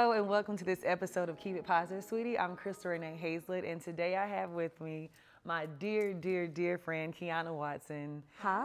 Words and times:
Hello 0.00 0.12
and 0.12 0.28
welcome 0.28 0.56
to 0.56 0.64
this 0.64 0.78
episode 0.84 1.28
of 1.28 1.40
Keep 1.40 1.56
It 1.56 1.66
Positive, 1.66 2.04
sweetie. 2.04 2.38
I'm 2.38 2.54
Crystal 2.54 2.92
Renee 2.92 3.18
Hazlett, 3.20 3.64
and 3.64 3.80
today 3.80 4.14
I 4.14 4.28
have 4.28 4.50
with 4.50 4.80
me 4.80 5.10
my 5.44 5.66
dear, 5.80 6.14
dear, 6.14 6.46
dear 6.46 6.78
friend 6.78 7.12
Quiana 7.12 7.52
Watson. 7.52 8.22
Hi. 8.38 8.64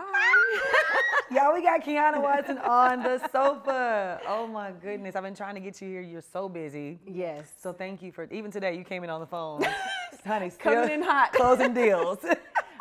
Y'all, 1.31 1.51
we 1.55 1.63
got 1.63 1.83
Quiana 1.83 2.21
Watson 2.21 2.59
on 2.59 3.01
the 3.01 3.17
sofa. 3.31 4.21
Oh 4.27 4.45
my 4.45 4.73
goodness, 4.73 5.15
I've 5.15 5.23
been 5.23 5.33
trying 5.33 5.55
to 5.55 5.59
get 5.59 5.81
you 5.81 5.87
here. 5.89 6.01
You're 6.01 6.21
so 6.21 6.47
busy. 6.47 6.99
Yes. 7.03 7.51
So 7.59 7.73
thank 7.73 8.03
you 8.03 8.11
for 8.11 8.25
even 8.31 8.51
today. 8.51 8.77
You 8.77 8.83
came 8.83 9.03
in 9.03 9.09
on 9.09 9.19
the 9.19 9.25
phone, 9.25 9.63
honey. 10.27 10.51
Coming 10.59 10.91
in 10.91 11.01
hot. 11.01 11.33
closing 11.33 11.73
deals. 11.73 12.19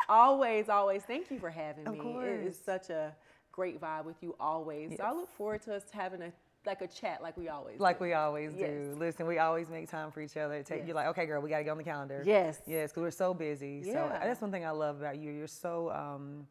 always, 0.07 0.69
always. 0.69 1.01
Thank 1.01 1.31
you 1.31 1.39
for 1.39 1.49
having 1.49 1.87
Of 1.87 1.93
me. 1.95 1.99
course. 2.01 2.27
It 2.27 2.45
is 2.49 2.59
such 2.63 2.91
a 2.91 3.15
great 3.51 3.81
vibe 3.81 4.05
with 4.05 4.17
you 4.21 4.35
always. 4.39 4.95
So 4.97 5.03
I 5.03 5.11
look 5.11 5.31
forward 5.35 5.63
to 5.63 5.73
us 5.73 5.85
having 5.91 6.21
a 6.21 6.31
like 6.65 6.81
a 6.81 6.87
chat 6.87 7.21
like 7.21 7.35
we 7.37 7.49
always 7.49 7.79
like 7.79 7.99
do. 7.99 8.05
we 8.05 8.13
always 8.13 8.53
do. 8.53 8.95
Listen, 8.97 9.27
we 9.27 9.37
always 9.39 9.69
make 9.69 9.89
time 9.89 10.11
for 10.11 10.21
each 10.21 10.37
other. 10.37 10.61
Take, 10.63 10.79
Yes. 10.79 10.87
You're 10.87 10.95
like, 10.95 11.07
okay, 11.07 11.25
girl, 11.25 11.41
we 11.41 11.49
got 11.49 11.57
to 11.59 11.63
get 11.63 11.71
on 11.71 11.77
the 11.77 11.83
calendar. 11.83 12.23
Yes. 12.25 12.61
Yes, 12.65 12.91
because 12.91 13.01
we're 13.01 13.11
so 13.11 13.33
busy. 13.33 13.83
So 13.83 13.89
Yeah. 13.91 14.19
that's 14.23 14.41
one 14.41 14.51
thing 14.51 14.65
I 14.65 14.71
love 14.71 14.99
about 14.99 15.17
you. 15.17 15.31
You're 15.31 15.47
so 15.47 15.91
um, 15.91 16.47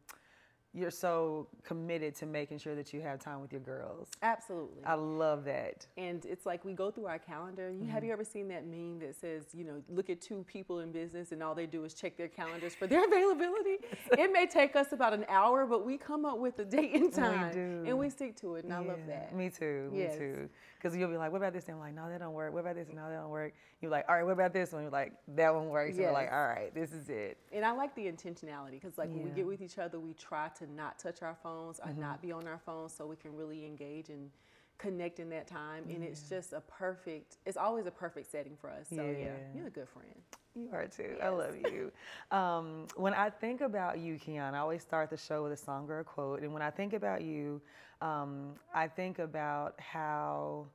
you're 0.75 0.89
so 0.91 1.47
committed 1.63 2.15
to 2.15 2.25
making 2.25 2.57
sure 2.57 2.73
that 2.73 2.91
you 2.93 3.01
have 3.01 3.19
time 3.19 3.41
with 3.41 3.51
your 3.51 3.61
girls. 3.61 4.09
Absolutely. 4.23 4.83
I 4.85 4.95
love 4.95 5.45
that. 5.45 5.85
and 5.97 6.25
it's 6.25 6.45
like 6.47 6.65
we 6.65 6.73
go 6.73 6.89
through 6.89 7.05
our 7.05 7.19
calendar. 7.19 7.69
You 7.69 7.81
Mm-hmm. 7.83 7.89
have 7.91 8.03
you 8.03 8.11
ever 8.11 8.23
seen 8.23 8.47
that 8.47 8.65
meme 8.65 8.99
that 8.99 9.15
says, 9.15 9.43
you 9.53 9.63
know, 9.65 9.81
look 9.89 10.09
at 10.09 10.19
two 10.21 10.43
people 10.47 10.79
in 10.79 10.91
business 10.91 11.31
and 11.31 11.43
all 11.43 11.53
they 11.53 11.65
do 11.67 11.83
is 11.85 11.93
check 11.93 12.17
their 12.17 12.27
calendars 12.27 12.73
for 12.73 12.87
their 12.87 13.05
availability? 13.07 13.77
it 14.17 14.31
may 14.33 14.47
take 14.47 14.75
us 14.75 14.91
about 14.93 15.13
an 15.13 15.25
hour, 15.29 15.65
but 15.67 15.85
we 15.85 15.97
come 15.97 16.25
up 16.25 16.39
with 16.39 16.57
a 16.59 16.65
date 16.65 16.95
and 16.95 17.13
time 17.13 17.51
do. 17.53 17.83
and 17.87 17.97
we 17.97 18.09
stick 18.09 18.35
to 18.37 18.55
it. 18.55 18.63
And 18.63 18.73
I 18.73 18.79
love 18.79 18.99
that. 19.07 19.35
Me 19.35 19.49
too. 19.49 19.91
Yes. 19.93 20.13
Me 20.13 20.17
too. 20.19 20.49
Because 20.83 20.97
you'll 20.97 21.09
be 21.09 21.15
like, 21.15 21.31
what 21.31 21.37
about 21.37 21.53
this? 21.53 21.65
And 21.69 21.75
I'm 21.75 21.79
like, 21.79 21.95
no, 21.95 22.09
that 22.09 22.19
don't 22.19 22.33
work. 22.33 22.51
What 22.53 22.59
about 22.59 22.75
this? 22.75 22.89
No, 22.93 23.07
that 23.09 23.15
don't 23.15 23.29
work. 23.29 23.53
You're 23.81 23.89
like, 23.89 24.03
all 24.09 24.15
right, 24.15 24.23
what 24.25 24.33
about 24.33 24.51
this 24.51 24.73
one? 24.73 24.81
You're 24.81 24.91
like, 24.91 25.13
that 25.29 25.55
one 25.55 25.69
works. 25.69 25.95
And 25.95 26.05
we're 26.05 26.11
like, 26.11 26.29
all 26.29 26.45
right, 26.45 26.75
this 26.75 26.91
is 26.91 27.07
it. 27.07 27.37
And 27.53 27.63
I 27.63 27.71
like 27.71 27.95
the 27.95 28.01
intentionality 28.01 28.71
because, 28.71 28.97
like, 28.97 29.09
when 29.09 29.23
we 29.23 29.29
get 29.29 29.47
with 29.47 29.61
each 29.61 29.77
other, 29.77 29.97
we 29.97 30.13
try 30.13 30.49
to 30.59 30.69
not 30.69 30.99
touch 30.99 31.21
our 31.21 31.37
phones 31.41 31.79
or 31.79 31.87
Mm-hmm. 31.87 32.01
not 32.01 32.21
be 32.21 32.33
on 32.33 32.47
our 32.47 32.59
phones 32.65 32.93
so 32.93 33.05
we 33.05 33.15
can 33.15 33.33
really 33.35 33.65
engage 33.65 34.09
and 34.09 34.29
connect 34.77 35.19
in 35.19 35.29
that 35.29 35.47
time. 35.47 35.85
And 35.89 36.03
it's 36.03 36.27
just 36.29 36.53
a 36.53 36.61
perfect, 36.61 37.37
it's 37.45 37.57
always 37.57 37.85
a 37.85 37.91
perfect 37.91 38.31
setting 38.31 38.55
for 38.59 38.69
us. 38.69 38.87
So, 38.89 38.95
yeah, 38.95 39.11
Yeah. 39.11 39.27
you're 39.55 39.67
a 39.67 39.71
good 39.71 39.87
friend. 39.89 40.21
You 40.55 40.69
are 40.71 40.87
too. 40.87 41.17
I 41.21 41.29
love 41.29 41.55
you. 41.57 41.91
Um, 42.31 42.87
when 42.95 43.13
I 43.13 43.29
think 43.29 43.61
about 43.61 43.99
you, 43.99 44.15
Quiana, 44.15 44.53
I 44.53 44.57
always 44.59 44.81
start 44.81 45.09
the 45.11 45.17
show 45.17 45.43
with 45.43 45.51
a 45.51 45.57
song 45.57 45.87
or 45.89 45.99
a 45.99 46.03
quote. 46.03 46.41
And 46.41 46.51
when 46.53 46.61
I 46.63 46.71
think 46.71 46.93
about 46.93 47.21
you, 47.21 47.61
um, 48.01 48.55
I 48.73 48.87
think 48.87 49.19
about 49.19 49.79
how 49.79 50.67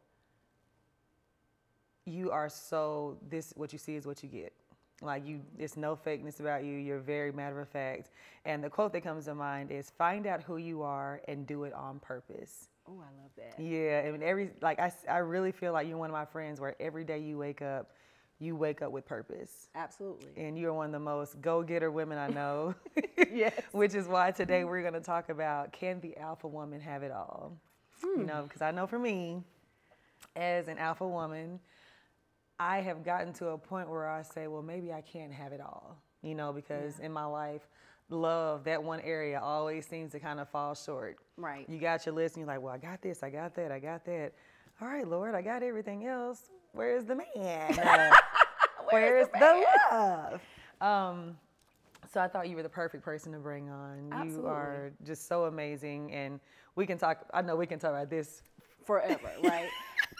you 2.04 2.30
are 2.30 2.48
so 2.48 3.18
this 3.28 3.52
what 3.56 3.72
you 3.72 3.78
see 3.78 3.96
is 3.96 4.06
what 4.06 4.22
you 4.22 4.28
get. 4.28 4.52
Like 5.00 5.26
you, 5.26 5.40
it's 5.58 5.76
no 5.76 5.94
fakeness 5.94 6.40
about 6.40 6.64
you. 6.64 6.72
You're 6.72 6.98
very 6.98 7.30
matter 7.32 7.60
of 7.60 7.68
fact. 7.68 8.10
And 8.44 8.62
the 8.64 8.70
quote 8.70 8.92
that 8.94 9.02
comes 9.02 9.26
to 9.26 9.34
mind 9.34 9.70
is 9.70 9.90
"Find 9.90 10.26
out 10.26 10.42
who 10.42 10.56
you 10.56 10.82
are 10.82 11.20
and 11.28 11.46
do 11.46 11.64
it 11.64 11.72
on 11.72 11.98
purpose." 12.00 12.68
Oh, 12.88 13.00
I 13.00 13.22
love 13.22 13.30
that. 13.36 13.62
Yeah, 13.62 14.04
I 14.06 14.10
mean, 14.10 14.22
every 14.22 14.50
like 14.62 14.78
I, 14.78 14.92
I 15.08 15.18
really 15.18 15.52
feel 15.52 15.72
like 15.72 15.86
you're 15.86 15.98
one 15.98 16.10
of 16.10 16.14
my 16.14 16.24
friends 16.24 16.60
where 16.60 16.74
every 16.80 17.04
day 17.04 17.18
you 17.18 17.36
wake 17.36 17.60
up, 17.60 17.90
you 18.38 18.56
wake 18.56 18.82
up 18.82 18.92
with 18.92 19.04
purpose 19.04 19.68
Absolutely. 19.74 20.30
and 20.36 20.58
you're 20.58 20.72
one 20.72 20.86
of 20.86 20.92
the 20.92 21.00
most 21.00 21.40
go-getter 21.40 21.90
women 21.90 22.18
I 22.18 22.28
know. 22.28 22.74
Yes. 23.30 23.52
Which 23.72 23.94
is 23.94 24.08
why 24.08 24.30
today 24.30 24.64
we're 24.64 24.80
going 24.80 24.94
to 24.94 25.00
talk 25.00 25.28
about 25.28 25.72
can 25.72 26.00
the 26.00 26.16
alpha 26.16 26.48
woman 26.48 26.80
have 26.80 27.02
it 27.02 27.12
all? 27.12 27.52
You 28.02 28.14
hmm. 28.16 28.26
know, 28.26 28.42
because 28.44 28.62
I 28.62 28.70
know 28.70 28.86
for 28.86 28.98
me, 28.98 29.42
as 30.34 30.68
an 30.68 30.78
alpha 30.78 31.06
woman, 31.06 31.60
I 32.58 32.80
have 32.80 33.04
gotten 33.04 33.32
to 33.34 33.48
a 33.48 33.58
point 33.58 33.90
where 33.90 34.08
I 34.08 34.22
say, 34.22 34.46
well, 34.46 34.62
maybe 34.62 34.92
I 34.92 35.02
can't 35.02 35.32
have 35.32 35.52
it 35.52 35.60
all. 35.60 36.00
You 36.22 36.34
know, 36.34 36.52
because 36.52 37.00
in 37.00 37.12
my 37.12 37.24
life, 37.26 37.68
love 38.10 38.64
that 38.64 38.82
one 38.82 39.00
area 39.00 39.40
always 39.40 39.86
seems 39.86 40.12
to 40.12 40.20
kind 40.20 40.40
of 40.40 40.48
fall 40.48 40.74
short. 40.74 41.18
Right. 41.36 41.68
You 41.68 41.78
got 41.78 42.04
your 42.06 42.14
list, 42.14 42.36
and 42.36 42.40
you're 42.46 42.54
like, 42.54 42.62
well, 42.62 42.72
I 42.74 42.78
got 42.78 43.02
this, 43.02 43.22
I 43.22 43.30
got 43.30 43.54
that, 43.56 43.70
I 43.72 43.78
got 43.78 44.04
that. 44.06 44.32
All 44.80 44.88
right, 44.88 45.06
Lord, 45.06 45.34
I 45.34 45.42
got 45.42 45.62
everything 45.62 46.06
else. 46.06 46.50
Where's 46.72 47.04
the 47.04 47.16
man? 47.16 48.14
Uh, 48.90 48.90
Where's 48.90 49.28
the, 49.28 49.64
love? 49.90 50.40
Um, 50.80 51.36
so 52.10 52.20
I 52.22 52.28
thought 52.28 52.48
you 52.48 52.56
were 52.56 52.62
the 52.62 52.68
perfect 52.70 53.04
person 53.04 53.32
to 53.32 53.38
bring 53.38 53.68
on. 53.68 54.26
You 54.26 54.46
are 54.46 54.92
just 55.04 55.28
so 55.28 55.44
amazing, 55.44 56.10
and 56.12 56.40
we 56.74 56.86
can 56.86 56.96
talk. 56.96 57.26
I 57.34 57.42
know 57.42 57.54
we 57.54 57.66
can 57.66 57.78
talk 57.78 57.90
about 57.90 58.08
this. 58.08 58.42
Forever, 58.86 59.30
right? 59.42 59.68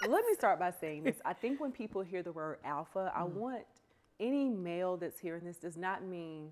Let 0.06 0.22
me 0.26 0.34
start 0.34 0.58
by 0.58 0.70
saying 0.70 1.04
this. 1.04 1.16
I 1.24 1.32
think 1.32 1.60
when 1.62 1.72
people 1.72 2.02
hear 2.02 2.22
the 2.22 2.32
word 2.32 2.58
alpha, 2.62 3.10
I 3.16 3.20
Mm-hmm. 3.22 3.38
want 3.38 3.62
any 4.20 4.50
male 4.50 4.98
that's 4.98 5.18
hearing 5.18 5.44
this 5.46 5.56
does 5.56 5.78
not 5.78 6.04
mean 6.04 6.50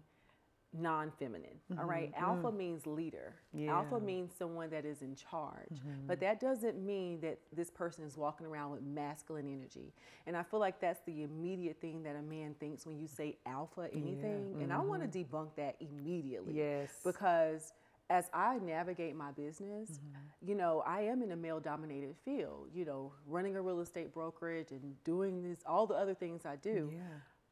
non-feminine 0.80 1.50
all 1.72 1.78
mm-hmm, 1.78 1.88
right 1.88 2.14
mm. 2.14 2.22
alpha 2.22 2.52
means 2.52 2.86
leader 2.86 3.34
alpha 3.68 3.94
Mm-hmm. 3.94 3.94
Yeah. 3.94 4.00
means 4.00 4.32
someone 4.38 4.70
that 4.70 4.84
is 4.84 5.02
in 5.02 5.14
charge 5.14 5.70
mm-hmm. 5.74 6.06
but 6.06 6.20
that 6.20 6.40
doesn't 6.40 6.78
mean 6.84 7.20
that 7.20 7.38
this 7.54 7.70
person 7.70 8.04
is 8.04 8.16
walking 8.16 8.46
around 8.46 8.70
with 8.72 8.82
masculine 8.82 9.46
energy 9.46 9.92
and 10.26 10.36
i 10.36 10.42
feel 10.42 10.60
like 10.60 10.80
that's 10.80 11.00
the 11.06 11.22
immediate 11.22 11.80
thing 11.80 12.02
that 12.02 12.16
a 12.16 12.22
man 12.22 12.54
thinks 12.60 12.86
when 12.86 12.98
you 12.98 13.06
say 13.06 13.36
alpha 13.46 13.88
anything 13.92 14.56
and 14.60 14.72
i 14.72 14.78
want 14.78 15.02
to 15.02 15.08
mm-hmm. 15.18 15.36
debunk 15.36 15.48
that 15.56 15.76
immediately 15.80 16.54
Yes. 16.54 16.90
because 17.04 17.72
as 18.08 18.30
I 18.32 18.58
navigate 18.58 19.16
my 19.16 19.32
business, 19.32 19.98
you 20.40 20.54
know, 20.54 20.82
I 20.86 21.00
am 21.02 21.22
in 21.22 21.32
a 21.32 21.36
male 21.36 21.58
dominated 21.60 22.14
field, 22.24 22.68
you 22.72 22.84
know, 22.84 23.12
running 23.26 23.56
a 23.56 23.62
real 23.62 23.80
estate 23.80 24.12
brokerage 24.14 24.70
and 24.70 24.94
doing 25.04 25.42
this, 25.42 25.58
all 25.66 25.86
the 25.86 25.94
other 25.94 26.14
things 26.14 26.46
I 26.46 26.56
do. 26.56 26.90
Yeah. 26.92 27.00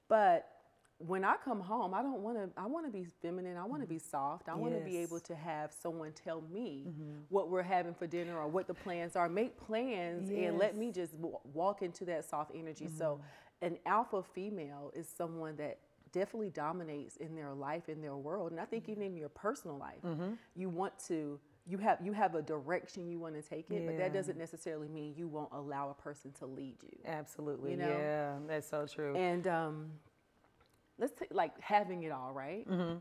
But 0.09 0.49
when 0.99 1.25
I 1.25 1.35
come 1.45 1.61
home, 1.61 1.93
I 1.93 2.03
don't 2.03 2.21
want 2.21 2.37
to, 2.39 2.49
I 2.57 2.67
want 2.67 2.87
to 2.87 2.93
be 2.93 3.07
feminine. 3.21 3.57
I 3.57 3.65
want 3.65 3.83
to 3.83 3.89
be 3.89 3.97
mm-hmm. 3.97 4.11
soft. 4.11 4.49
I 4.49 4.55
want 4.55 4.75
to 4.75 4.81
be 4.81 4.99
able 4.99 5.21
to 5.21 5.35
have 5.35 5.73
someone 5.73 6.13
tell 6.13 6.43
me 6.53 6.87
mm-hmm. 6.89 7.19
what 7.29 7.51
we're 7.51 7.63
having 7.63 7.95
for 7.95 8.07
dinner 8.07 8.39
or 8.39 8.49
what 8.49 8.67
the 8.67 8.75
plans 8.75 9.17
are. 9.17 9.29
Make 9.29 9.57
plans 9.57 10.31
and 10.31 10.59
let 10.59 10.77
me 10.77 10.93
just 10.93 11.13
w- 11.17 11.39
walk 11.53 11.83
into 11.83 12.05
that 12.07 12.25
soft 12.25 12.53
energy. 12.55 12.89
So, 12.97 13.21
mm-hmm. 13.61 13.75
an 13.75 13.79
alpha 13.87 14.23
female 14.23 14.93
is 14.95 15.09
someone 15.09 15.57
that 15.57 15.79
definitely 16.13 16.51
dominates 16.51 17.17
in 17.17 17.35
their 17.35 17.53
life, 17.53 17.89
in 17.89 18.01
their 18.01 18.17
world, 18.17 18.53
and 18.53 18.61
I 18.61 18.65
think 18.65 18.89
even 18.89 19.03
in 19.03 19.17
your 19.17 19.29
personal 19.29 19.77
life, 19.77 20.01
you 20.55 20.69
want 20.69 20.93
to. 21.09 21.41
You 21.67 21.79
have 21.79 21.99
you 22.05 22.13
have 22.13 22.35
a 22.35 22.43
direction 22.43 23.09
you 23.09 23.19
want 23.19 23.37
to 23.37 23.43
take 23.43 23.71
it, 23.71 23.87
but 23.87 23.97
that 23.97 24.13
doesn't 24.13 24.37
necessarily 24.37 24.87
mean 24.87 25.15
you 25.17 25.27
won't 25.27 25.49
allow 25.51 25.89
a 25.89 25.95
person 25.95 26.31
to 26.41 26.47
lead 26.47 26.77
you. 26.83 26.99
Absolutely. 27.07 27.71
You 27.71 27.79
know? 27.79 27.89
Yeah, 27.89 28.35
that's 28.47 28.69
so 28.69 28.87
true. 28.87 29.17
And 29.17 29.47
um, 29.47 29.87
let's 30.99 31.13
take 31.19 31.33
like 31.33 31.59
having 31.61 32.03
it 32.03 32.13
all 32.13 32.33
right. 32.33 32.69
Mm-hmm. 32.69 32.99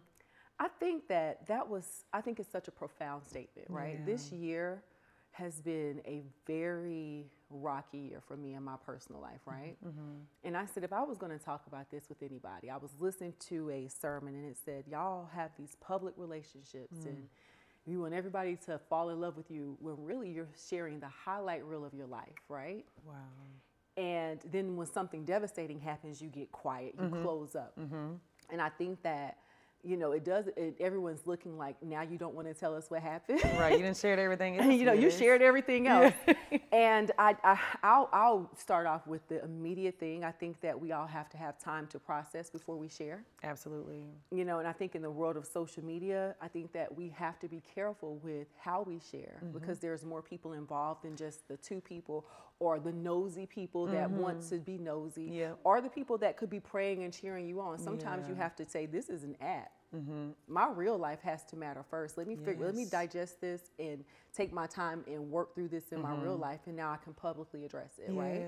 I 0.59 0.67
think 0.79 1.07
that 1.07 1.47
that 1.47 1.67
was, 1.67 2.05
I 2.13 2.21
think 2.21 2.39
it's 2.39 2.51
such 2.51 2.67
a 2.67 2.71
profound 2.71 3.25
statement, 3.25 3.69
right? 3.69 4.05
This 4.05 4.31
year 4.31 4.83
has 5.31 5.61
been 5.61 5.99
a 6.05 6.21
very 6.45 7.25
rocky 7.49 7.97
year 7.97 8.21
for 8.27 8.37
me 8.37 8.53
in 8.53 8.63
my 8.63 8.75
personal 8.85 9.19
life, 9.19 9.41
right? 9.45 9.75
Mm-hmm. 9.83 9.99
Mm-hmm. 9.99 10.19
And 10.43 10.55
I 10.55 10.65
said, 10.65 10.83
if 10.83 10.93
I 10.93 11.01
was 11.01 11.17
going 11.17 11.31
to 11.31 11.43
talk 11.43 11.63
about 11.67 11.89
this 11.89 12.07
with 12.07 12.21
anybody, 12.21 12.69
I 12.69 12.77
was 12.77 12.91
listening 12.99 13.33
to 13.47 13.69
a 13.71 13.87
sermon 13.87 14.35
and 14.35 14.45
it 14.45 14.57
said, 14.63 14.85
y'all 14.89 15.27
have 15.33 15.49
these 15.57 15.75
public 15.81 16.13
relationships 16.17 16.99
mm. 16.99 17.07
and 17.07 17.27
you 17.85 18.01
want 18.01 18.13
everybody 18.13 18.57
to 18.67 18.79
fall 18.89 19.09
in 19.09 19.19
love 19.19 19.35
with 19.35 19.49
you 19.49 19.75
when 19.79 19.95
really 19.97 20.29
you're 20.29 20.47
sharing 20.69 20.99
the 20.99 21.09
highlight 21.09 21.65
reel 21.65 21.83
of 21.83 21.93
your 21.93 22.07
life, 22.07 22.29
right? 22.47 22.85
wow. 23.05 23.13
And 23.95 24.39
then 24.51 24.75
when 24.75 24.87
something 24.87 25.23
devastating 25.23 25.79
happens, 25.79 26.21
you 26.21 26.29
get 26.29 26.51
quiet, 26.51 26.95
you 26.97 27.05
mm-hmm. 27.05 27.23
close 27.23 27.55
up. 27.55 27.73
Mm-hmm. 27.79 28.13
And 28.51 28.61
I 28.61 28.69
think 28.69 29.03
that, 29.03 29.37
you 29.83 29.97
know, 29.97 30.11
it 30.11 30.23
does, 30.23 30.47
it, 30.55 30.75
everyone's 30.79 31.25
looking 31.25 31.57
like 31.57 31.81
now 31.83 32.01
you 32.01 32.17
don't 32.17 32.35
want 32.35 32.47
to 32.47 32.53
tell 32.53 32.75
us 32.75 32.89
what 32.89 33.01
happened. 33.01 33.41
Right. 33.57 33.73
You 33.73 33.79
didn't 33.79 33.97
share 33.97 34.19
everything. 34.19 34.59
Else 34.59 34.73
you 34.73 34.85
know, 34.85 34.93
you 34.93 35.07
us. 35.07 35.17
shared 35.17 35.41
everything 35.41 35.87
else. 35.87 36.13
and 36.71 37.11
I, 37.17 37.35
I, 37.43 37.59
I'll, 37.83 38.09
I'll 38.13 38.51
start 38.57 38.87
off 38.87 39.05
with 39.07 39.27
the 39.27 39.43
immediate 39.43 39.99
thing. 39.99 40.23
I 40.23 40.31
think 40.31 40.61
that 40.61 40.79
we 40.79 40.91
all 40.91 41.07
have 41.07 41.29
to 41.29 41.37
have 41.37 41.59
time 41.59 41.87
to 41.87 41.99
process 41.99 42.49
before 42.49 42.77
we 42.77 42.87
share 42.87 43.23
Absolutely. 43.43 44.03
you 44.31 44.45
know 44.45 44.59
and 44.59 44.67
i 44.67 44.71
think 44.71 44.95
in 44.95 45.01
the 45.01 45.11
world 45.11 45.37
of 45.37 45.45
social 45.45 45.83
media 45.83 46.35
i 46.41 46.47
think 46.47 46.71
that 46.71 46.95
we 46.95 47.09
have 47.09 47.39
to 47.39 47.47
be 47.47 47.61
careful 47.73 48.17
with 48.23 48.47
how 48.59 48.83
we 48.87 48.99
share 49.11 49.39
mm-hmm. 49.43 49.57
because 49.57 49.79
there's 49.79 50.05
more 50.05 50.21
people 50.21 50.53
involved 50.53 51.03
than 51.03 51.15
just 51.15 51.47
the 51.47 51.57
two 51.57 51.81
people 51.81 52.25
or 52.59 52.79
the 52.79 52.91
nosy 52.91 53.45
people 53.45 53.85
that 53.85 54.09
mm-hmm. 54.09 54.21
want 54.21 54.49
to 54.49 54.57
be 54.57 54.77
nosy 54.77 55.45
or 55.63 55.81
the 55.81 55.89
people 55.89 56.17
that 56.17 56.37
could 56.37 56.49
be 56.49 56.59
praying 56.59 57.03
and 57.03 57.13
cheering 57.13 57.47
you 57.47 57.59
on 57.59 57.77
sometimes 57.77 58.27
you 58.27 58.35
have 58.35 58.55
to 58.55 58.67
say 58.67 58.85
this 58.85 59.09
is 59.09 59.23
an 59.23 59.35
app 59.41 59.71
Mm-hmm. 59.95 60.29
my 60.47 60.69
real 60.69 60.97
life 60.97 61.21
has 61.21 61.43
to 61.45 61.55
matter 61.55 61.83
first 61.87 62.17
let 62.17 62.27
me 62.27 62.35
figure 62.35 62.65
let 62.65 62.73
me 62.73 62.85
digest 62.85 63.39
this 63.39 63.61
and 63.77 64.03
take 64.35 64.51
my 64.51 64.65
time 64.65 65.03
and 65.05 65.29
work 65.29 65.53
through 65.53 65.67
this 65.67 65.91
in 65.91 66.01
my 66.01 66.15
real 66.15 66.33
mm-hmm. 66.33 66.41
life 66.41 66.61
and 66.65 66.75
now 66.75 66.89
i 66.89 66.97
can 66.97 67.13
publicly 67.13 67.63
address 67.63 67.99
it 67.99 68.11
right 68.11 68.43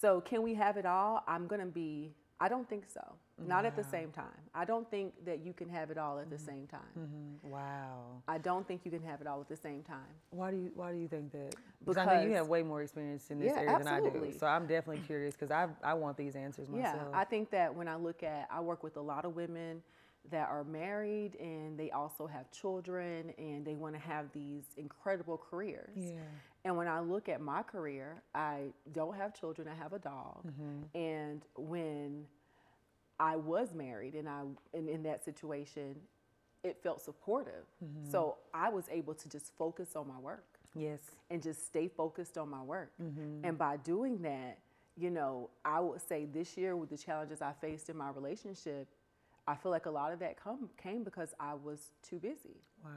so 0.00 0.20
can 0.20 0.42
we 0.42 0.54
have 0.54 0.76
it 0.76 0.86
all? 0.86 1.22
I'm 1.26 1.46
gonna 1.46 1.66
be. 1.66 2.12
I 2.40 2.48
don't 2.48 2.68
think 2.68 2.84
so. 2.88 3.02
not 3.46 3.64
at 3.64 3.74
the 3.74 3.82
same 3.82 4.10
time. 4.12 4.26
I 4.54 4.64
don't 4.64 4.88
think 4.90 5.12
that 5.24 5.44
you 5.44 5.52
can 5.52 5.68
have 5.68 5.90
it 5.90 5.98
all 5.98 6.20
at 6.20 6.30
the 6.30 6.36
mm-hmm. 6.36 6.46
same 6.46 6.66
time. 6.66 6.80
Mm, 6.96 7.50
Wow. 7.50 8.22
I 8.28 8.38
don't 8.38 8.66
think 8.66 8.82
you 8.84 8.92
can 8.92 9.02
have 9.02 9.20
it 9.20 9.26
all 9.26 9.40
at 9.40 9.48
the 9.48 9.56
same 9.56 9.82
time. 9.82 10.12
Why 10.30 10.52
do 10.52 10.56
you 10.56 10.70
Why 10.74 10.92
do 10.92 10.98
you 10.98 11.08
think 11.08 11.32
that? 11.32 11.56
Because 11.80 11.96
I 11.96 12.04
know 12.04 12.22
you 12.22 12.34
have 12.34 12.46
way 12.46 12.62
more 12.62 12.82
experience 12.82 13.30
in 13.30 13.40
this 13.40 13.52
Yeah, 13.52 13.60
area 13.60 13.78
than 13.78 13.88
I 13.88 14.00
do. 14.00 14.32
So 14.38 14.46
I'm 14.46 14.66
definitely 14.66 15.02
curious 15.04 15.34
because 15.34 15.50
I 15.50 15.68
I 15.82 15.94
want 15.94 16.16
these 16.16 16.36
answers 16.36 16.68
myself. 16.68 17.08
Yeah, 17.10 17.18
I 17.18 17.24
think 17.24 17.50
that 17.50 17.74
when 17.74 17.88
I 17.88 17.96
look 17.96 18.22
at, 18.22 18.48
I 18.52 18.60
work 18.60 18.84
with 18.84 18.96
a 18.96 19.02
lot 19.02 19.24
of 19.24 19.34
women 19.34 19.82
that 20.30 20.48
are 20.48 20.64
married 20.64 21.36
and 21.40 21.78
they 21.78 21.90
also 21.90 22.26
have 22.26 22.50
children 22.50 23.32
and 23.38 23.64
they 23.64 23.74
want 23.74 23.94
to 23.94 24.00
have 24.00 24.26
these 24.32 24.64
incredible 24.76 25.36
careers. 25.50 25.96
yeah. 25.96 26.12
And 26.64 26.76
when 26.76 26.88
I 26.88 27.00
look 27.00 27.28
at 27.28 27.40
my 27.40 27.62
career, 27.62 28.22
I 28.34 28.72
don't 28.92 29.16
have 29.16 29.32
children, 29.32 29.68
I 29.68 29.74
have 29.74 29.92
a 29.92 29.98
dog. 29.98 30.46
Mm-hmm. 30.46 30.98
And 30.98 31.42
when 31.56 32.24
I 33.20 33.36
was 33.36 33.72
married 33.74 34.14
and 34.14 34.28
I 34.28 34.42
and 34.74 34.88
in 34.88 35.02
that 35.04 35.24
situation, 35.24 35.96
it 36.64 36.76
felt 36.82 37.00
supportive. 37.00 37.64
Mm-hmm. 37.82 38.10
So 38.10 38.36
I 38.52 38.68
was 38.68 38.84
able 38.90 39.14
to 39.14 39.28
just 39.28 39.56
focus 39.56 39.94
on 39.96 40.08
my 40.08 40.18
work 40.18 40.44
Yes. 40.74 41.00
and 41.30 41.42
just 41.42 41.64
stay 41.66 41.88
focused 41.88 42.36
on 42.36 42.50
my 42.50 42.62
work. 42.62 42.92
Mm-hmm. 43.02 43.44
And 43.44 43.56
by 43.56 43.76
doing 43.78 44.20
that, 44.22 44.58
you 44.96 45.10
know, 45.10 45.48
I 45.64 45.78
would 45.80 46.00
say 46.06 46.26
this 46.26 46.56
year 46.56 46.76
with 46.76 46.90
the 46.90 46.98
challenges 46.98 47.40
I 47.40 47.52
faced 47.60 47.88
in 47.88 47.96
my 47.96 48.10
relationship, 48.10 48.88
I 49.48 49.54
feel 49.56 49.72
like 49.72 49.86
a 49.86 49.90
lot 49.90 50.12
of 50.12 50.18
that 50.20 50.34
come 50.42 50.68
came 50.76 51.02
because 51.04 51.34
I 51.40 51.54
was 51.54 51.90
too 52.02 52.18
busy. 52.18 52.56
Wow. 52.84 52.90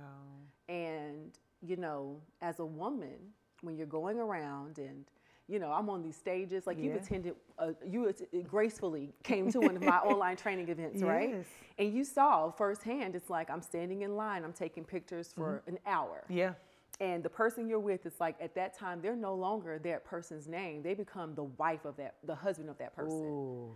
And, 0.67 1.31
you 1.61 1.77
know, 1.77 2.17
as 2.41 2.59
a 2.59 2.65
woman, 2.65 3.17
when 3.61 3.77
you're 3.77 3.87
going 3.87 4.19
around 4.19 4.77
and, 4.77 5.05
you 5.47 5.59
know, 5.59 5.71
I'm 5.71 5.89
on 5.89 6.01
these 6.03 6.15
stages, 6.17 6.67
like 6.67 6.77
you've 6.77 6.95
attended, 7.03 7.35
uh, 7.57 7.71
you 7.85 8.07
att- 8.09 8.47
gracefully 8.47 9.13
came 9.23 9.51
to 9.51 9.59
one 9.61 9.75
of 9.75 9.83
my 9.83 9.97
online 10.11 10.35
training 10.35 10.69
events, 10.69 11.01
right? 11.01 11.29
Yes. 11.29 11.45
And 11.77 11.93
you 11.93 12.03
saw 12.03 12.51
firsthand, 12.51 13.15
it's 13.15 13.29
like 13.29 13.49
I'm 13.49 13.61
standing 13.61 14.01
in 14.01 14.15
line, 14.15 14.43
I'm 14.43 14.53
taking 14.53 14.83
pictures 14.83 15.31
for 15.35 15.61
Mm-hmm. 15.61 15.69
an 15.75 15.79
hour. 15.85 16.23
Yeah. 16.29 16.53
And 16.99 17.23
the 17.23 17.29
person 17.29 17.67
you're 17.67 17.79
with, 17.79 18.05
it's 18.05 18.19
like 18.19 18.35
at 18.41 18.53
that 18.55 18.77
time, 18.77 19.01
they're 19.01 19.15
no 19.15 19.33
longer 19.35 19.79
that 19.79 20.05
person's 20.05 20.47
name. 20.47 20.83
They 20.83 20.93
become 20.93 21.33
the 21.33 21.45
wife 21.45 21.85
of 21.85 21.95
that, 21.97 22.15
the 22.25 22.35
husband 22.35 22.69
of 22.69 22.77
that 22.77 22.95
person 22.95 23.17
Ooh. 23.17 23.75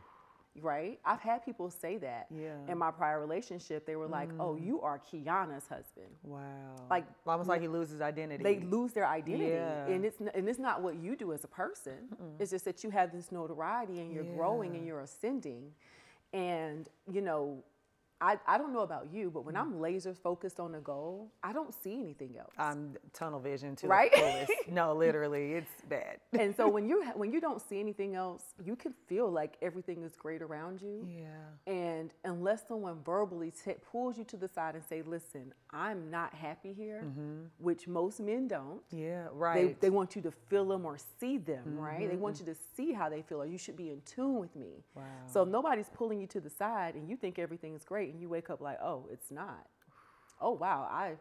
Right? 0.62 1.00
I've 1.04 1.20
had 1.20 1.44
people 1.44 1.70
say 1.70 1.98
that 1.98 2.28
Yeah. 2.32 2.56
Mm. 2.66 2.70
in 2.70 2.78
my 2.78 2.90
prior 2.92 3.20
relationship. 3.20 3.86
They 3.86 3.96
were 3.98 4.08
like, 4.08 4.30
"Oh, 4.40 4.56
you 4.56 4.82
are 4.82 5.00
Quiana's 5.00 5.68
husband." 5.68 6.08
Wow. 6.24 6.42
Like, 6.90 7.06
almost 7.28 7.50
like 7.50 7.62
he 7.62 7.68
loses 7.68 8.00
identity. 8.02 8.42
They 8.44 8.60
lose 8.62 8.94
their 8.94 9.06
identity, 9.06 9.50
Yeah. 9.52 9.86
and 9.88 10.06
it's 10.06 10.20
and 10.20 10.48
it's 10.50 10.60
not 10.60 10.82
what 10.82 10.96
you 10.96 11.16
do 11.18 11.34
as 11.34 11.44
a 11.44 11.48
person. 11.50 12.08
It's 12.40 12.52
just 12.52 12.64
that 12.66 12.84
you 12.84 12.90
have 12.90 13.12
this 13.12 13.32
notoriety 13.32 14.00
and 14.00 14.14
you're 14.14 14.24
growing 14.36 14.76
and 14.76 14.86
you're 14.88 15.02
ascending, 15.02 15.74
and 16.34 16.88
you 17.12 17.22
know. 17.22 17.64
I, 18.30 18.38
I 18.48 18.58
don't 18.58 18.74
know 18.74 18.80
about 18.92 19.06
you, 19.14 19.30
but 19.30 19.42
Mm. 19.44 19.46
when 19.48 19.56
I'm 19.58 19.80
laser 19.80 20.14
focused 20.14 20.60
on 20.60 20.74
a 20.76 20.80
goal, 20.80 21.32
I 21.44 21.52
don't 21.54 21.74
see 21.84 21.96
anything 22.06 22.34
else. 22.40 22.54
I'm 22.58 22.96
tunnel 23.14 23.40
vision 23.40 23.76
to 23.78 23.88
Right? 23.88 24.12
no, 24.80 24.94
literally, 25.06 25.54
it's 25.60 25.76
bad. 25.88 26.16
and 26.34 26.56
so 26.56 26.68
when 26.68 26.88
you 26.90 27.04
ha- 27.06 27.14
when 27.16 27.32
you 27.34 27.40
don't 27.40 27.62
see 27.62 27.80
anything 27.80 28.16
else, 28.16 28.44
you 28.64 28.76
can 28.76 28.94
feel 29.10 29.30
like 29.30 29.54
everything 29.62 30.04
is 30.04 30.16
great 30.16 30.42
around 30.42 30.82
you. 30.82 31.08
Yeah. 31.08 31.72
And 31.72 32.12
unless 32.24 32.68
someone 32.68 32.98
verbally 33.06 33.52
t- 33.52 33.74
pulls 33.92 34.18
you 34.18 34.24
to 34.26 34.38
the 34.38 34.48
side 34.48 34.74
and 34.76 34.84
say, 34.84 35.02
"Listen, 35.04 35.54
I'm 35.72 36.10
not 36.10 36.34
happy 36.34 36.74
here," 36.74 37.04
which 37.60 37.88
most 37.88 38.20
men 38.20 38.48
don't. 38.48 38.82
Yeah. 38.92 39.26
They, 39.26 39.30
Mm-hmm. 39.30 39.40
Right. 39.46 39.66
Mm-hmm, 39.70 39.80
they 39.82 39.90
want 39.92 40.16
you 40.16 40.22
to 40.24 40.32
feel 40.32 40.66
them 40.66 40.86
or 40.86 40.98
see 41.20 41.38
them, 41.38 41.78
right? 41.78 42.10
They 42.10 42.16
want 42.18 42.40
you 42.40 42.46
to 42.46 42.56
see 42.76 42.92
how 42.94 43.10
they 43.10 43.22
feel, 43.22 43.42
or 43.42 43.46
you 43.46 43.58
should 43.58 43.78
be 43.78 43.90
in 43.92 44.02
tune 44.06 44.38
with 44.40 44.56
me. 44.56 44.84
Wow. 44.96 45.04
So 45.28 45.44
if 45.44 45.50
nobody's 45.50 45.90
pulling 45.90 46.20
you 46.22 46.28
to 46.28 46.40
the 46.40 46.50
side, 46.50 46.96
and 46.96 47.08
you 47.10 47.16
think 47.18 47.38
everything 47.38 47.74
is 47.76 47.84
great, 47.84 48.15
and 48.16 48.22
you 48.22 48.30
wake 48.30 48.50
up 48.50 48.62
like, 48.62 48.80
"Oh, 48.82 49.08
it's 49.12 49.30
not." 49.32 49.68
Oh 50.42 50.52
wow, 50.52 50.88
I, 50.92 51.14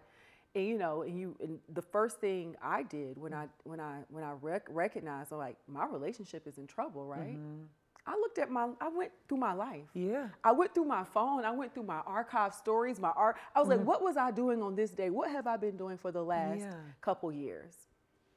and 0.54 0.66
you 0.66 0.78
know, 0.78 1.02
and 1.02 1.18
you, 1.18 1.36
and 1.40 1.58
the 1.72 1.82
first 1.82 2.20
thing 2.20 2.56
I 2.62 2.82
did 2.84 3.18
when 3.18 3.34
I 3.34 3.46
when 3.64 3.80
I 3.80 3.98
when 4.08 4.24
I 4.24 4.32
rec- 4.40 4.68
recognized, 4.70 5.32
I'm 5.32 5.38
like, 5.38 5.56
my 5.68 5.86
relationship 5.86 6.46
is 6.46 6.58
in 6.58 6.66
trouble, 6.66 7.04
right? 7.04 7.36
Mm-hmm. 7.36 7.62
I 8.06 8.16
looked 8.16 8.38
at 8.38 8.50
my, 8.50 8.68
I 8.82 8.88
went 8.90 9.12
through 9.28 9.38
my 9.38 9.54
life. 9.54 9.88
yeah. 9.94 10.28
I 10.44 10.52
went 10.52 10.74
through 10.74 10.84
my 10.84 11.04
phone. 11.04 11.46
I 11.46 11.52
went 11.52 11.72
through 11.72 11.84
my 11.84 12.00
archive 12.06 12.52
stories, 12.52 13.00
my 13.00 13.12
art. 13.16 13.36
I 13.56 13.60
was 13.60 13.68
like, 13.70 13.80
what 13.80 14.02
was 14.02 14.18
I 14.18 14.30
doing 14.30 14.62
on 14.62 14.76
this 14.76 14.90
day? 14.90 15.08
What 15.08 15.30
have 15.30 15.46
I 15.46 15.56
been 15.56 15.78
doing 15.78 15.96
for 15.96 16.12
the 16.12 16.22
last 16.22 16.60
Yeah. 16.60 16.74
couple 17.00 17.32
years? 17.32 17.74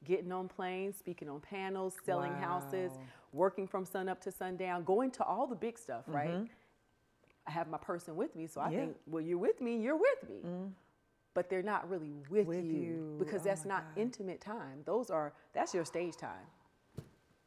Getting 0.06 0.32
on 0.32 0.48
planes, 0.48 0.96
speaking 0.96 1.28
on 1.28 1.42
panels, 1.42 1.96
selling 2.06 2.32
houses, 2.36 2.94
working 3.34 3.68
from 3.68 3.84
sun 3.84 4.08
up 4.08 4.22
to 4.22 4.32
sundown, 4.32 4.86
going 4.86 5.12
to 5.12 5.24
all 5.26 5.48
the 5.48 5.56
big 5.56 5.78
stuff, 5.78 6.06
right? 6.08 6.48
I 7.48 7.52
have 7.52 7.70
my 7.70 7.78
person 7.78 8.16
with 8.16 8.36
me, 8.36 8.48
so 8.48 8.60
I 8.62 8.70
Yeah. 8.70 8.80
think, 8.80 8.98
well, 9.08 9.22
you're 9.24 9.38
with 9.38 9.62
me, 9.62 9.78
you're 9.78 9.96
with 9.98 10.30
me. 10.30 10.42
But 11.34 11.50
they're 11.50 11.62
not 11.64 11.88
really 11.90 12.14
with, 12.30 12.48
With 12.48 12.66
you, 12.66 12.72
you. 12.72 13.16
because 13.20 13.42
Oh 13.42 13.46
that's 13.46 13.64
not 13.66 13.84
God. 13.84 14.02
intimate 14.02 14.42
time. 14.42 14.82
Those 14.86 15.10
are 15.12 15.34
that's 15.54 15.74
your 15.74 15.86
stage 15.86 16.18
time. 16.18 16.46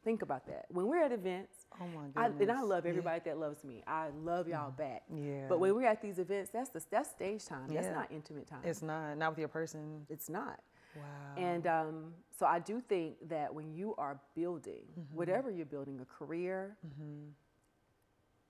Think 0.03 0.23
about 0.23 0.47
that. 0.47 0.65
When 0.69 0.87
we're 0.87 1.03
at 1.03 1.11
events, 1.11 1.65
Oh 1.79 1.85
my 1.87 2.05
I, 2.15 2.25
and 2.27 2.33
I 2.35 2.37
goodness. 2.37 2.63
love 2.63 2.85
Yeah. 2.85 2.89
everybody 2.89 3.21
that 3.25 3.37
loves 3.37 3.63
me. 3.63 3.83
I 3.85 4.09
love 4.23 4.47
y'all 4.47 4.71
back. 4.71 5.03
Yeah. 5.13 5.45
But 5.47 5.59
when 5.59 5.75
we're 5.75 5.85
at 5.85 6.01
these 6.01 6.17
events, 6.19 6.49
that's 6.51 6.69
the 6.69 6.81
that's 6.89 7.09
stage 7.11 7.45
time. 7.45 7.67
That's 7.67 7.89
not 7.89 8.07
intimate 8.11 8.47
time. 8.47 8.61
It's 8.63 8.81
not 8.81 9.17
not 9.17 9.31
with 9.33 9.39
your 9.39 9.47
person. 9.49 10.05
it's 10.09 10.29
not. 10.29 10.59
Wow. 10.95 11.03
And 11.37 11.67
um, 11.67 12.13
so 12.37 12.45
I 12.45 12.59
do 12.59 12.81
think 12.81 13.15
that 13.29 13.53
when 13.53 13.71
you 13.73 13.93
are 13.97 14.19
building, 14.35 14.83
Mm-hmm. 14.99 15.15
whatever 15.15 15.51
you're 15.51 15.65
building, 15.65 15.99
a 16.01 16.05
career, 16.05 16.75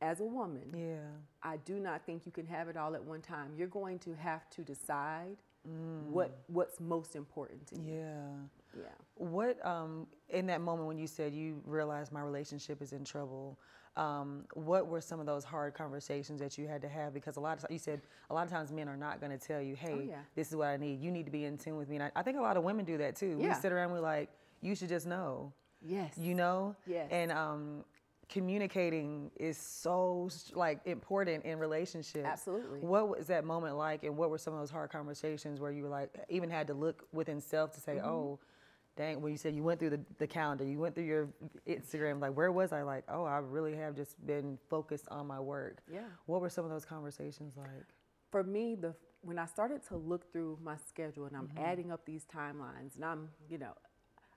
as 0.02 0.20
a 0.20 0.26
woman, 0.26 0.64
yeah. 0.76 0.98
I 1.44 1.58
do 1.58 1.80
not 1.80 2.06
think 2.06 2.26
you 2.26 2.32
can 2.32 2.46
have 2.48 2.68
it 2.70 2.78
all 2.78 2.96
at 2.96 3.04
one 3.04 3.22
time. 3.22 3.52
You're 3.56 3.68
going 3.68 4.00
to 4.00 4.14
have 4.16 4.50
to 4.52 4.62
decide 4.62 5.38
Mm. 5.70 6.06
what 6.08 6.40
what's 6.48 6.80
most 6.80 7.16
important 7.16 7.68
to 7.68 7.76
you. 7.80 7.94
Yeah. 8.00 8.32
Yeah. 8.76 8.84
What 9.14 9.64
um 9.64 10.08
in 10.30 10.48
that 10.48 10.60
moment 10.60 10.88
when 10.88 10.98
you 10.98 11.06
said 11.06 11.36
you 11.36 11.62
realized 11.68 12.12
my 12.12 12.22
relationship 12.22 12.82
is 12.82 12.94
in 12.94 13.06
trouble, 13.06 13.60
um, 13.96 14.46
what 14.56 14.88
were 14.88 15.02
some 15.02 15.20
of 15.20 15.28
those 15.28 15.44
hard 15.44 15.76
conversations 15.76 16.40
that 16.42 16.58
you 16.58 16.68
had 16.68 16.82
to 16.82 16.90
have? 16.90 17.14
Because 17.14 17.36
a 17.38 17.40
lot 17.40 17.64
of 17.64 17.70
you 17.70 17.78
said 17.78 18.02
a 18.32 18.34
lot 18.34 18.44
of 18.48 18.50
times 18.52 18.72
men 18.72 18.90
are 18.90 18.98
not 18.98 19.20
going 19.20 19.38
to 19.38 19.48
tell 19.48 19.62
you, 19.62 19.76
"Hey, 19.76 19.94
Oh, 19.94 20.00
yeah. 20.00 20.22
this 20.34 20.50
is 20.50 20.56
what 20.56 20.68
I 20.68 20.78
need. 20.78 21.00
You 21.00 21.12
need 21.12 21.26
to 21.28 21.32
be 21.32 21.46
in 21.46 21.60
tune 21.60 21.78
with 21.78 21.90
me." 21.90 21.98
And 21.98 22.06
I, 22.06 22.12
I 22.16 22.24
think 22.24 22.40
a 22.40 22.42
lot 22.42 22.58
of 22.58 22.64
women 22.64 22.84
do 22.84 22.98
that 22.98 23.16
too. 23.16 23.38
Yeah. 23.40 23.50
We 23.50 23.62
sit 23.62 23.72
around, 23.72 23.92
we're 23.92 24.00
like, 24.00 24.32
"You 24.62 24.74
should 24.74 24.90
just 24.90 25.06
know," 25.06 25.54
Yes. 25.84 26.18
you 26.18 26.34
know. 26.34 26.76
Yes. 26.88 27.08
And 27.12 27.32
um, 27.32 27.86
communicating 28.32 29.30
is 29.36 29.58
so 29.58 30.30
like 30.56 30.80
important 30.86 31.46
in 31.46 31.60
relationships. 31.60 32.26
Absolutely. 32.26 32.80
What 32.80 33.10
was 33.10 33.28
that 33.28 33.46
moment 33.46 33.78
like, 33.78 34.04
and 34.04 34.18
what 34.18 34.30
were 34.32 34.40
some 34.40 34.54
of 34.54 34.60
those 34.60 34.72
hard 34.72 34.90
conversations 34.90 35.60
where 35.60 35.72
you 35.72 35.84
were 35.84 35.90
like, 35.90 36.10
even 36.30 36.50
had 36.50 36.68
to 36.68 36.74
look 36.74 37.04
within 37.14 37.40
self 37.40 37.74
to 37.74 37.80
say, 37.80 37.98
Mm-hmm. 37.98 38.08
"Oh, 38.08 38.40
dang!" 38.96 39.22
When 39.22 39.32
you 39.32 39.38
said 39.38 39.54
you 39.56 39.64
went 39.64 39.80
through 39.80 39.92
the, 39.92 40.02
the 40.18 40.28
calendar, 40.28 40.64
you 40.64 40.80
went 40.80 40.96
through 40.96 41.06
your 41.06 41.30
Instagram, 41.68 42.20
like, 42.20 42.34
where 42.36 42.52
was 42.52 42.72
I? 42.74 42.82
Like, 42.82 43.04
oh, 43.10 43.26
I 43.26 43.38
really 43.38 43.76
have 43.76 43.96
just 43.96 44.14
been 44.26 44.58
focused 44.70 45.08
on 45.10 45.28
my 45.28 45.40
work. 45.40 45.80
Yeah. 45.92 46.02
What 46.26 46.42
were 46.42 46.50
some 46.50 46.66
of 46.66 46.72
those 46.72 46.86
conversations 46.86 47.56
like? 47.58 47.70
for 48.32 48.44
me, 48.44 48.76
the 48.76 48.96
when 49.24 49.38
I 49.38 49.46
started 49.46 49.86
to 49.90 49.98
look 49.98 50.32
through 50.32 50.58
my 50.64 50.78
schedule 50.78 51.26
and 51.26 51.36
I'm 51.38 51.48
Mm-hmm. 51.50 51.64
adding 51.66 51.92
up 51.92 52.06
these 52.06 52.26
timelines, 52.26 52.96
and 52.96 53.06
I'm, 53.06 53.30
you 53.50 53.58
know, 53.60 53.74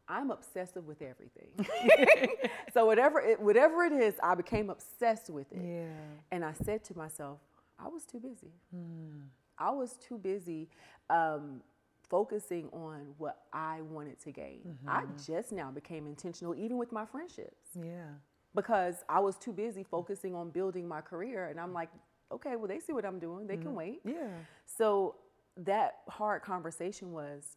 I'm 0.09 0.31
obsessive 0.31 0.87
with 0.87 1.01
everything. 1.03 1.49
so 2.75 2.85
whatever 2.87 3.21
it, 3.21 3.41
whatever 3.41 3.85
it 3.85 3.93
is, 3.93 4.15
I 4.23 4.35
became 4.35 4.69
obsessed 4.71 5.31
with 5.31 5.51
it. 5.53 5.63
Yeah. 5.65 5.87
And 6.31 6.45
I 6.45 6.53
said 6.53 6.85
to 6.85 6.97
myself, 6.97 7.39
I 7.79 7.89
was 7.89 8.05
too 8.05 8.19
busy. 8.21 8.53
Hmm. 8.73 9.23
I 9.59 9.71
was 9.71 9.95
too 10.07 10.19
busy 10.19 10.69
um, 11.11 11.63
focusing 12.09 12.69
on 12.73 13.15
what 13.19 13.39
I 13.53 13.81
wanted 13.83 14.21
to 14.21 14.33
gain. 14.33 14.79
I 14.87 15.03
Mm-hmm. 15.03 15.13
just 15.27 15.53
now 15.53 15.71
became 15.71 16.07
intentional, 16.07 16.55
even 16.55 16.77
with 16.77 16.93
my 16.93 17.07
friendships 17.07 17.69
Yeah. 17.75 18.09
because 18.55 18.97
I 19.09 19.21
was 19.21 19.37
too 19.37 19.53
busy 19.53 19.85
focusing 19.85 20.35
on 20.35 20.51
building 20.51 20.87
my 20.87 21.01
career. 21.01 21.47
And 21.49 21.59
I'm 21.59 21.73
like, 21.73 21.89
okay, 22.33 22.57
well, 22.57 22.69
they 22.69 22.81
see 22.81 22.93
what 22.93 23.05
I'm 23.05 23.19
doing. 23.19 23.47
They 23.47 23.57
can 23.57 23.75
wait. 23.75 24.01
Yeah. 24.05 24.29
So 24.67 25.15
that 25.57 25.99
hard 26.09 26.43
conversation 26.43 27.13
was, 27.13 27.57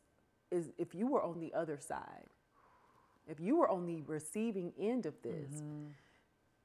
is 0.52 0.70
if 0.78 0.94
you 0.96 1.08
were 1.08 1.22
on 1.24 1.40
the 1.40 1.54
other 1.54 1.78
side, 1.80 2.28
if 3.28 3.40
you 3.40 3.58
were 3.58 3.70
on 3.70 3.86
the 3.86 4.02
receiving 4.04 4.74
end 4.80 5.06
of 5.06 5.14
this, 5.22 5.56
mm-hmm. 5.56 5.88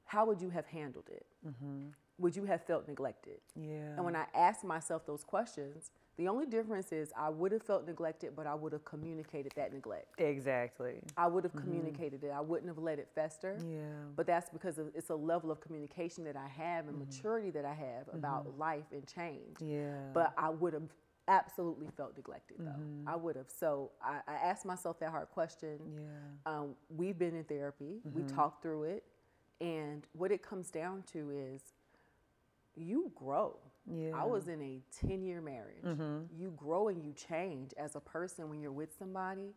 how 0.05 0.25
would 0.25 0.41
you 0.41 0.49
have 0.49 0.65
handled 0.65 1.09
it? 1.11 1.25
Mm-hmm. 1.47 1.89
Would 2.19 2.35
you 2.35 2.45
have 2.45 2.63
felt 2.65 2.87
neglected? 2.87 3.39
Yeah. 3.55 3.95
And 3.95 4.05
when 4.05 4.15
I 4.15 4.25
asked 4.35 4.63
myself 4.63 5.05
those 5.05 5.23
questions, 5.23 5.91
the 6.15 6.27
only 6.27 6.45
difference 6.45 6.91
is 6.91 7.11
I 7.17 7.29
would 7.29 7.51
have 7.51 7.63
felt 7.63 7.87
neglected, 7.87 8.35
but 8.35 8.45
I 8.45 8.53
would 8.53 8.71
have 8.71 8.85
communicated 8.85 9.51
that 9.55 9.73
neglect. 9.73 10.19
exactly. 10.19 11.01
I 11.17 11.25
would 11.25 11.43
have 11.43 11.53
mm-hmm. 11.53 11.71
communicated 11.71 12.23
it. 12.23 12.31
I 12.33 12.39
wouldn't 12.39 12.67
have 12.67 12.77
let 12.77 12.99
it 12.99 13.09
fester. 13.15 13.57
Yeah. 13.67 13.79
But 14.15 14.27
that's 14.27 14.49
because 14.49 14.77
of, 14.77 14.91
it's 14.93 15.09
a 15.09 15.15
level 15.15 15.49
of 15.51 15.59
communication 15.59 16.23
that 16.25 16.35
I 16.35 16.47
have 16.47 16.87
and 16.87 16.99
maturity 16.99 17.49
that 17.49 17.65
I 17.65 17.73
have 17.73 18.13
about 18.13 18.59
life 18.59 18.85
and 18.91 19.07
change. 19.07 19.57
Yeah. 19.59 19.95
But 20.13 20.33
I 20.37 20.49
would 20.49 20.73
have 20.73 20.83
absolutely 21.27 21.87
felt 21.95 22.15
neglected 22.15 22.57
though. 22.59 22.71
Mm-hmm. 22.71 23.07
I 23.07 23.15
would 23.15 23.35
have. 23.35 23.49
So 23.49 23.91
I, 24.01 24.19
I 24.27 24.33
asked 24.33 24.65
myself 24.65 24.99
that 24.99 25.09
hard 25.09 25.29
question. 25.29 25.79
yeah. 25.95 26.51
Um, 26.51 26.75
we've 26.89 27.17
been 27.17 27.35
in 27.35 27.43
therapy. 27.43 27.99
We 28.03 28.23
mm-hmm. 28.23 28.35
talked 28.35 28.61
through 28.61 28.83
it, 28.83 29.03
and 29.61 30.05
what 30.13 30.31
it 30.31 30.43
comes 30.43 30.69
down 30.69 31.03
to 31.13 31.31
is 31.31 31.61
you 32.75 33.11
grow. 33.15 33.57
Yeah. 33.91 34.11
I 34.15 34.23
was 34.23 34.47
in 34.47 34.61
a 34.61 34.79
10 35.05 35.23
year 35.23 35.41
marriage. 35.41 35.83
Mm-hmm. 35.83 36.39
You 36.39 36.53
grow 36.55 36.87
and 36.87 37.03
you 37.03 37.13
change 37.13 37.71
as 37.77 37.95
a 37.95 37.99
person 37.99 38.49
when 38.49 38.61
you're 38.61 38.71
with 38.71 38.93
somebody. 38.97 39.53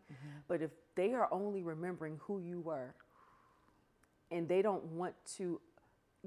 But 0.47 0.61
if 0.61 0.71
they 0.95 1.13
are 1.13 1.27
only 1.31 1.63
remembering 1.63 2.19
who 2.21 2.39
you 2.39 2.59
were 2.59 2.93
and 4.31 4.47
they 4.47 4.61
don't 4.61 4.83
want 4.83 5.13
to 5.37 5.61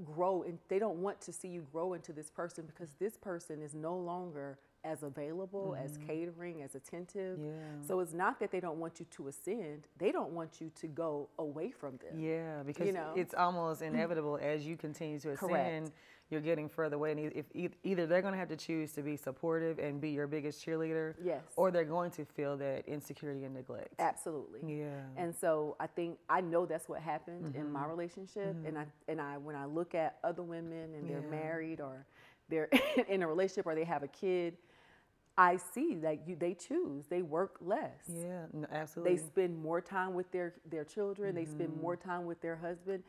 grow 0.03 0.43
and 0.43 0.57
they 0.67 0.79
don't 0.79 0.97
want 0.97 1.21
to 1.21 1.31
see 1.31 1.47
you 1.47 1.67
grow 1.71 1.93
into 1.93 2.11
this 2.11 2.29
person 2.29 2.65
because 2.65 2.89
this 2.99 3.17
person 3.17 3.61
is 3.61 3.73
no 3.75 3.95
longer 3.95 4.57
as 4.83 5.03
available, 5.03 5.75
as 5.81 5.97
catering, 6.07 6.61
as 6.63 6.75
attentive. 6.75 7.39
Yeah. 7.39 7.51
So 7.87 7.99
it's 7.99 8.13
not 8.13 8.39
that 8.39 8.51
they 8.51 8.59
don't 8.59 8.77
want 8.79 8.99
you 8.99 9.05
to 9.11 9.27
ascend, 9.27 9.87
they 9.97 10.11
don't 10.11 10.31
want 10.31 10.59
you 10.59 10.71
to 10.81 10.87
go 10.87 11.29
away 11.37 11.71
from 11.71 11.97
them. 11.97 12.19
Yeah, 12.19 12.63
because 12.65 12.93
know? 12.93 13.13
it's 13.15 13.33
almost 13.33 13.81
inevitable 13.81 14.39
as 14.41 14.65
you 14.65 14.77
continue 14.77 15.19
to 15.19 15.31
ascend, 15.31 15.49
Correct. 15.49 15.91
you're 16.31 16.41
getting 16.41 16.67
further 16.67 16.95
away. 16.95 17.11
And 17.11 17.31
if 17.53 17.71
either 17.83 18.07
they're 18.07 18.21
going 18.21 18.33
to 18.33 18.39
have 18.39 18.47
to 18.49 18.55
choose 18.55 18.91
to 18.93 19.03
be 19.03 19.15
supportive 19.17 19.77
and 19.77 20.01
be 20.01 20.09
your 20.09 20.25
biggest 20.27 20.65
cheerleader, 20.65 21.13
Yes. 21.23 21.43
or 21.55 21.69
they're 21.69 21.83
going 21.83 22.09
to 22.11 22.25
feel 22.25 22.57
that 22.57 22.87
insecurity 22.87 23.43
and 23.43 23.53
neglect. 23.53 23.93
Absolutely. 23.99 24.79
Yeah. 24.79 25.01
And 25.15 25.35
so 25.35 25.75
I 25.79 25.85
think 25.87 26.17
I 26.29 26.41
know 26.41 26.65
that's 26.65 26.89
what 26.89 27.01
happened 27.01 27.55
in 27.55 27.63
Mm-hmm. 27.63 27.73
my 27.73 27.85
relationship, 27.85 28.55
and 28.65 28.77
I 28.79 28.85
and 29.07 29.21
I 29.21 29.37
when 29.37 29.55
I 29.55 29.65
look 29.65 29.93
at 29.93 30.17
other 30.23 30.41
women 30.41 30.95
and 30.95 31.07
they're 31.07 31.21
Yeah. 31.21 31.29
married 31.29 31.81
or 31.81 32.05
they're 32.49 32.69
in 33.07 33.21
a 33.21 33.27
relationship 33.27 33.65
or 33.67 33.75
they 33.75 33.83
have 33.85 34.03
a 34.03 34.07
kid, 34.07 34.57
I 35.37 35.57
see 35.57 35.95
that 35.95 36.27
you 36.27 36.35
they 36.35 36.53
choose 36.53 37.05
they 37.07 37.21
work 37.21 37.57
less. 37.61 38.07
yeah, 38.07 38.45
absolutely. 38.71 39.15
They 39.15 39.17
spend 39.17 39.61
more 39.61 39.81
time 39.81 40.13
with 40.13 40.31
their 40.31 40.53
their 40.69 40.83
children. 40.85 41.35
They 41.35 41.45
spend 41.45 41.71
Mm-hmm. 41.71 41.81
more 41.81 41.95
time 41.95 42.25
with 42.25 42.41
their 42.41 42.55
husband. 42.57 43.03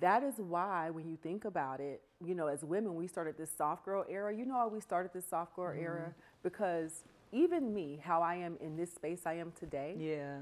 That 0.00 0.22
is 0.22 0.34
why, 0.38 0.90
when 0.90 1.08
you 1.08 1.16
think 1.16 1.44
about 1.44 1.80
it, 1.80 2.02
you 2.24 2.34
know, 2.34 2.46
as 2.48 2.64
women, 2.64 2.94
we 2.96 3.06
started 3.06 3.36
this 3.38 3.50
soft 3.56 3.84
girl 3.84 4.04
era. 4.08 4.34
You 4.34 4.44
know 4.46 4.54
how 4.54 4.68
we 4.68 4.80
started 4.80 5.12
this 5.14 5.26
soft 5.26 5.54
girl 5.56 5.72
Mm-hmm. 5.72 5.78
era 5.78 6.14
because 6.42 7.04
even 7.32 7.74
me, 7.74 8.00
how 8.02 8.22
I 8.22 8.36
am 8.36 8.56
in 8.60 8.76
this 8.76 8.92
space 8.92 9.22
I 9.26 9.34
am 9.34 9.52
today, 9.52 10.00
yeah. 10.00 10.38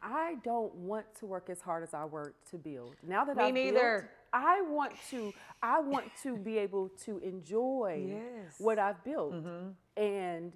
I 0.00 0.36
don't 0.44 0.74
want 0.74 1.06
to 1.20 1.26
work 1.26 1.48
as 1.50 1.60
hard 1.60 1.82
as 1.82 1.94
I 1.94 2.04
work 2.04 2.34
to 2.50 2.58
build. 2.58 2.96
Now 3.06 3.24
that 3.24 3.36
Me 3.36 3.50
I've 3.50 3.52
neither. 3.52 3.62
built, 3.62 4.10
I 4.32 4.62
want 4.62 4.92
to. 5.10 5.32
I 5.62 5.80
want 5.80 6.06
to 6.22 6.36
be 6.36 6.58
able 6.58 6.88
to 7.04 7.18
enjoy 7.18 8.04
Yes. 8.08 8.54
what 8.58 8.78
I've 8.78 9.02
built, 9.04 9.34
mm-hmm. 9.34 9.70
and 10.02 10.52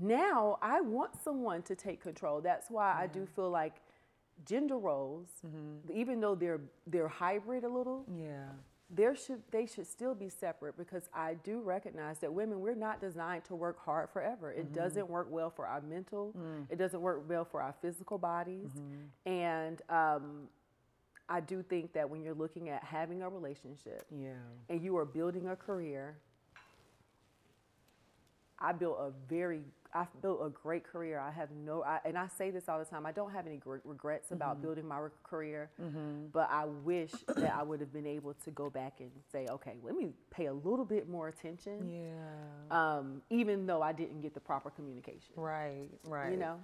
now 0.00 0.58
I 0.62 0.80
want 0.80 1.20
someone 1.22 1.62
to 1.62 1.74
take 1.74 2.00
control. 2.00 2.40
That's 2.40 2.70
why 2.70 2.94
I 2.98 3.06
do 3.06 3.26
feel 3.26 3.50
like 3.50 3.74
gender 4.46 4.78
roles, 4.78 5.28
mm-hmm. 5.46 5.90
even 5.92 6.20
though 6.20 6.34
they're 6.34 6.60
they're 6.86 7.08
hybrid 7.08 7.64
a 7.64 7.68
little, 7.68 8.04
Yeah. 8.08 8.46
there 8.90 9.14
should 9.14 9.42
they 9.50 9.66
should 9.66 9.86
still 9.86 10.14
be 10.14 10.28
separate 10.28 10.76
because 10.76 11.08
I 11.14 11.34
do 11.34 11.60
recognize 11.60 12.18
that 12.20 12.32
women 12.32 12.60
we're 12.60 12.74
not 12.74 13.00
designed 13.00 13.44
to 13.46 13.54
work 13.54 13.78
hard 13.84 14.10
forever. 14.10 14.52
It 14.52 14.66
mm-hmm. 14.66 14.74
doesn't 14.74 15.08
work 15.08 15.28
well 15.30 15.50
for 15.50 15.66
our 15.66 15.80
mental. 15.80 16.32
Mm. 16.38 16.66
It 16.70 16.76
doesn't 16.78 17.00
work 17.00 17.24
well 17.28 17.44
for 17.44 17.60
our 17.62 17.74
physical 17.82 18.18
bodies, 18.18 18.70
and 19.26 19.82
um, 19.88 20.48
I 21.32 21.40
do 21.40 21.62
think 21.62 21.94
that 21.94 22.10
when 22.10 22.22
you're 22.22 22.34
looking 22.34 22.68
at 22.68 22.84
having 22.84 23.22
a 23.22 23.28
relationship 23.30 24.04
Yeah. 24.10 24.32
and 24.68 24.82
you 24.82 24.98
are 24.98 25.06
building 25.06 25.48
a 25.48 25.56
career, 25.56 26.18
I 28.58 28.72
built 28.72 28.98
a 29.00 29.10
very, 29.28 29.62
I've 29.94 30.12
built 30.20 30.40
a 30.44 30.50
great 30.50 30.84
career. 30.84 31.18
I 31.18 31.30
have 31.30 31.48
no, 31.50 31.82
I, 31.82 32.00
and 32.04 32.18
I 32.18 32.26
say 32.28 32.50
this 32.50 32.68
all 32.68 32.78
the 32.78 32.84
time. 32.84 33.06
I 33.06 33.12
don't 33.12 33.32
have 33.32 33.46
any 33.46 33.56
gr- 33.56 33.78
regrets 33.82 34.30
about 34.30 34.60
building 34.60 34.86
my 34.86 34.98
re- 34.98 35.10
career, 35.24 35.70
but 36.34 36.48
I 36.50 36.66
wish 36.66 37.10
that 37.28 37.50
I 37.54 37.62
would 37.62 37.80
have 37.80 37.92
been 37.94 38.06
able 38.06 38.34
to 38.34 38.50
go 38.50 38.68
back 38.68 39.00
and 39.00 39.10
say, 39.32 39.46
okay, 39.50 39.76
let 39.82 39.96
me 39.96 40.12
pay 40.30 40.46
a 40.46 40.52
little 40.52 40.84
bit 40.84 41.08
more 41.08 41.28
attention, 41.28 41.88
Yeah. 41.90 42.18
um, 42.70 43.22
even 43.30 43.64
though 43.66 43.80
I 43.80 43.92
didn't 43.92 44.20
get 44.20 44.34
the 44.34 44.40
proper 44.40 44.68
communication. 44.68 45.32
Right. 45.34 45.88
Right. 46.04 46.32
You 46.32 46.36
know, 46.36 46.60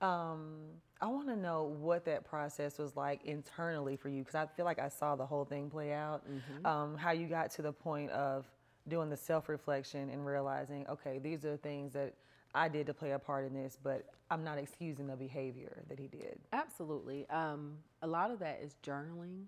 Um, 0.00 0.58
I 1.02 1.06
want 1.06 1.26
to 1.28 1.36
know 1.36 1.64
what 1.80 2.04
that 2.04 2.24
process 2.24 2.78
was 2.78 2.94
like 2.96 3.24
internally 3.24 3.96
for 3.96 4.08
you 4.08 4.20
because 4.20 4.36
I 4.36 4.46
feel 4.56 4.64
like 4.64 4.78
I 4.78 4.88
saw 4.88 5.16
the 5.16 5.26
whole 5.26 5.44
thing 5.44 5.68
play 5.68 5.92
out. 5.92 6.22
Mm-hmm. 6.30 6.64
Um, 6.64 6.96
how 6.96 7.10
you 7.10 7.26
got 7.26 7.50
to 7.52 7.62
the 7.62 7.72
point 7.72 8.10
of 8.12 8.46
doing 8.88 9.10
the 9.10 9.16
self 9.16 9.48
reflection 9.48 10.08
and 10.10 10.24
realizing, 10.24 10.86
okay, 10.88 11.18
these 11.18 11.44
are 11.44 11.50
the 11.50 11.56
things 11.58 11.92
that 11.94 12.14
I 12.54 12.68
did 12.68 12.86
to 12.86 12.94
play 12.94 13.12
a 13.12 13.18
part 13.18 13.46
in 13.46 13.52
this, 13.54 13.76
but 13.82 14.06
I'm 14.30 14.44
not 14.44 14.58
excusing 14.58 15.06
the 15.08 15.16
behavior 15.16 15.82
that 15.88 15.98
he 15.98 16.06
did. 16.06 16.38
Absolutely. 16.52 17.28
Um, 17.30 17.78
a 18.02 18.06
lot 18.06 18.30
of 18.30 18.38
that 18.40 18.60
is 18.62 18.76
journaling. 18.86 19.44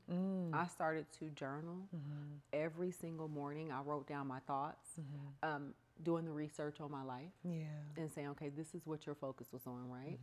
I 0.52 0.66
started 0.66 1.06
to 1.20 1.30
journal 1.30 1.76
every 2.52 2.90
single 2.90 3.28
morning. 3.28 3.70
I 3.70 3.80
wrote 3.82 4.08
down 4.08 4.26
my 4.26 4.40
thoughts, 4.40 4.88
um, 5.42 5.74
doing 6.02 6.24
the 6.24 6.32
research 6.32 6.80
on 6.80 6.90
my 6.90 7.02
life, 7.04 7.30
Yeah. 7.44 7.64
and 7.96 8.10
saying, 8.10 8.28
okay, 8.30 8.48
this 8.48 8.74
is 8.74 8.86
what 8.86 9.06
your 9.06 9.14
focus 9.14 9.48
was 9.52 9.66
on, 9.66 9.88
right? 9.88 10.18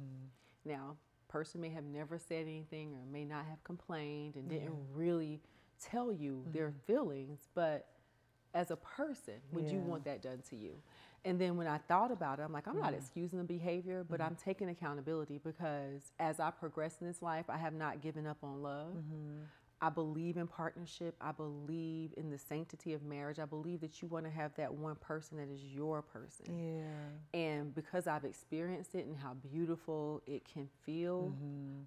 Now, 0.66 0.98
person 1.32 1.62
may 1.62 1.70
have 1.70 1.86
never 1.86 2.18
said 2.18 2.44
anything 2.44 2.94
or 2.94 3.06
may 3.12 3.26
not 3.26 3.46
have 3.46 3.64
complained 3.64 4.36
and 4.36 4.50
didn't 4.50 4.76
really 4.94 5.40
tell 5.84 6.12
you 6.12 6.44
their 6.54 6.70
mm-hmm. 6.70 6.94
feelings, 6.94 7.48
but 7.56 7.88
as 8.54 8.72
a 8.72 8.76
person, 8.76 9.36
would 9.54 9.70
you 9.70 9.80
want 9.80 10.04
that 10.06 10.22
done 10.22 10.42
to 10.50 10.56
you? 10.56 10.74
And 11.24 11.40
then 11.40 11.56
when 11.56 11.68
I 11.68 11.78
thought 11.78 12.12
about 12.12 12.40
it, 12.40 12.44
I'm 12.44 12.52
like, 12.52 12.68
I'm 12.68 12.78
not 12.78 12.88
mm-hmm. 12.88 12.96
excusing 12.96 13.38
the 13.38 13.46
behavior, 13.46 14.04
but 14.08 14.20
mm-hmm. 14.20 14.30
I'm 14.30 14.36
taking 14.36 14.70
accountability 14.70 15.40
because 15.44 16.12
as 16.20 16.40
I 16.40 16.50
progress 16.52 16.98
in 17.00 17.08
this 17.08 17.22
life, 17.22 17.46
I 17.48 17.58
have 17.58 17.74
not 17.74 18.02
given 18.02 18.26
up 18.26 18.38
on 18.44 18.62
love. 18.62 18.96
I 19.82 19.90
believe 19.90 20.38
in 20.38 20.46
partnership. 20.46 21.16
I 21.20 21.32
believe 21.32 22.14
in 22.16 22.30
the 22.30 22.38
sanctity 22.38 22.94
of 22.94 23.04
marriage. 23.04 23.40
I 23.40 23.46
believe 23.46 23.82
that 23.82 24.02
you 24.02 24.08
want 24.08 24.26
to 24.26 24.32
have 24.32 24.54
that 24.56 24.72
one 24.72 24.96
person 24.96 25.38
that 25.38 25.50
is 25.50 25.64
your 25.64 26.04
person. 26.04 26.46
Yeah. 26.56 27.40
And 27.40 27.74
because 27.74 28.06
I've 28.06 28.24
experienced 28.24 28.94
it 28.94 29.08
and 29.08 29.18
how 29.18 29.34
beautiful 29.34 30.22
it 30.28 30.44
can 30.46 30.70
feel, 30.86 31.34
mm-hmm. 31.36 31.82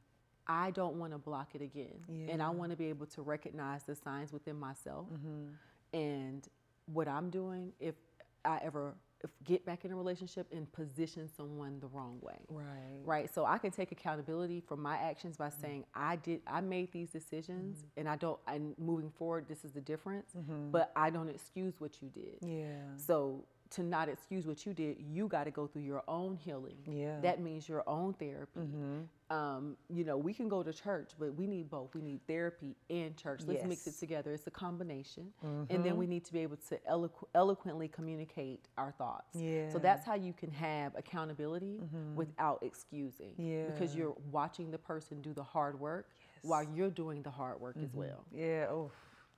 I 0.49 0.73
don't 0.73 0.97
want 0.97 1.13
to 1.13 1.19
block 1.19 1.55
it 1.55 1.63
again. 1.63 1.95
Yeah. 2.09 2.33
And 2.33 2.43
I 2.43 2.51
want 2.51 2.73
to 2.73 2.77
be 2.77 2.89
able 2.89 3.07
to 3.07 3.23
recognize 3.23 3.85
the 3.85 3.95
signs 3.95 4.33
within 4.33 4.59
myself 4.59 5.07
mm-hmm. 5.13 5.97
and 5.97 6.49
what 6.93 7.07
I'm 7.07 7.31
doing 7.31 7.73
if 7.79 7.95
I 8.45 8.59
ever 8.63 8.95
get 9.45 9.65
back 9.65 9.85
in 9.85 9.93
a 9.93 9.97
relationship 9.97 10.47
and 10.53 10.71
position 10.73 11.29
someone 11.37 11.79
the 11.81 11.87
wrong 11.89 12.19
way. 12.21 12.39
Right. 12.49 13.03
Right. 13.05 13.35
So 13.35 13.45
I 13.45 13.59
can 13.59 13.71
take 13.71 13.93
accountability 13.93 14.61
for 14.61 14.77
my 14.77 14.97
actions 14.97 15.37
by 15.37 15.49
mm-hmm. 15.49 15.61
saying 15.61 15.85
I 15.95 16.17
did 16.17 16.41
I 16.47 16.61
made 16.61 16.93
these 16.93 17.11
decisions 17.11 17.79
mm-hmm. 17.79 18.01
and 18.01 18.09
I 18.09 18.17
don't 18.17 18.39
and 18.47 18.75
moving 18.79 19.11
forward 19.11 19.47
this 19.49 19.65
is 19.65 19.73
the 19.73 19.81
difference, 19.81 20.33
mm-hmm. 20.37 20.71
but 20.71 20.93
I 20.97 21.11
don't 21.11 21.29
excuse 21.29 21.75
what 21.79 22.03
you 22.03 22.09
did. 22.09 22.39
Yeah. 22.43 22.97
So 22.97 23.45
to 23.75 23.83
not 23.83 24.09
excuse 24.09 24.47
what 24.47 24.65
you 24.65 24.73
did, 24.73 24.97
you 25.01 25.27
got 25.29 25.45
to 25.45 25.51
go 25.51 25.67
through 25.67 25.83
your 25.83 26.03
own 26.07 26.37
healing. 26.37 26.77
Yeah. 26.87 27.21
That 27.21 27.41
means 27.41 27.69
your 27.69 27.83
own 27.89 28.15
therapy. 28.15 28.61
Mm-hmm. 28.61 29.35
Um, 29.35 29.77
you 29.89 30.05
know, 30.05 30.17
we 30.17 30.33
can 30.33 30.49
go 30.49 30.63
to 30.63 30.73
church, 30.73 31.13
but 31.19 31.35
we 31.35 31.47
need 31.47 31.69
both. 31.71 31.95
We 31.95 32.03
need 32.03 32.21
therapy 32.29 32.77
and 32.89 33.17
church. 33.17 33.41
Let's 33.47 33.65
mix 33.65 33.87
it 33.87 33.99
together. 33.99 34.33
It's 34.33 34.47
a 34.47 34.51
combination. 34.51 35.33
Mm-hmm. 35.45 35.75
And 35.75 35.85
then 35.85 35.97
we 35.97 36.07
need 36.07 36.25
to 36.27 36.33
be 36.33 36.41
able 36.41 36.59
to 36.69 36.79
eloqu- 36.91 37.27
eloquently 37.35 37.89
communicate 37.89 38.69
our 38.79 38.93
thoughts. 38.93 39.35
Yeah. 39.35 39.71
So 39.73 39.79
that's 39.79 40.07
how 40.07 40.15
you 40.15 40.33
can 40.33 40.53
have 40.53 40.95
accountability 40.97 41.81
without 42.15 42.63
excusing. 42.63 43.33
Yeah. 43.39 43.65
Because 43.65 43.95
you're 43.97 44.15
watching 44.31 44.71
the 44.71 44.79
person 44.79 45.21
do 45.21 45.33
the 45.33 45.43
hard 45.43 45.81
work 45.81 46.11
while 46.43 46.65
you're 46.75 46.91
doing 46.91 47.23
the 47.23 47.31
hard 47.31 47.61
work 47.61 47.77
as 47.83 47.93
well. 47.95 48.25
Yeah, 48.31 48.67
oh, 48.71 48.93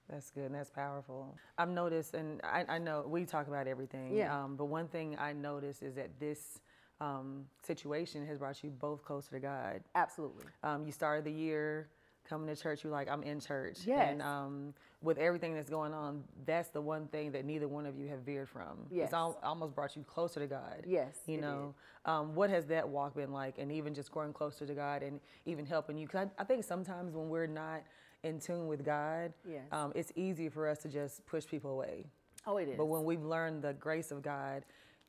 that's 0.08 0.30
good 0.30 0.44
and 0.46 0.54
that's 0.54 0.70
powerful. 0.70 1.36
I've 1.58 1.68
noticed, 1.68 2.14
and 2.14 2.40
I, 2.44 2.64
I 2.68 2.78
know 2.78 3.04
we 3.06 3.24
talk 3.24 3.48
about 3.48 3.66
everything, 3.66 4.14
Yeah. 4.14 4.44
um, 4.44 4.56
but 4.56 4.66
one 4.66 4.88
thing 4.88 5.16
I 5.18 5.32
noticed 5.32 5.82
is 5.82 5.94
that 5.94 6.10
this 6.20 6.60
um, 7.00 7.44
situation 7.62 8.26
has 8.26 8.38
brought 8.38 8.62
you 8.62 8.70
both 8.70 9.04
closer 9.04 9.30
to 9.32 9.40
God. 9.40 9.80
Absolutely. 9.94 10.44
Um, 10.62 10.86
you 10.86 10.92
started 10.92 11.24
the 11.24 11.32
year 11.32 11.88
coming 12.28 12.52
to 12.52 12.60
church, 12.60 12.82
you're 12.82 12.92
like, 12.92 13.08
I'm 13.08 13.22
in 13.22 13.38
church. 13.38 13.78
Yes. 13.86 14.08
And 14.10 14.20
um, 14.20 14.74
with 15.00 15.16
everything 15.18 15.54
that's 15.54 15.70
going 15.70 15.92
on, 15.94 16.24
that's 16.44 16.70
the 16.70 16.80
one 16.80 17.06
thing 17.06 17.30
that 17.32 17.44
neither 17.44 17.68
one 17.68 17.86
of 17.86 17.96
you 17.96 18.08
have 18.08 18.20
veered 18.20 18.48
from. 18.48 18.78
Yes. 18.90 19.04
It's 19.06 19.14
al- 19.14 19.38
almost 19.44 19.76
brought 19.76 19.94
you 19.94 20.02
closer 20.02 20.40
to 20.40 20.46
God. 20.48 20.82
Yes, 20.86 21.18
You 21.26 21.40
know, 21.40 21.74
um, 22.04 22.34
what 22.34 22.50
has 22.50 22.66
that 22.66 22.88
walk 22.88 23.14
been 23.14 23.30
like? 23.32 23.58
And 23.58 23.70
even 23.70 23.94
just 23.94 24.10
growing 24.10 24.32
closer 24.32 24.66
to 24.66 24.74
God 24.74 25.04
and 25.04 25.20
even 25.44 25.64
helping 25.66 25.96
you? 25.96 26.06
Because 26.06 26.26
I, 26.36 26.42
I 26.42 26.44
think 26.44 26.64
sometimes 26.64 27.14
when 27.14 27.28
we're 27.28 27.46
not 27.46 27.82
in 28.26 28.38
tune 28.40 28.66
with 28.66 28.84
God, 28.84 29.32
Yes. 29.48 29.64
um, 29.72 29.92
it's 29.94 30.12
easy 30.16 30.48
for 30.48 30.68
us 30.68 30.78
to 30.82 30.88
just 30.88 31.24
push 31.26 31.46
people 31.46 31.70
away. 31.70 32.04
Oh, 32.46 32.58
it 32.58 32.68
is. 32.68 32.76
But 32.76 32.86
when 32.86 33.04
we've 33.04 33.24
learned 33.24 33.62
the 33.62 33.72
grace 33.74 34.10
of 34.10 34.22
God, 34.22 34.64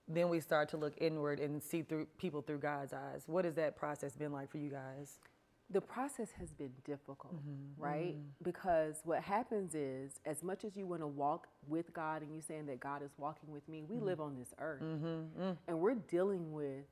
then 0.07 0.29
we 0.29 0.39
start 0.39 0.69
to 0.69 0.77
look 0.77 0.93
inward 1.01 1.39
and 1.39 1.62
see 1.62 1.81
through 1.81 2.05
people 2.17 2.41
through 2.41 2.59
God's 2.59 2.93
eyes. 2.93 3.24
What 3.27 3.43
has 3.45 3.55
that 3.55 3.75
process 3.75 4.15
been 4.15 4.31
like 4.31 4.50
for 4.50 4.57
you 4.57 4.69
guys? 4.69 5.19
the 5.69 5.81
process 5.81 6.29
has 6.39 6.53
been 6.53 6.71
difficult, 6.86 7.36
Mm-hmm. 7.36 7.83
right? 7.83 8.15
Because 8.41 9.01
what 9.03 9.21
happens 9.21 9.75
is, 9.75 10.17
as 10.25 10.41
much 10.41 10.63
as 10.63 10.77
you 10.77 10.86
want 10.88 11.01
to 11.01 11.07
walk 11.07 11.50
with 11.67 11.91
God 11.91 12.21
and 12.21 12.31
you're 12.31 12.41
saying 12.41 12.67
that 12.67 12.79
God 12.79 13.03
is 13.03 13.12
walking 13.17 13.51
with 13.51 13.67
me, 13.67 13.83
we 13.83 13.97
Mm-hmm. 13.97 14.05
live 14.05 14.21
on 14.21 14.38
this 14.38 14.53
earth 14.59 14.81
and 14.81 15.79
we're 15.81 15.95
dealing 15.95 16.53
with 16.53 16.86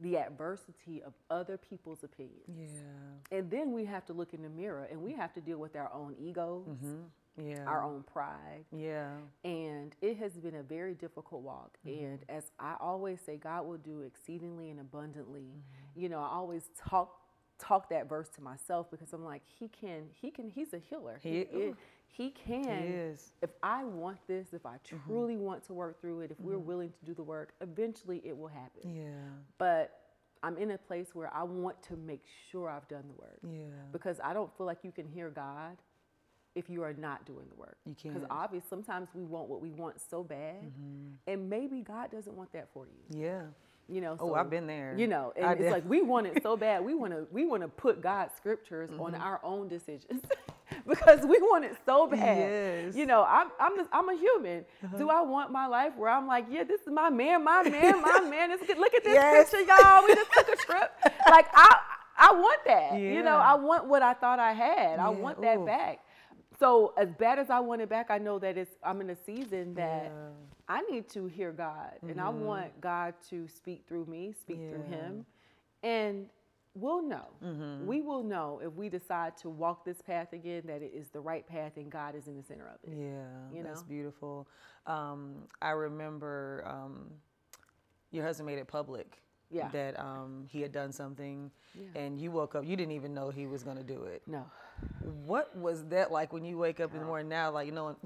the 0.00 0.18
adversity 0.18 1.02
of 1.02 1.14
other 1.30 1.56
people's 1.56 2.04
opinions. 2.04 2.44
Yeah. 2.48 3.38
And 3.38 3.50
then 3.50 3.72
we 3.72 3.84
have 3.86 4.04
to 4.06 4.12
look 4.12 4.34
in 4.34 4.42
the 4.42 4.48
mirror 4.48 4.86
and 4.90 5.00
we 5.02 5.12
have 5.12 5.32
to 5.34 5.40
deal 5.40 5.58
with 5.58 5.76
our 5.76 5.92
own 5.92 6.14
egos 6.20 6.66
mm-hmm. 6.68 7.48
Yeah. 7.48 7.64
our 7.66 7.82
own 7.82 8.02
pride. 8.02 8.64
Yeah. 8.74 9.10
And 9.44 9.94
it 10.00 10.16
has 10.18 10.32
been 10.32 10.56
a 10.56 10.62
very 10.62 10.94
difficult 10.94 11.42
walk. 11.42 11.78
Mm-hmm. 11.86 12.04
And 12.04 12.18
as 12.28 12.44
I 12.58 12.76
always 12.80 13.20
say, 13.20 13.36
God 13.36 13.66
will 13.66 13.78
do 13.78 14.02
exceedingly 14.02 14.70
and 14.70 14.80
abundantly. 14.80 15.40
Mm-hmm. 15.40 16.00
You 16.02 16.08
know, 16.08 16.20
I 16.20 16.28
always 16.28 16.70
talk 16.78 17.20
talk 17.58 17.88
that 17.88 18.06
verse 18.06 18.28
to 18.28 18.42
myself 18.42 18.90
because 18.90 19.12
I'm 19.14 19.24
like, 19.24 19.42
he 19.58 19.68
can, 19.68 20.08
he 20.20 20.30
can, 20.30 20.50
he's 20.50 20.74
a 20.74 20.78
healer. 20.78 21.18
He- 21.22 21.40
it- 21.40 21.74
he 22.06 22.30
can. 22.30 22.82
He 22.82 22.88
is. 22.88 23.32
If 23.42 23.50
I 23.62 23.84
want 23.84 24.18
this, 24.26 24.48
if 24.52 24.64
I 24.64 24.76
truly 24.84 25.36
want 25.36 25.64
to 25.64 25.72
work 25.74 26.00
through 26.00 26.20
it, 26.20 26.30
if 26.30 26.40
we're 26.40 26.58
willing 26.58 26.90
to 26.98 27.04
do 27.04 27.12
the 27.14 27.22
work, 27.22 27.52
eventually 27.60 28.22
it 28.24 28.36
will 28.36 28.48
happen. 28.48 28.94
Yeah. 28.94 29.10
But 29.58 30.00
I'm 30.42 30.56
in 30.56 30.70
a 30.70 30.78
place 30.78 31.14
where 31.14 31.32
I 31.34 31.42
want 31.42 31.82
to 31.84 31.96
make 31.96 32.22
sure 32.50 32.70
I've 32.70 32.88
done 32.88 33.04
the 33.08 33.14
work 33.14 33.38
Yeah. 33.42 33.74
because 33.92 34.18
I 34.22 34.32
don't 34.32 34.54
feel 34.56 34.66
like 34.66 34.78
you 34.82 34.92
can 34.92 35.06
hear 35.08 35.28
God 35.30 35.76
if 36.54 36.70
you 36.70 36.82
are 36.82 36.94
not 36.94 37.26
doing 37.26 37.46
the 37.50 37.54
work. 37.56 37.76
You 37.84 37.94
Because 37.94 38.12
can't. 38.20 38.26
obviously, 38.30 38.68
sometimes 38.70 39.08
we 39.14 39.24
want 39.24 39.48
what 39.48 39.60
we 39.60 39.70
want 39.72 40.00
so 40.00 40.22
bad, 40.22 40.62
Mm-hmm. 40.62 41.08
and 41.26 41.50
maybe 41.50 41.80
God 41.82 42.10
doesn't 42.10 42.34
want 42.34 42.50
that 42.52 42.68
for 42.72 42.86
you. 42.86 43.20
Yeah. 43.20 43.42
You 43.88 44.00
know. 44.00 44.16
Oh, 44.18 44.34
I've 44.34 44.48
been 44.50 44.66
there. 44.66 44.94
You 44.96 45.06
know, 45.06 45.32
and 45.36 45.44
I 45.46 45.52
it's 45.52 45.60
def- 45.62 45.72
like 45.72 45.88
we 45.88 46.00
want 46.02 46.26
it 46.26 46.42
so 46.42 46.56
bad. 46.56 46.82
We 46.84 46.94
want 46.94 47.12
to 47.12 47.26
we 47.30 47.44
want 47.44 47.62
to 47.62 47.68
put 47.68 48.00
God's 48.00 48.34
scriptures 48.34 48.90
on 48.98 49.12
Mm-hmm. 49.12 49.22
our 49.22 49.38
own 49.44 49.68
decisions. 49.68 50.22
because 50.88 51.20
we 51.22 51.38
want 51.40 51.64
it 51.64 51.76
so 51.84 52.06
bad. 52.06 52.20
Yes. 52.38 52.88
Uh-huh. 52.90 52.98
You 52.98 53.06
know, 53.06 53.24
I'm 53.24 53.48
I'm 53.58 53.80
a, 53.80 53.88
I'm 53.92 54.08
a 54.08 54.16
human. 54.16 54.64
Do 54.96 55.10
I 55.10 55.22
want 55.22 55.50
my 55.50 55.66
life 55.66 55.96
where 55.96 56.10
I'm 56.10 56.26
like, 56.26 56.46
yeah, 56.48 56.62
this 56.64 56.80
is 56.82 56.88
my 56.92 57.10
man, 57.10 57.42
my 57.44 57.62
man, 57.68 58.00
my 58.00 58.20
man. 58.20 58.52
It's 58.52 58.64
good. 58.66 58.78
Look 58.78 58.94
at 58.94 59.02
this 59.04 59.14
Yes. 59.14 59.50
picture, 59.50 59.64
y'all. 59.66 60.04
We 60.04 60.14
just 60.14 60.32
took 60.32 60.48
a 60.48 60.56
trip. 60.56 60.92
Like 61.28 61.46
I 61.54 61.78
I 62.16 62.32
want 62.32 62.60
that. 62.66 62.98
You 63.00 63.22
know, 63.22 63.36
I 63.36 63.54
want 63.54 63.86
what 63.88 64.00
I 64.02 64.14
thought 64.14 64.38
I 64.38 64.52
had. 64.52 65.00
I 65.00 65.08
want 65.08 65.40
that 65.42 65.58
ooh. 65.58 65.66
back. 65.66 66.00
So 66.58 66.94
as 66.96 67.08
bad 67.18 67.38
as 67.38 67.50
I 67.50 67.58
want 67.60 67.82
it 67.82 67.88
back, 67.88 68.06
I 68.10 68.18
know 68.18 68.38
that 68.38 68.56
it's 68.56 68.70
I'm 68.82 69.00
in 69.00 69.10
a 69.10 69.16
season 69.16 69.74
that 69.74 70.04
Yeah. 70.04 70.08
Mm-hmm. 70.10 70.42
I 70.68 70.80
need 70.82 71.08
to 71.10 71.26
hear 71.26 71.52
God, 71.52 71.92
and 72.02 72.20
I 72.20 72.28
want 72.28 72.80
God 72.80 73.14
to 73.30 73.46
speak 73.48 73.84
through 73.86 74.06
me, 74.06 74.32
speak 74.40 74.56
through 74.56 74.82
Him, 74.84 75.24
and 75.82 76.26
we'll 76.76 77.02
know. 77.02 77.26
Mm-hmm. 77.44 77.86
We 77.86 78.02
will 78.02 78.22
know 78.22 78.60
if 78.62 78.72
we 78.74 78.88
decide 78.88 79.36
to 79.38 79.48
walk 79.48 79.84
this 79.84 80.00
path 80.02 80.32
again 80.32 80.62
that 80.66 80.82
it 80.82 80.92
is 80.94 81.08
the 81.08 81.20
right 81.20 81.46
path 81.46 81.72
and 81.76 81.90
God 81.90 82.14
is 82.14 82.26
in 82.28 82.36
the 82.36 82.42
center 82.42 82.66
of 82.68 82.78
it. 82.88 82.96
Yeah, 82.96 83.24
you 83.52 83.62
know? 83.62 83.70
that's 83.70 83.82
beautiful. 83.82 84.46
Um, 84.86 85.48
I 85.62 85.70
remember 85.70 86.62
um, 86.66 87.10
your 88.10 88.24
husband 88.24 88.46
made 88.46 88.58
it 88.58 88.68
public 88.68 89.22
Yeah. 89.50 89.68
that 89.68 89.98
um, 89.98 90.44
he 90.48 90.60
had 90.60 90.72
done 90.72 90.92
something, 90.92 91.50
Yeah. 91.74 92.00
and 92.00 92.20
you 92.20 92.30
woke 92.30 92.54
up. 92.54 92.64
You 92.64 92.76
didn't 92.76 92.92
even 92.92 93.14
know 93.14 93.30
he 93.30 93.46
was 93.46 93.62
going 93.62 93.78
to 93.78 93.82
do 93.84 94.04
it. 94.04 94.22
No. 94.26 94.44
What 95.24 95.56
was 95.56 95.84
that 95.86 96.12
like 96.12 96.32
when 96.32 96.44
you 96.44 96.58
wake 96.58 96.80
up 96.80 96.92
in 96.92 97.00
the 97.00 97.06
morning 97.06 97.30
now? 97.30 97.50
Like 97.50 97.66
you 97.66 97.72
know, 97.72 97.96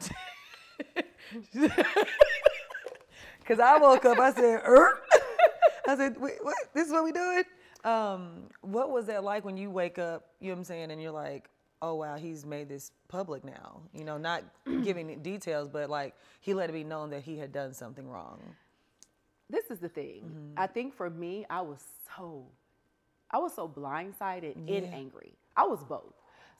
because 3.40 3.58
I 3.58 3.76
woke 3.78 4.04
up, 4.04 4.18
I 4.20 4.32
said, 4.32 4.62
er? 4.64 5.00
I 5.88 5.96
said, 5.96 6.20
Wait, 6.20 6.34
what? 6.42 6.54
This 6.72 6.86
is 6.86 6.92
what 6.92 7.02
we 7.02 7.10
doing? 7.10 7.42
Um, 7.84 8.48
what 8.60 8.90
was 8.90 9.06
that 9.06 9.24
like 9.24 9.44
when 9.44 9.56
you 9.56 9.70
wake 9.70 9.98
up? 9.98 10.30
You 10.40 10.48
know 10.48 10.54
what 10.54 10.58
I'm 10.58 10.64
saying? 10.64 10.90
And 10.90 11.00
you're 11.00 11.12
like, 11.12 11.48
oh 11.82 11.94
wow, 11.94 12.16
he's 12.16 12.44
made 12.44 12.68
this 12.68 12.92
public 13.08 13.44
now. 13.44 13.80
You 13.94 14.04
know, 14.04 14.18
not 14.18 14.44
giving 14.82 15.22
details, 15.22 15.68
but 15.68 15.90
like 15.90 16.14
he 16.40 16.54
let 16.54 16.70
it 16.70 16.72
be 16.72 16.84
known 16.84 17.10
that 17.10 17.22
he 17.22 17.38
had 17.38 17.52
done 17.52 17.72
something 17.72 18.08
wrong. 18.08 18.40
This 19.48 19.70
is 19.70 19.78
the 19.78 19.88
thing. 19.88 20.22
Mm-hmm. 20.24 20.58
I 20.58 20.66
think 20.66 20.94
for 20.94 21.10
me, 21.10 21.44
I 21.50 21.60
was 21.62 21.82
so, 22.16 22.44
I 23.30 23.38
was 23.38 23.54
so 23.54 23.68
blindsided 23.68 24.54
and 24.56 24.94
angry. 24.94 25.32
I 25.56 25.64
was 25.64 25.82
both. 25.82 26.14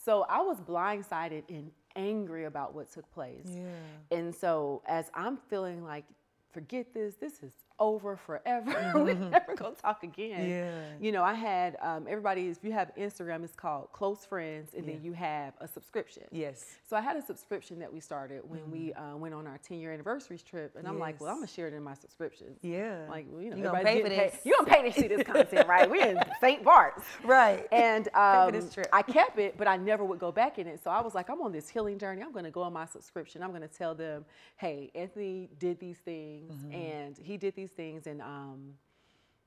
So 0.04 0.24
I 0.28 0.40
was 0.40 0.58
blindsided 0.60 1.44
and 1.48 1.70
angry 1.94 2.44
about 2.44 2.74
what 2.74 2.90
took 2.90 3.10
place. 3.12 3.46
Yeah. 3.46 4.16
And 4.16 4.34
so 4.34 4.82
as 4.86 5.10
I'm 5.14 5.36
feeling 5.48 5.84
like, 5.84 6.04
forget 6.52 6.92
this, 6.92 7.14
this 7.14 7.34
is 7.42 7.52
over 7.80 8.16
forever. 8.16 8.92
We're 8.94 9.14
never 9.14 9.54
gonna 9.56 9.74
talk 9.74 10.02
again. 10.04 10.48
Yeah. 10.48 10.82
You 11.00 11.12
know, 11.12 11.22
I 11.24 11.34
had 11.34 11.76
um, 11.82 12.06
everybody. 12.08 12.48
If 12.48 12.58
you 12.62 12.72
have 12.72 12.92
Instagram, 12.96 13.42
it's 13.42 13.54
called 13.56 13.88
Close 13.92 14.24
Friends, 14.24 14.70
and 14.76 14.86
then 14.86 15.00
you 15.02 15.12
have 15.14 15.54
a 15.60 15.66
subscription. 15.66 16.24
Yes. 16.30 16.64
So 16.88 16.96
I 16.96 17.00
had 17.00 17.16
a 17.16 17.22
subscription 17.22 17.78
that 17.80 17.92
we 17.92 17.98
started 18.00 18.42
when 18.48 18.70
we 18.70 18.92
uh, 18.92 19.16
went 19.16 19.34
on 19.34 19.46
our 19.46 19.58
10 19.58 19.78
year 19.78 19.92
anniversary 19.92 20.38
trip, 20.38 20.76
and 20.76 20.86
I'm 20.86 20.98
like, 20.98 21.20
well, 21.20 21.30
I'm 21.30 21.36
gonna 21.36 21.46
share 21.48 21.66
it 21.68 21.74
in 21.74 21.82
my 21.82 21.94
subscriptions. 21.94 22.58
Yeah. 22.62 23.06
Like, 23.08 23.26
well, 23.30 23.42
you 23.42 23.50
know, 23.50 23.56
You 23.56 23.62
gonna 23.64 23.82
pay 23.82 24.02
for 24.02 24.08
this. 24.10 24.36
You 24.44 24.54
gonna 24.58 24.70
pay 24.70 24.90
to 24.90 25.00
see 25.00 25.08
this 25.08 25.22
content, 25.22 25.66
right? 25.66 25.90
We're 25.90 26.06
in 26.06 26.18
St. 26.40 26.62
Bart's. 26.62 27.02
Right. 27.24 27.66
And 27.72 28.06
um. 28.14 28.50
I 28.92 29.02
kept 29.02 29.38
it, 29.38 29.56
but 29.56 29.66
I 29.66 29.76
never 29.76 30.04
would 30.04 30.18
go 30.18 30.30
back 30.30 30.58
in 30.58 30.66
it. 30.66 30.80
So 30.84 30.90
I 30.90 31.00
was 31.00 31.14
like, 31.14 31.30
I'm 31.30 31.40
on 31.40 31.52
this 31.52 31.68
healing 31.68 31.98
journey. 31.98 32.22
I'm 32.22 32.32
going 32.32 32.44
to 32.44 32.50
go 32.50 32.62
on 32.62 32.72
my 32.72 32.84
subscription. 32.86 33.42
I'm 33.42 33.50
going 33.50 33.62
to 33.62 33.68
tell 33.68 33.94
them, 33.94 34.24
hey, 34.56 34.90
Anthony 34.94 35.48
did 35.58 35.78
these 35.80 35.98
things, 35.98 36.50
Mm-hmm. 36.50 36.72
and 36.72 37.18
he 37.22 37.36
did 37.36 37.54
these 37.54 37.69
things, 37.76 38.06
and 38.06 38.20
um, 38.22 38.74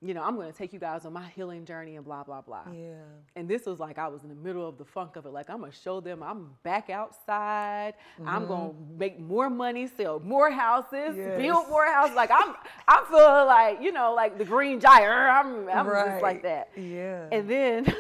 you 0.02 0.14
know, 0.14 0.22
I'm 0.22 0.36
going 0.36 0.52
to 0.52 0.58
take 0.58 0.74
you 0.74 0.80
guys 0.80 1.06
on 1.06 1.14
my 1.14 1.26
healing 1.36 1.64
journey, 1.66 1.96
and 1.96 2.04
blah 2.04 2.24
blah 2.24 2.42
blah. 2.42 2.64
yeah. 2.74 2.96
And 3.36 3.48
this 3.48 3.66
was 3.66 3.80
like 3.80 3.98
I 3.98 4.08
was 4.10 4.24
in 4.24 4.30
the 4.30 4.36
middle 4.36 4.68
of 4.68 4.78
the 4.78 4.84
funk 4.86 5.16
of 5.16 5.26
it. 5.26 5.30
Like 5.30 5.50
I'm 5.50 5.62
gonna 5.62 5.72
show 5.72 6.02
them 6.02 6.22
I'm 6.22 6.50
back 6.64 6.90
outside. 6.90 7.94
I'm 8.26 8.46
gonna 8.48 8.74
make 8.98 9.20
more 9.20 9.50
money, 9.50 9.88
sell 9.88 10.20
more 10.20 10.52
houses, 10.52 11.16
build 11.16 11.70
more 11.70 11.86
houses. 11.86 12.16
Like 12.16 12.32
I'm, 12.32 12.54
I'm 12.88 13.06
feeling 13.06 13.48
like 13.48 13.82
you 13.82 13.92
know, 13.92 14.14
like 14.14 14.38
the 14.38 14.46
green 14.46 14.80
giant. 14.80 15.10
I'm, 15.12 15.70
I'm 15.70 15.86
just 15.86 16.22
like 16.22 16.44
that. 16.44 16.70
Yeah. 16.76 17.28
And 17.32 17.50
then 17.50 17.96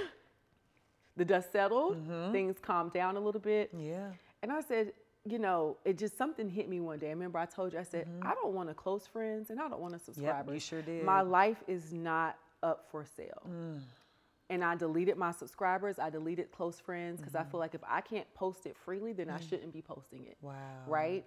the 1.16 1.26
dust 1.26 1.52
settled, 1.52 1.98
things 2.32 2.58
calmed 2.62 2.92
down 2.94 3.16
a 3.18 3.20
little 3.20 3.42
bit. 3.42 3.70
yeah. 3.78 4.10
And 4.42 4.52
I 4.52 4.60
said, 4.60 4.92
you 5.26 5.40
know, 5.40 5.78
it 5.86 5.98
just 5.98 6.18
something 6.18 6.50
hit 6.50 6.68
me 6.68 6.82
one 6.82 7.00
day. 7.00 7.08
I 7.08 7.12
remember 7.12 7.40
I 7.40 7.46
told 7.46 7.74
you, 7.74 7.80
I 7.80 7.84
said, 7.84 8.08
mm-hmm. 8.08 8.28
I 8.28 8.34
don't 8.34 8.54
want 8.54 8.70
to 8.70 8.76
close 8.76 9.08
friends 9.08 9.50
and 9.50 9.60
I 9.60 9.70
don't 9.70 9.80
want 9.80 9.94
to 9.94 10.00
subscribers. 10.00 10.54
you 10.54 10.60
sure 10.60 10.82
did. 10.82 11.06
My 11.06 11.22
life 11.22 11.64
is 11.68 11.94
not 11.94 12.38
up 12.62 12.86
for 12.92 13.06
sale. 13.06 13.44
Mm. 13.50 13.80
And 14.50 14.64
I 14.64 14.76
deleted 14.76 15.18
my 15.18 15.32
subscribers. 15.32 15.98
I 15.98 16.10
deleted 16.10 16.52
close 16.52 16.80
friends 16.80 17.22
because 17.22 17.36
I 17.36 17.40
mm-hmm. 17.40 17.52
feel 17.52 17.60
like 17.62 17.74
if 17.74 17.84
I 17.88 18.02
can't 18.02 18.32
post 18.34 18.66
it 18.66 18.76
freely, 18.76 19.14
then 19.14 19.30
I 19.30 19.38
mm. 19.38 19.50
shouldn't 19.50 19.72
be 19.72 19.82
posting 19.82 20.26
it. 20.26 20.38
Wow. 20.42 20.54
Right? 20.88 21.26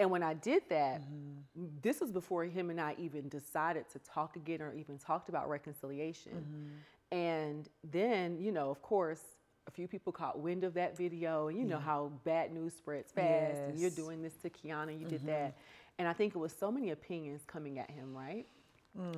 And 0.00 0.10
when 0.10 0.22
I 0.22 0.34
did 0.34 0.62
that, 0.68 1.00
mm-hmm. 1.00 1.66
this 1.80 2.00
was 2.00 2.10
before 2.10 2.44
him 2.44 2.70
and 2.70 2.80
I 2.80 2.96
even 2.98 3.28
decided 3.28 3.88
to 3.92 4.00
talk 4.00 4.36
again 4.36 4.62
or 4.62 4.74
even 4.74 4.98
talked 4.98 5.28
about 5.28 5.48
reconciliation. 5.48 6.72
And 7.10 7.68
then, 7.90 8.38
you 8.38 8.52
know, 8.52 8.70
of 8.70 8.82
course, 8.82 9.22
a 9.68 9.70
few 9.70 9.86
people 9.86 10.12
caught 10.12 10.40
wind 10.40 10.64
of 10.64 10.74
that 10.74 10.96
video, 10.96 11.48
and 11.48 11.58
you 11.58 11.64
know 11.64 11.78
how 11.78 12.10
bad 12.24 12.52
news 12.52 12.74
spreads 12.74 13.12
fast, 13.12 13.60
and 13.68 13.78
you're 13.78 13.90
doing 13.90 14.22
this 14.22 14.34
to 14.42 14.50
Quiana, 14.50 14.98
you 14.98 15.06
did 15.06 15.20
that. 15.26 15.54
And 15.98 16.08
I 16.08 16.12
think 16.14 16.34
it 16.34 16.38
was 16.38 16.52
so 16.58 16.72
many 16.72 16.90
opinions 16.90 17.42
coming 17.46 17.78
at 17.78 17.90
him, 17.90 18.16
right? 18.16 18.46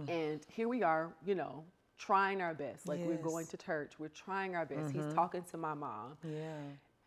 And 0.09 0.41
here 0.49 0.69
we 0.69 0.83
are, 0.83 1.15
you 1.25 1.35
know, 1.37 1.65
trying 1.99 2.41
our 2.43 2.55
best. 2.55 2.89
Like 2.89 2.99
we're 3.07 3.17
going 3.23 3.47
to 3.47 3.57
church, 3.57 3.93
we're 3.99 4.09
trying 4.09 4.57
our 4.57 4.67
best. 4.67 4.91
He's 4.93 5.05
talking 5.15 5.45
to 5.53 5.57
my 5.57 5.75
mom 5.75 6.17
Yeah. 6.25 6.55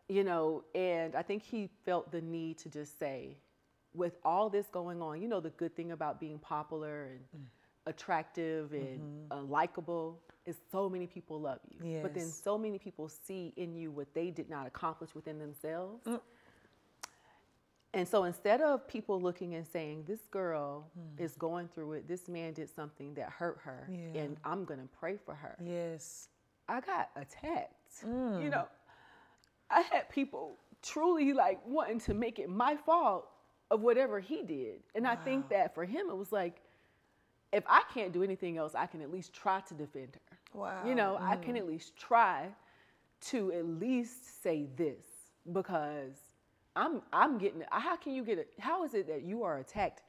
you 0.10 0.23
know, 0.23 0.63
and 0.75 1.15
I 1.15 1.21
think 1.21 1.43
he 1.43 1.69
felt 1.86 2.12
the 2.12 2.21
need 2.21 2.58
to 2.60 2.69
just 2.69 2.99
say, 2.99 3.38
with 3.93 4.17
all 4.23 4.49
this 4.49 4.67
going 4.67 5.01
on, 5.01 5.21
you 5.21 5.27
know, 5.27 5.39
the 5.39 5.49
good 5.51 5.75
thing 5.75 5.91
about 5.91 6.19
being 6.19 6.39
popular 6.39 7.06
and 7.12 7.19
Mm. 7.36 7.45
attractive 7.88 8.73
and 8.73 9.27
uh, 9.32 9.41
likable 9.41 10.19
is 10.45 10.56
so 10.71 10.89
many 10.89 11.08
people 11.08 11.39
love 11.39 11.60
you. 11.69 11.99
But 12.01 12.13
then 12.13 12.27
so 12.27 12.58
many 12.58 12.77
people 12.77 13.08
see 13.10 13.53
in 13.56 13.75
you 13.75 13.91
what 13.91 14.13
they 14.13 14.29
did 14.29 14.49
not 14.49 14.67
accomplish 14.67 15.15
within 15.15 15.39
themselves. 15.39 16.06
Mm. 16.06 16.19
And 17.95 18.08
so 18.08 18.23
instead 18.23 18.60
of 18.62 18.88
people 18.88 19.21
looking 19.21 19.53
and 19.53 19.65
saying, 19.67 20.06
this 20.08 20.21
girl 20.32 20.89
Mm. 20.97 21.19
is 21.19 21.36
going 21.36 21.67
through 21.67 21.93
it, 21.93 22.08
this 22.08 22.27
man 22.27 22.53
did 22.53 22.69
something 22.69 23.13
that 23.13 23.29
hurt 23.29 23.60
her, 23.63 23.88
Yeah. 23.91 24.21
and 24.23 24.38
I'm 24.43 24.65
going 24.65 24.79
to 24.82 24.88
pray 24.88 25.15
for 25.17 25.36
her. 25.36 25.56
Yes. 25.63 26.29
I 26.67 26.82
got 26.82 27.12
attacked. 27.15 28.03
Mm. 28.03 28.41
You 28.43 28.49
know, 28.49 28.67
I 29.69 29.82
had 29.82 30.10
people 30.10 30.58
truly 30.82 31.34
like 31.34 31.60
wanting 31.67 31.99
to 32.01 32.13
make 32.15 32.39
it 32.39 32.49
my 32.49 32.75
fault 32.75 33.29
of 33.69 33.82
whatever 33.82 34.19
he 34.19 34.41
did. 34.43 34.82
And 34.95 35.08
I 35.08 35.15
think 35.15 35.49
that 35.49 35.75
for 35.75 35.86
him, 35.86 36.10
it 36.10 36.17
was 36.17 36.32
like, 36.32 36.62
if 37.53 37.63
I 37.67 37.83
can't 37.93 38.11
do 38.11 38.23
anything 38.23 38.57
else, 38.57 38.73
I 38.75 38.85
can 38.87 39.01
at 39.01 39.11
least 39.11 39.33
try 39.33 39.61
to 39.61 39.73
defend 39.73 40.17
her. 40.29 40.37
Wow. 40.53 40.81
You 40.85 40.95
know, 40.95 41.17
I 41.19 41.35
can 41.35 41.55
mm. 41.55 41.59
at 41.59 41.67
least 41.67 41.95
try 41.95 42.47
to 43.29 43.51
at 43.53 43.65
least 43.65 44.43
say 44.43 44.67
this 44.75 45.05
because 45.51 46.13
I'm 46.75 47.01
I'm 47.11 47.37
getting 47.37 47.63
how 47.71 47.95
can 47.95 48.13
you 48.13 48.23
get 48.23 48.37
it 48.37 48.49
how 48.59 48.83
is 48.83 48.93
it 48.93 49.07
that 49.07 49.23
you 49.23 49.43
are 49.43 49.59
attacked 49.59 50.01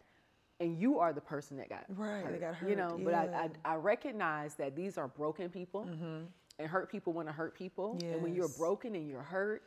and 0.60 0.78
you 0.78 0.98
are 0.98 1.12
the 1.12 1.20
person 1.20 1.56
that 1.58 1.68
got 1.68 1.84
Right, 1.88 2.30
that 2.30 2.40
got 2.40 2.54
hurt 2.54 2.68
you 2.68 2.76
hurt, 2.76 2.98
know 2.98 3.04
but 3.04 3.14
I. 3.14 3.50
I 3.64 3.72
I 3.72 3.74
recognize 3.76 4.54
that 4.56 4.74
these 4.74 4.98
are 4.98 5.08
broken 5.08 5.48
people 5.48 5.86
mm-hmm. 5.88 6.24
and 6.58 6.68
hurt 6.68 6.90
people 6.90 7.12
want 7.12 7.28
to 7.28 7.32
hurt 7.32 7.56
people 7.56 7.98
and 8.02 8.22
when 8.22 8.34
you're 8.34 8.48
broken 8.48 8.94
and 8.94 9.08
you're 9.08 9.22
hurt 9.22 9.62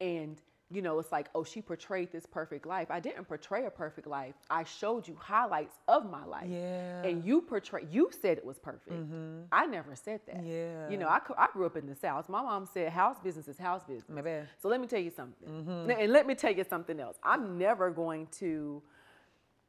and 0.00 0.40
you 0.72 0.82
know, 0.82 0.98
it's 0.98 1.12
like, 1.12 1.28
oh, 1.34 1.44
she 1.44 1.60
portrayed 1.60 2.10
this 2.12 2.26
perfect 2.26 2.66
life. 2.66 2.90
I 2.90 3.00
didn't 3.00 3.24
portray 3.24 3.66
a 3.66 3.70
perfect 3.70 4.06
life. 4.06 4.34
I 4.48 4.64
showed 4.64 5.06
you 5.06 5.16
highlights 5.20 5.76
of 5.88 6.10
my 6.10 6.24
life. 6.24 6.48
Yeah. 6.48 7.02
And 7.02 7.24
you 7.24 7.42
portray, 7.42 7.86
you 7.90 8.10
said 8.20 8.38
it 8.38 8.44
was 8.44 8.58
perfect. 8.58 8.92
Mm-hmm. 8.92 9.42
I 9.52 9.66
never 9.66 9.94
said 9.94 10.20
that. 10.26 10.44
Yeah. 10.44 10.88
You 10.88 10.96
know, 10.96 11.08
I, 11.08 11.20
I 11.36 11.48
grew 11.52 11.66
up 11.66 11.76
in 11.76 11.86
the 11.86 11.94
South. 11.94 12.28
My 12.28 12.42
mom 12.42 12.66
said 12.72 12.90
house 12.90 13.16
business 13.22 13.48
is 13.48 13.58
house 13.58 13.82
business. 13.84 14.08
My 14.08 14.22
bad. 14.22 14.48
So 14.60 14.68
let 14.68 14.80
me 14.80 14.86
tell 14.86 15.00
you 15.00 15.10
something. 15.10 15.48
Mm-hmm. 15.48 15.90
And 15.90 16.12
let 16.12 16.26
me 16.26 16.34
tell 16.34 16.52
you 16.52 16.64
something 16.64 16.98
else. 16.98 17.18
I'm 17.22 17.58
never 17.58 17.90
going 17.90 18.28
to 18.38 18.82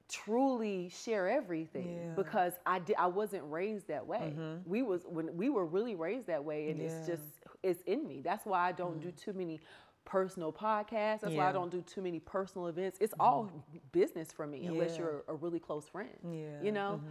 truly 0.09 0.89
share 0.89 1.29
everything 1.29 1.93
Yeah. 1.93 1.99
Mm-hmm. 1.99 2.15
because 2.15 2.53
I 2.65 2.79
did 2.79 2.95
I 2.97 3.07
wasn't 3.07 3.43
raised 3.49 3.87
that 3.87 4.05
way. 4.05 4.33
Mm-hmm. 4.35 4.69
We 4.69 4.83
was 4.83 5.01
when 5.07 5.35
we 5.35 5.49
were 5.49 5.65
really 5.65 5.95
raised 5.95 6.27
that 6.27 6.43
way 6.43 6.69
and 6.69 6.79
it's 6.81 7.07
just 7.07 7.23
it's 7.63 7.81
in 7.83 8.07
me. 8.07 8.21
That's 8.21 8.45
why 8.45 8.67
I 8.67 8.71
don't 8.73 9.01
do 9.01 9.07
mm. 9.07 9.23
too 9.23 9.33
many 9.33 9.61
personal 10.05 10.51
podcast. 10.51 11.21
That's 11.21 11.33
why 11.33 11.49
I 11.49 11.51
don't 11.51 11.71
do 11.71 11.81
too 11.81 12.01
many 12.01 12.19
personal 12.19 12.67
events. 12.67 12.97
It's 13.01 13.13
all 13.19 13.51
business 13.91 14.31
for 14.31 14.45
me 14.47 14.65
unless 14.65 14.97
you're 14.97 15.23
a 15.27 15.33
really 15.33 15.59
close 15.59 15.87
friend. 15.87 16.09
Yeah. 16.29 16.61
You 16.61 16.71
know? 16.71 17.01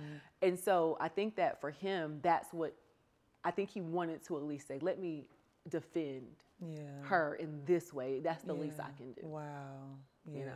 And 0.42 0.58
so 0.58 0.96
I 1.00 1.08
think 1.08 1.36
that 1.36 1.60
for 1.60 1.70
him 1.70 2.20
that's 2.22 2.52
what 2.52 2.74
I 3.44 3.50
think 3.50 3.70
he 3.70 3.80
wanted 3.80 4.22
to 4.26 4.36
at 4.36 4.42
least 4.44 4.68
say, 4.68 4.78
let 4.80 5.00
me 5.00 5.26
defend 5.68 6.26
Yeah. 6.60 6.82
her 7.02 7.34
in 7.34 7.64
this 7.64 7.92
way. 7.92 8.20
That's 8.20 8.44
the 8.44 8.52
least 8.54 8.78
I 8.78 8.90
can 8.96 9.12
do. 9.12 9.22
Wow. 9.26 9.42
Yeah. 10.30 10.38
You 10.38 10.44
know? 10.46 10.52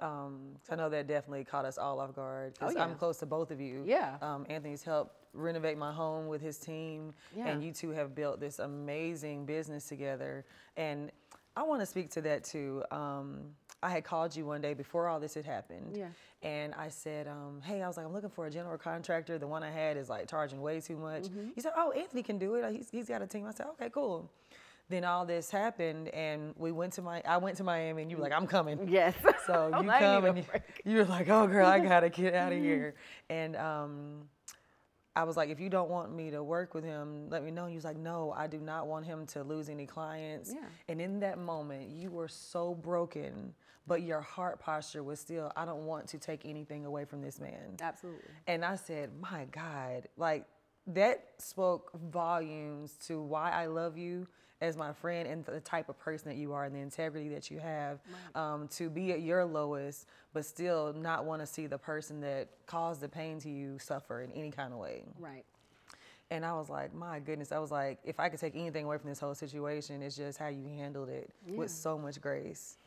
Um, 0.00 0.56
I 0.68 0.74
know 0.74 0.88
that 0.88 1.06
definitely 1.06 1.44
caught 1.44 1.64
us 1.64 1.78
all 1.78 2.00
off 2.00 2.14
guard 2.14 2.54
because 2.54 2.74
Oh, 2.76 2.80
I'm 2.80 2.96
close 2.96 3.18
to 3.18 3.26
both 3.26 3.50
of 3.52 3.60
you. 3.60 3.84
Yeah. 3.86 4.16
Um, 4.20 4.44
Anthony's 4.48 4.82
helped 4.82 5.14
renovate 5.32 5.78
my 5.78 5.92
home 5.92 6.26
with 6.26 6.40
his 6.40 6.58
team, 6.58 7.12
Yeah. 7.34 7.46
and 7.48 7.62
you 7.62 7.72
two 7.72 7.90
have 7.90 8.14
built 8.14 8.38
this 8.40 8.58
amazing 8.58 9.46
business 9.46 9.88
together. 9.88 10.44
And 10.76 11.10
I 11.56 11.62
want 11.62 11.80
to 11.80 11.86
speak 11.86 12.10
to 12.12 12.20
that 12.22 12.44
too. 12.44 12.82
Um, 12.90 13.54
I 13.82 13.90
had 13.90 14.02
called 14.02 14.34
you 14.34 14.46
one 14.46 14.60
day 14.60 14.74
before 14.74 15.08
all 15.08 15.20
this 15.20 15.34
had 15.34 15.44
happened. 15.44 15.96
Yeah. 15.96 16.08
And 16.42 16.74
I 16.74 16.88
said, 16.88 17.28
um, 17.28 17.60
hey, 17.62 17.82
I 17.82 17.86
was 17.86 17.96
like, 17.96 18.06
I'm 18.06 18.12
looking 18.12 18.30
for 18.30 18.46
a 18.46 18.50
general 18.50 18.78
contractor. 18.78 19.38
The 19.38 19.46
one 19.46 19.62
I 19.62 19.70
had 19.70 19.96
is 19.96 20.08
like 20.08 20.28
charging 20.28 20.62
way 20.62 20.80
too 20.80 20.96
much. 20.96 21.24
Mm-hmm. 21.24 21.48
You 21.54 21.62
said, 21.62 21.72
oh, 21.76 21.92
Anthony 21.92 22.22
can 22.22 22.38
do 22.38 22.54
it. 22.54 22.72
He's, 22.72 22.88
he's 22.90 23.08
got 23.08 23.20
a 23.20 23.26
team. 23.26 23.46
I 23.46 23.52
said, 23.52 23.66
okay, 23.72 23.90
cool. 23.90 24.30
Then 24.88 25.04
all 25.04 25.24
this 25.24 25.50
happened, 25.50 26.08
and 26.08 26.54
we 26.58 26.70
went 26.70 26.92
to 26.94 27.02
my. 27.02 27.22
I 27.26 27.38
went 27.38 27.56
to 27.56 27.64
Miami, 27.64 28.02
and 28.02 28.10
you 28.10 28.18
were 28.18 28.22
like, 28.22 28.34
"I'm 28.34 28.46
coming." 28.46 28.86
Yes. 28.86 29.14
So 29.46 29.68
you 29.82 29.88
come 29.88 30.26
and 30.26 30.36
you, 30.36 30.44
you 30.84 30.98
were 30.98 31.04
like, 31.06 31.26
"Oh, 31.30 31.46
girl, 31.46 31.66
I 31.66 31.78
gotta 31.78 32.10
get 32.10 32.34
out 32.34 32.52
of 32.52 32.58
here." 32.58 32.94
And 33.30 33.56
um, 33.56 34.28
I 35.16 35.24
was 35.24 35.36
like, 35.36 35.48
"If 35.48 35.60
you 35.60 35.70
don't 35.70 35.90
want 35.90 36.12
me 36.12 36.30
to 36.30 36.42
work 36.42 36.74
with 36.74 36.84
him, 36.84 37.28
let 37.30 37.44
me 37.44 37.50
know." 37.50 37.66
He 37.66 37.74
was 37.74 37.84
like, 37.84 37.96
"No, 37.96 38.32
I 38.32 38.46
do 38.46 38.58
not 38.58 38.86
want 38.86 39.06
him 39.06 39.26
to 39.26 39.44
lose 39.44 39.68
any 39.68 39.86
clients." 39.86 40.52
Yeah. 40.52 40.66
And 40.88 41.00
in 41.00 41.20
that 41.20 41.38
moment, 41.38 41.88
you 41.88 42.10
were 42.10 42.28
so 42.28 42.74
broken, 42.74 43.54
but 43.86 44.02
your 44.02 44.20
heart 44.20 44.58
posture 44.58 45.02
was 45.02 45.20
still, 45.20 45.52
"I 45.56 45.64
don't 45.64 45.86
want 45.86 46.08
to 46.08 46.18
take 46.18 46.44
anything 46.44 46.84
away 46.84 47.04
from 47.04 47.22
this 47.22 47.38
man." 47.38 47.76
Absolutely. 47.80 48.30
And 48.46 48.64
I 48.64 48.76
said, 48.76 49.10
"My 49.20 49.44
God, 49.46 50.08
like 50.16 50.46
that 50.88 51.24
spoke 51.38 51.90
volumes 52.10 52.94
to 53.06 53.20
why 53.20 53.50
I 53.50 53.66
love 53.66 53.96
you 53.96 54.26
as 54.60 54.76
my 54.76 54.92
friend 54.92 55.28
and 55.28 55.44
the 55.44 55.60
type 55.60 55.88
of 55.88 55.98
person 55.98 56.28
that 56.28 56.36
you 56.36 56.52
are 56.52 56.64
and 56.64 56.74
the 56.74 56.80
integrity 56.80 57.28
that 57.28 57.50
you 57.50 57.58
have 57.58 58.00
um, 58.34 58.68
to 58.68 58.88
be 58.88 59.12
at 59.12 59.20
your 59.20 59.44
lowest, 59.44 60.06
but 60.32 60.44
still 60.44 60.92
not 60.92 61.24
want 61.24 61.42
to 61.42 61.46
see 61.46 61.66
the 61.66 61.78
person 61.78 62.20
that 62.20 62.48
caused 62.66 63.00
the 63.00 63.08
pain 63.08 63.38
to 63.40 63.50
you 63.50 63.78
suffer 63.78 64.22
in 64.22 64.32
any 64.32 64.50
kind 64.50 64.72
of 64.72 64.78
way." 64.78 65.02
Right. 65.18 65.44
And 66.30 66.44
I 66.44 66.54
was 66.54 66.70
like, 66.70 66.94
"My 66.94 67.20
goodness!" 67.20 67.52
I 67.52 67.58
was 67.58 67.70
like, 67.70 67.98
"If 68.04 68.18
I 68.18 68.28
could 68.28 68.40
take 68.40 68.56
anything 68.56 68.86
away 68.86 68.98
from 68.98 69.10
this 69.10 69.20
whole 69.20 69.34
situation, 69.34 70.02
it's 70.02 70.16
just 70.16 70.38
how 70.38 70.48
you 70.48 70.66
handled 70.68 71.08
it 71.08 71.30
with 71.46 71.70
so 71.70 71.98
much 71.98 72.20
grace. 72.20 72.78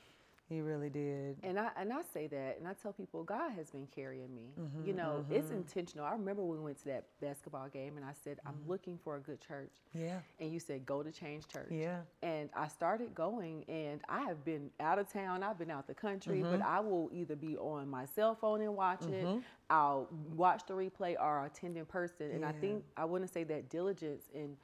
You 0.50 0.64
really 0.64 0.90
did." 0.90 1.38
And 1.44 1.60
I 1.60 1.70
and 1.78 1.92
I 1.92 2.02
say 2.14 2.28
that, 2.28 2.58
and 2.58 2.68
I 2.68 2.74
tell 2.74 2.94
people 2.94 3.24
God 3.24 3.52
has 3.52 3.70
been 3.70 3.88
carrying 3.94 4.34
me. 4.34 4.54
Mm-hmm, 4.60 4.88
you 4.88 4.94
know, 4.94 5.26
it's 5.30 5.48
mm-hmm. 5.48 5.58
intentional. 5.58 6.06
I 6.06 6.12
remember 6.14 6.44
when 6.44 6.60
we 6.60 6.64
went 6.64 6.78
to 6.80 6.86
that 6.86 7.06
basketball 7.22 7.68
game, 7.70 7.98
and 7.98 8.06
I 8.06 8.14
said, 8.24 8.40
"I'm 8.46 8.54
mm-hmm. 8.54 8.72
looking 8.72 9.00
for 9.04 9.18
a 9.18 9.20
good 9.20 9.42
church," 9.42 9.72
Yeah. 9.94 10.20
and 10.40 10.52
you 10.52 10.60
said, 10.60 10.86
"Go 10.86 11.04
to 11.04 11.12
Change 11.12 11.48
Church." 11.48 11.72
Yeah. 11.72 12.00
And 12.22 12.50
I 12.56 12.68
started 12.68 13.14
going, 13.14 13.66
and 13.68 14.02
I 14.08 14.22
have 14.22 14.44
been 14.46 14.70
out 14.80 15.00
of 15.00 15.12
town. 15.12 15.44
I've 15.44 15.58
been 15.58 15.72
out 15.72 15.88
the 15.88 15.94
country, 15.94 16.42
but 16.42 16.62
I 16.62 16.80
will 16.80 17.10
either 17.14 17.36
be 17.36 17.58
on 17.58 17.90
my 17.90 18.06
cell 18.06 18.36
phone 18.36 18.62
and 18.62 18.76
watch 18.76 19.04
it. 19.06 19.42
I'll 19.70 20.08
watch 20.36 20.62
the 20.68 20.74
replay 20.74 21.16
or 21.20 21.46
attend 21.46 21.78
in 21.78 21.86
person. 21.86 22.32
And 22.32 22.46
I 22.46 22.54
think 22.54 22.84
I 22.96 23.06
want 23.06 23.26
to 23.26 23.32
say 23.32 23.44
that 23.46 23.70
diligence 23.70 24.24
in 24.34 24.56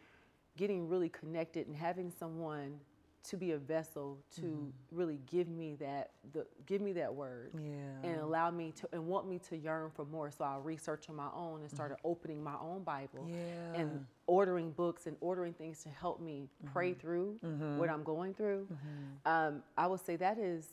getting 0.56 0.88
really 0.88 1.10
connected 1.10 1.67
and 1.67 1.76
having 1.76 2.12
someone 2.12 2.80
to 3.30 3.38
be 3.38 3.52
a 3.52 3.58
vessel 3.58 4.18
to 4.36 4.42
mm-hmm. 4.42 4.70
really 4.92 5.20
give 5.32 5.48
me 5.48 5.76
that 5.80 6.12
the 6.34 6.46
give 6.66 6.82
me 6.82 6.94
that 6.94 7.14
word 7.14 7.52
Yeah. 7.54 8.10
and 8.10 8.20
allow 8.20 8.52
me 8.52 8.74
to 8.82 8.90
and 8.92 9.08
want 9.08 9.28
me 9.28 9.40
to 9.50 9.58
yearn 9.58 9.92
for 9.96 10.06
more. 10.06 10.30
So 10.32 10.44
i 10.44 10.58
researched 10.62 11.10
on 11.10 11.16
my 11.16 11.30
own 11.34 11.60
and 11.60 11.68
mm-hmm. 11.68 11.76
started 11.76 11.98
opening 12.04 12.44
my 12.44 12.56
own 12.62 12.84
bible 12.84 13.28
Yeah. 13.30 13.80
and 13.82 14.06
ordering 14.28 14.72
books 14.72 15.08
and 15.08 15.16
ordering 15.22 15.54
things 15.54 15.84
to 15.84 15.90
help 15.90 16.20
me 16.20 16.50
pray 16.74 16.92
mm-hmm. 16.92 17.00
through 17.00 17.40
what 17.78 17.90
i'm 17.90 18.04
going 18.04 18.34
through. 18.34 18.68
Um, 19.26 19.64
i 19.78 19.88
would 19.88 20.04
say 20.06 20.16
that 20.18 20.38
is 20.38 20.68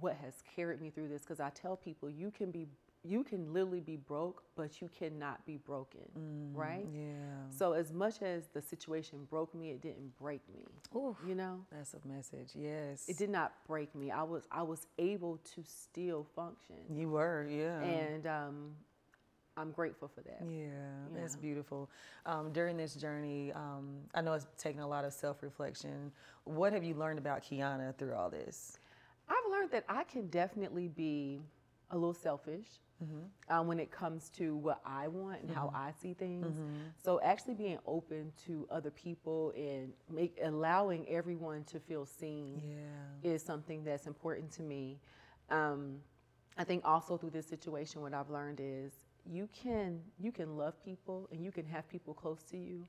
what 0.00 0.16
has 0.16 0.42
carried 0.56 0.80
me 0.80 0.90
through 0.90 1.08
this 1.08 1.22
because 1.22 1.40
i 1.40 1.50
tell 1.50 1.76
people 1.76 2.08
you 2.08 2.30
can 2.30 2.50
be 2.50 2.66
you 3.04 3.24
can 3.24 3.52
literally 3.52 3.80
be 3.80 3.96
broke 3.96 4.42
but 4.54 4.80
you 4.80 4.88
cannot 4.96 5.44
be 5.44 5.56
broken 5.56 6.00
right 6.54 6.86
Yeah. 6.94 7.10
so 7.50 7.72
as 7.72 7.92
much 7.92 8.22
as 8.22 8.46
the 8.54 8.60
situation 8.62 9.26
broke 9.28 9.54
me 9.54 9.70
it 9.70 9.80
didn't 9.80 10.16
break 10.18 10.40
me 10.54 10.64
Oof. 10.96 11.16
you 11.26 11.34
know 11.34 11.60
That's 11.72 11.94
a 11.94 12.06
message. 12.06 12.50
Yes. 12.54 13.08
it 13.08 13.18
did 13.18 13.30
not 13.30 13.52
break 13.66 13.94
me 13.94 14.10
i 14.10 14.22
was 14.22 14.44
i 14.52 14.62
was 14.62 14.86
able 14.98 15.38
to 15.54 15.62
still 15.64 16.24
function 16.36 16.76
You 16.94 17.08
were, 17.10 17.46
yeah. 17.50 17.80
and 17.82 18.26
um, 18.26 18.70
I'm 19.56 19.70
grateful 19.70 20.08
for 20.08 20.22
that. 20.22 20.40
yeah, 20.48 20.70
that's 21.14 21.36
beautiful. 21.36 21.90
Um, 22.24 22.52
during 22.52 22.78
this 22.78 22.94
journey, 22.94 23.52
um, 23.52 23.98
I 24.14 24.22
know 24.22 24.32
it's 24.32 24.46
taken 24.56 24.80
a 24.80 24.88
lot 24.88 25.04
of 25.04 25.12
self 25.12 25.42
reflection. 25.42 26.10
What 26.44 26.72
have 26.72 26.82
you 26.82 26.94
learned 26.94 27.18
about 27.18 27.42
Quiana 27.44 27.94
through 27.98 28.14
all 28.14 28.30
this? 28.30 28.78
I've 29.28 29.50
learned 29.50 29.70
that 29.72 29.84
I 29.90 30.04
can 30.04 30.28
definitely 30.28 30.88
be 30.88 31.42
a 31.90 31.96
little 31.96 32.14
selfish 32.14 32.64
um, 33.48 33.66
when 33.66 33.78
it 33.80 33.90
comes 33.90 34.28
to 34.30 34.56
what 34.56 34.80
I 34.84 35.08
want 35.08 35.42
and 35.42 35.50
how 35.50 35.70
I 35.74 35.92
see 36.00 36.14
things. 36.14 36.56
So 37.02 37.20
actually 37.22 37.54
being 37.54 37.78
open 37.86 38.32
to 38.46 38.66
other 38.70 38.90
people 38.90 39.52
and 39.56 39.92
make 40.10 40.38
allowing 40.42 41.08
everyone 41.08 41.64
to 41.64 41.80
feel 41.80 42.06
seen 42.06 42.62
Yeah. 42.64 43.32
is 43.32 43.42
something 43.42 43.84
that's 43.84 44.06
important 44.06 44.50
to 44.52 44.62
me. 44.62 44.98
Um, 45.50 46.00
I 46.58 46.64
think 46.64 46.84
also 46.84 47.16
through 47.16 47.30
this 47.30 47.46
situation, 47.46 48.02
what 48.02 48.12
I've 48.14 48.30
learned 48.30 48.60
is 48.60 48.92
you 49.24 49.48
can 49.52 50.00
you 50.18 50.32
can 50.32 50.56
love 50.56 50.74
people 50.84 51.28
and 51.30 51.44
you 51.44 51.52
can 51.52 51.64
have 51.66 51.88
people 51.88 52.12
close 52.12 52.42
to 52.50 52.56
you, 52.58 52.86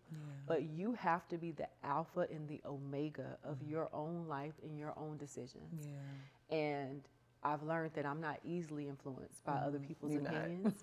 but 0.47 0.63
you 0.63 0.93
have 0.93 1.27
to 1.29 1.37
be 1.37 1.51
the 1.51 1.67
alpha 1.83 2.27
and 2.31 2.47
the 2.47 2.59
omega 2.65 3.37
of 3.43 3.57
your 3.61 3.87
own 3.93 4.27
life 4.27 4.53
and 4.63 4.77
your 4.77 4.93
own 4.97 5.17
decisions. 5.17 5.87
Yeah. 5.87 6.57
And 6.57 7.01
I've 7.43 7.63
learned 7.63 7.91
that 7.95 8.05
I'm 8.05 8.21
not 8.21 8.39
easily 8.45 8.87
influenced 8.87 9.43
by 9.43 9.53
other 9.53 9.79
mm, 9.79 9.87
people's 9.87 10.15
opinions. 10.15 10.73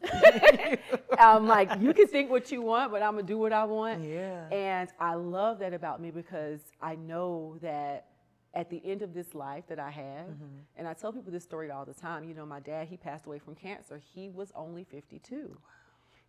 I'm 1.18 1.46
like, 1.46 1.70
you 1.80 1.94
can 1.94 2.06
think 2.06 2.30
what 2.30 2.52
you 2.52 2.62
want, 2.62 2.92
but 2.92 3.02
I'm 3.02 3.14
gonna 3.14 3.26
do 3.26 3.38
what 3.38 3.52
I 3.52 3.64
want. 3.64 4.04
Yeah. 4.04 4.48
And 4.50 4.90
I 4.98 5.14
love 5.14 5.58
that 5.60 5.72
about 5.72 6.00
me 6.00 6.10
because 6.10 6.60
I 6.80 6.96
know 6.96 7.56
that 7.62 8.06
at 8.54 8.68
the 8.68 8.82
end 8.84 9.02
of 9.02 9.14
this 9.14 9.34
life 9.34 9.64
that 9.68 9.78
I 9.78 9.90
have, 9.90 10.26
mm-hmm. 10.26 10.58
and 10.76 10.88
I 10.88 10.92
tell 10.94 11.12
people 11.12 11.32
this 11.32 11.44
story 11.44 11.70
all 11.70 11.84
the 11.84 11.94
time. 11.94 12.24
You 12.24 12.34
know, 12.34 12.44
my 12.44 12.60
dad, 12.60 12.88
he 12.88 12.96
passed 12.96 13.26
away 13.26 13.38
from 13.38 13.54
cancer. 13.54 14.00
He 14.14 14.28
was 14.28 14.52
only 14.54 14.84
52. 14.84 15.56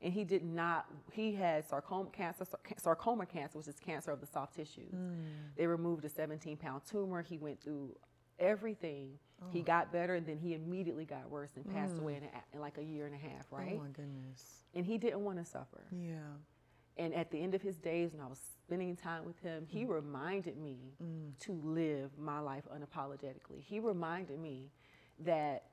And 0.04 0.14
he 0.14 0.24
did 0.24 0.44
not, 0.44 0.86
he 1.12 1.34
had 1.34 1.68
sarcoma 1.68 2.10
cancer, 2.12 2.46
sarcoma 2.78 3.26
cancer, 3.26 3.58
which 3.60 3.68
is 3.68 3.76
cancer 3.80 4.12
of 4.12 4.20
the 4.20 4.26
soft 4.26 4.56
tissues. 4.56 4.94
Mm. 4.96 5.56
They 5.56 5.68
removed 5.68 6.06
a 6.06 6.10
17 6.10 6.58
pound 6.58 6.82
tumor. 6.90 7.22
He 7.22 7.38
went 7.38 7.62
through 7.62 7.96
everything. 8.40 9.20
He 9.50 9.62
got 9.62 9.92
better, 9.92 10.16
and 10.16 10.26
then 10.26 10.38
he 10.38 10.54
immediately 10.54 11.06
got 11.06 11.30
worse 11.30 11.52
and 11.56 11.66
passed 11.74 11.98
away 11.98 12.16
in, 12.16 12.24
a, 12.24 12.30
in 12.54 12.60
like 12.62 12.78
a 12.78 12.84
year 12.84 13.06
and 13.08 13.16
a 13.16 13.18
half, 13.18 13.52
right? 13.52 13.74
Oh 13.76 13.84
my 13.84 13.90
goodness. 13.90 14.64
And 14.76 14.86
he 14.86 14.98
didn't 14.98 15.24
want 15.24 15.40
to 15.40 15.46
suffer. 15.46 15.84
Yeah. 15.92 16.18
And 16.98 17.14
at 17.16 17.32
the 17.32 17.42
end 17.42 17.56
of 17.56 17.62
his 17.62 17.78
days, 17.78 18.14
when 18.14 18.22
I 18.22 18.28
was 18.28 18.40
spending 18.66 18.96
time 18.96 19.26
with 19.26 19.40
him, 19.40 19.66
he 19.68 19.84
Mm. 19.86 19.90
reminded 19.90 20.58
me 20.58 20.78
to 21.40 21.54
live 21.64 22.18
my 22.20 22.40
life 22.40 22.66
unapologetically. 22.72 23.62
He 23.62 23.80
reminded 23.80 24.40
me 24.40 24.70
that 25.20 25.64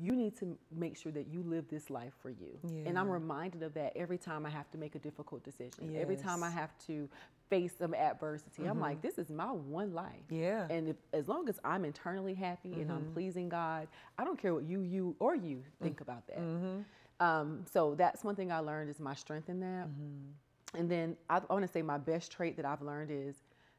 you 0.00 0.12
need 0.12 0.36
to 0.38 0.56
make 0.76 0.96
sure 0.96 1.12
that 1.12 1.26
you 1.28 1.42
live 1.42 1.66
this 1.68 1.90
life 1.90 2.12
for 2.22 2.30
you. 2.30 2.58
And 2.86 2.98
I'm 2.98 3.08
reminded 3.08 3.62
of 3.62 3.74
that 3.74 3.92
every 3.96 4.18
time 4.18 4.46
I 4.46 4.50
have 4.50 4.70
to 4.70 4.78
make 4.78 4.94
a 4.94 4.98
difficult 4.98 5.44
decision. 5.44 5.96
Every 5.96 6.16
time 6.16 6.42
I 6.42 6.48
Mm-hmm. 6.48 6.58
have 6.58 6.70
to 6.86 7.08
face 7.50 7.72
some 7.78 7.94
adversity. 7.94 8.64
I'm 8.66 8.80
like, 8.80 9.00
this 9.02 9.18
is 9.18 9.30
my 9.30 9.46
one 9.46 9.92
life. 9.94 10.12
Yeah. 10.30 10.62
Mm-hmm. 10.62 10.72
And 10.72 10.88
if, 10.88 10.96
as 11.12 11.28
long 11.28 11.48
as 11.48 11.58
I'm 11.64 11.84
internally 11.84 12.34
happy 12.34 12.72
and 12.74 12.92
I'm 12.92 13.04
pleasing 13.14 13.48
God, 13.48 13.88
I 14.18 14.24
don't 14.24 14.38
care 14.40 14.54
what 14.54 14.64
you, 14.64 14.82
you, 14.82 15.16
or 15.18 15.34
you 15.34 15.62
think 15.82 16.00
about 16.00 16.26
that. 16.28 16.40
Mm-hmm. 16.40 16.80
Um, 17.20 17.64
so 17.72 17.94
that's 17.96 18.22
one 18.22 18.36
thing 18.36 18.52
I 18.52 18.58
learned 18.60 18.90
is 18.90 19.00
my 19.00 19.14
strength 19.14 19.48
in 19.48 19.60
that. 19.60 19.88
Mm-hmm. 19.88 20.78
And 20.78 20.90
then 20.90 21.16
I, 21.30 21.38
I 21.38 21.52
want 21.52 21.66
to 21.66 21.72
say 21.72 21.82
my 21.82 21.98
best 21.98 22.30
trait 22.30 22.56
that 22.56 22.66
I've 22.66 22.82
learned 22.82 23.10
is, 23.10 23.36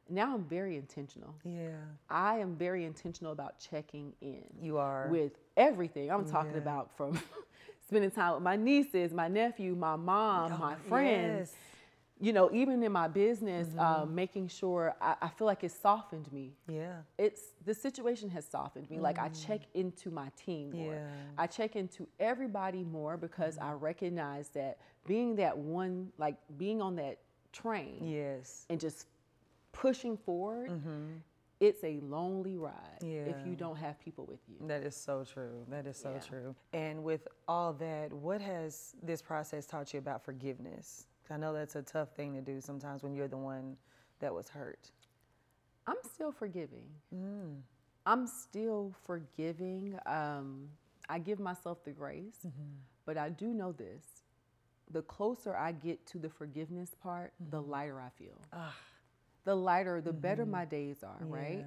now 0.09 0.33
I'm 0.33 0.43
very 0.45 0.75
intentional. 0.75 1.33
Yeah. 1.43 1.69
I 2.09 2.39
am 2.39 2.55
very 2.55 2.85
intentional 2.85 3.31
about 3.31 3.59
checking 3.59 4.13
in. 4.21 4.43
You 4.61 4.77
are. 4.77 5.07
With 5.09 5.33
everything. 5.57 6.09
I'm 6.11 6.25
talking 6.25 6.51
Yeah. 6.53 6.57
about 6.59 6.95
from 6.97 7.19
spending 7.87 8.11
time 8.11 8.33
with 8.35 8.43
my 8.43 8.55
nieces, 8.55 9.13
my 9.13 9.27
nephew, 9.27 9.75
my 9.75 9.95
mom, 9.95 10.59
my 10.59 10.73
Oh, 10.73 10.89
friends. 10.89 11.49
yes. 11.51 11.55
You 12.21 12.33
know, 12.33 12.49
even 12.51 12.83
in 12.83 12.91
my 12.91 13.07
business, 13.07 13.67
Mm-hmm. 13.69 13.79
um, 13.79 14.13
making 14.15 14.49
sure 14.49 14.93
I, 14.99 15.15
I 15.21 15.29
feel 15.29 15.47
like 15.47 15.63
it 15.63 15.71
softened 15.71 16.29
me. 16.33 16.53
Yeah. 16.67 16.97
It's 17.17 17.41
the 17.65 17.73
situation 17.73 18.29
has 18.31 18.45
softened 18.45 18.89
me. 18.89 18.99
Like 18.99 19.19
I 19.19 19.29
check 19.29 19.61
into 19.73 20.11
my 20.11 20.29
team 20.35 20.71
more. 20.71 20.93
Mm. 20.93 20.97
Yeah. 20.97 21.07
I 21.37 21.47
check 21.47 21.77
into 21.77 22.07
everybody 22.19 22.83
more 22.83 23.15
because 23.15 23.57
I 23.57 23.71
recognize 23.71 24.49
that 24.49 24.79
being 25.07 25.37
that 25.37 25.57
one, 25.57 26.11
like 26.17 26.35
being 26.57 26.81
on 26.81 26.97
that 26.97 27.19
train 27.53 28.05
Yes. 28.05 28.65
and 28.69 28.79
just 28.79 29.07
pushing 29.79 30.17
forward, 30.17 30.69
it's 31.61 31.83
a 31.83 31.99
lonely 32.01 32.57
ride 32.57 32.73
if 33.01 33.35
Mm-hmm. 33.35 33.49
You 33.49 33.55
don't 33.55 33.77
have 33.77 33.99
people 33.99 34.25
with 34.25 34.39
you. 34.47 34.55
That 34.67 34.83
is 34.83 34.95
so 34.95 35.23
true. 35.23 35.65
That 35.69 35.85
is 35.87 35.97
so 35.97 36.11
Yeah. 36.11 36.19
true. 36.19 36.55
And 36.73 37.03
with 37.03 37.27
all 37.47 37.73
that, 37.73 38.11
what 38.13 38.41
has 38.41 38.95
this 39.03 39.21
process 39.21 39.65
taught 39.65 39.93
you 39.93 39.99
about 39.99 40.23
forgiveness? 40.23 41.07
I 41.29 41.37
know 41.37 41.53
that's 41.53 41.75
a 41.75 41.81
tough 41.81 42.09
thing 42.15 42.33
to 42.33 42.41
do 42.41 42.59
sometimes 42.61 43.03
when 43.03 43.13
you're 43.13 43.27
the 43.27 43.37
one 43.37 43.77
that 44.19 44.33
was 44.33 44.49
hurt. 44.49 44.91
I'm 45.87 46.01
still 46.13 46.31
forgiving. 46.31 46.87
Mm. 47.13 47.61
I'm 48.05 48.25
still 48.27 48.93
forgiving. 49.05 49.97
Um, 50.05 50.69
I 51.09 51.19
give 51.19 51.39
myself 51.39 51.83
the 51.83 51.91
grace, 51.91 52.39
Mm-hmm. 52.45 52.73
but 53.05 53.17
I 53.17 53.29
do 53.29 53.47
know 53.53 53.71
this. 53.71 54.03
The 54.91 55.01
closer 55.03 55.55
I 55.55 55.71
get 55.71 56.05
to 56.07 56.17
the 56.19 56.29
forgiveness 56.29 56.95
part, 57.03 57.31
the 57.51 57.61
lighter 57.61 57.99
I 58.01 58.09
feel. 58.17 58.39
Ah. 58.53 58.75
The 59.45 59.55
lighter, 59.55 60.01
the 60.01 60.13
better 60.13 60.45
my 60.45 60.65
days 60.65 61.03
are, 61.03 61.25
right? 61.27 61.65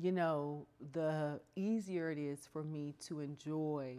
You 0.00 0.12
know, 0.12 0.66
the 0.92 1.40
easier 1.56 2.10
it 2.10 2.18
is 2.18 2.46
for 2.52 2.62
me 2.62 2.94
to 3.06 3.20
enjoy 3.20 3.96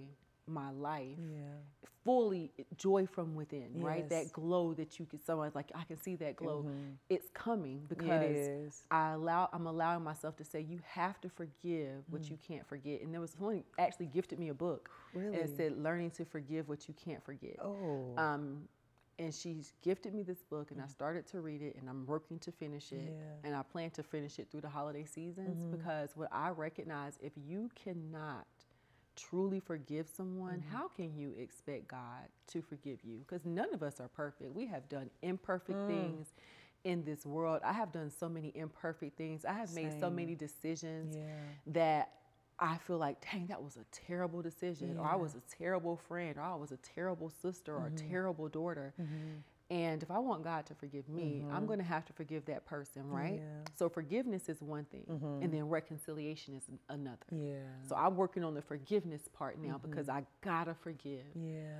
my 0.47 0.69
life 0.71 1.17
Yeah. 1.17 1.55
fully 2.03 2.51
joy 2.77 3.05
from 3.05 3.35
within, 3.35 3.69
right? 3.81 4.07
That 4.09 4.31
glow 4.31 4.73
that 4.75 4.99
you 4.99 5.05
can 5.05 5.19
someone's 5.23 5.55
like, 5.55 5.71
I 5.75 5.83
can 5.83 5.97
see 5.97 6.15
that 6.17 6.35
glow. 6.35 6.65
It's 7.09 7.27
coming 7.33 7.85
because 7.87 8.49
Mm-hmm. 8.49 8.95
I 8.95 9.11
allow 9.13 9.49
I'm 9.53 9.67
allowing 9.67 10.03
myself 10.03 10.35
to 10.37 10.43
say 10.45 10.61
you 10.61 10.79
have 10.85 11.19
to 11.21 11.29
forgive 11.29 12.03
what 12.09 12.23
Mm. 12.23 12.31
you 12.31 12.37
can't 12.47 12.67
forget. 12.67 13.01
And 13.01 13.13
there 13.13 13.21
was 13.21 13.31
someone 13.31 13.63
actually 13.77 14.07
gifted 14.07 14.39
me 14.39 14.49
a 14.49 14.53
book 14.53 14.89
and 15.33 15.33
Really? 15.33 15.43
it 15.43 15.55
said 15.55 15.77
learning 15.77 16.11
to 16.11 16.25
forgive 16.25 16.69
what 16.69 16.87
you 16.87 16.93
can't 16.93 17.23
forget. 17.23 17.57
Oh. 17.61 18.13
Um, 18.17 18.67
and 19.19 19.33
she's 19.33 19.73
gifted 19.83 20.13
me 20.13 20.23
this 20.23 20.43
book, 20.43 20.71
and 20.71 20.79
I 20.79 20.83
mm-hmm. 20.83 20.91
started 20.91 21.27
to 21.27 21.41
read 21.41 21.61
it, 21.61 21.75
and 21.79 21.89
I'm 21.89 22.05
working 22.05 22.39
to 22.39 22.51
finish 22.51 22.91
it. 22.91 23.13
Yeah. 23.17 23.47
And 23.47 23.55
I 23.55 23.63
plan 23.63 23.89
to 23.91 24.03
finish 24.03 24.39
it 24.39 24.47
through 24.51 24.61
the 24.61 24.69
holiday 24.69 25.05
seasons 25.05 25.63
mm-hmm. 25.63 25.71
because 25.71 26.11
what 26.15 26.29
I 26.31 26.49
recognize, 26.49 27.17
if 27.21 27.33
you 27.35 27.69
cannot 27.83 28.45
truly 29.15 29.59
forgive 29.59 30.07
someone, 30.07 30.59
mm-hmm. 30.59 30.75
how 30.75 30.87
can 30.89 31.15
you 31.15 31.33
expect 31.39 31.87
God 31.87 32.27
to 32.47 32.61
forgive 32.61 32.99
you? 33.03 33.17
Because 33.27 33.45
none 33.45 33.73
of 33.73 33.81
us 33.81 33.99
are 33.99 34.07
perfect. 34.07 34.53
We 34.53 34.67
have 34.67 34.87
done 34.87 35.09
imperfect 35.23 35.77
mm. 35.77 35.87
things 35.87 36.27
in 36.83 37.03
this 37.03 37.25
world. 37.25 37.61
I 37.65 37.73
have 37.73 37.91
done 37.91 38.11
so 38.11 38.29
many 38.29 38.51
imperfect 38.55 39.17
things. 39.17 39.43
I 39.43 39.53
have 39.53 39.73
made 39.73 39.99
so 39.99 40.09
many 40.09 40.35
decisions 40.35 41.15
Yeah. 41.15 41.23
that 41.67 42.11
I 42.59 42.77
feel 42.77 42.97
like, 42.97 43.17
dang, 43.31 43.47
that 43.47 43.61
was 43.61 43.77
a 43.77 43.85
terrible 43.91 44.41
decision, 44.41 44.97
or 44.97 45.05
I 45.05 45.15
was 45.15 45.35
a 45.35 45.41
terrible 45.57 45.95
friend, 45.95 46.37
or 46.37 46.41
I 46.41 46.55
was 46.55 46.71
a 46.71 46.77
terrible 46.77 47.29
sister, 47.29 47.75
or 47.75 47.87
a 47.87 47.91
terrible 47.91 48.47
daughter. 48.47 48.93
Mm-hmm. 48.99 49.15
And 49.69 50.01
if 50.01 50.09
I 50.09 50.17
want 50.19 50.45
God 50.45 50.65
to 50.67 50.75
forgive 50.75 51.09
me, 51.09 51.43
I'm 51.51 51.65
going 51.65 51.79
to 51.79 51.83
have 51.85 52.05
to 52.05 52.13
forgive 52.13 52.45
that 52.45 52.65
person, 52.65 53.05
right? 53.09 53.33
Yeah. 53.33 53.39
Mm-hmm. 53.41 53.63
So 53.75 53.89
forgiveness 53.89 54.47
is 54.47 54.61
one 54.61 54.85
thing, 54.85 55.03
and 55.43 55.53
then 55.53 55.67
reconciliation 55.67 56.55
is 56.55 56.63
another. 56.89 57.17
Yeah. 57.31 57.57
So 57.87 57.95
I'm 57.95 58.15
working 58.15 58.45
on 58.45 58.53
the 58.55 58.61
forgiveness 58.61 59.23
part 59.33 59.59
now 59.59 59.73
Mm-hmm. 59.75 59.89
because 59.89 60.07
I 60.09 60.23
gotta 60.41 60.73
forgive, 60.73 61.25
Yeah. 61.35 61.73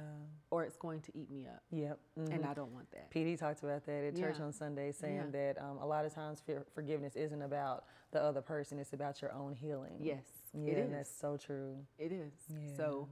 or 0.52 0.64
it's 0.66 0.76
going 0.76 1.00
to 1.02 1.18
eat 1.18 1.32
me 1.32 1.48
up, 1.48 1.64
Yep. 1.72 1.98
and 2.18 2.30
mhm. 2.44 2.46
I 2.50 2.54
don't 2.54 2.74
want 2.74 2.92
that. 2.92 3.10
PD 3.10 3.38
talked 3.40 3.64
about 3.64 3.86
that 3.86 4.04
at 4.04 4.16
church 4.18 4.36
Yeah. 4.38 4.46
on 4.46 4.52
Sunday, 4.54 4.92
saying 4.92 5.16
Yeah. 5.34 5.54
that 5.56 5.62
um, 5.64 5.78
a 5.78 5.86
lot 5.88 6.04
of 6.06 6.14
times 6.14 6.44
forgiveness 6.76 7.16
isn't 7.16 7.42
about 7.42 7.86
the 8.12 8.22
other 8.22 8.42
person; 8.42 8.80
it's 8.80 8.94
about 8.94 9.22
your 9.22 9.34
own 9.34 9.54
healing. 9.54 9.98
Yes, 10.00 10.24
Yeah, 10.54 10.74
it 10.74 10.78
and 10.78 10.94
that's 10.94 11.12
so 11.16 11.38
true. 11.38 11.78
It 11.98 12.12
is. 12.12 12.34
So 12.76 13.08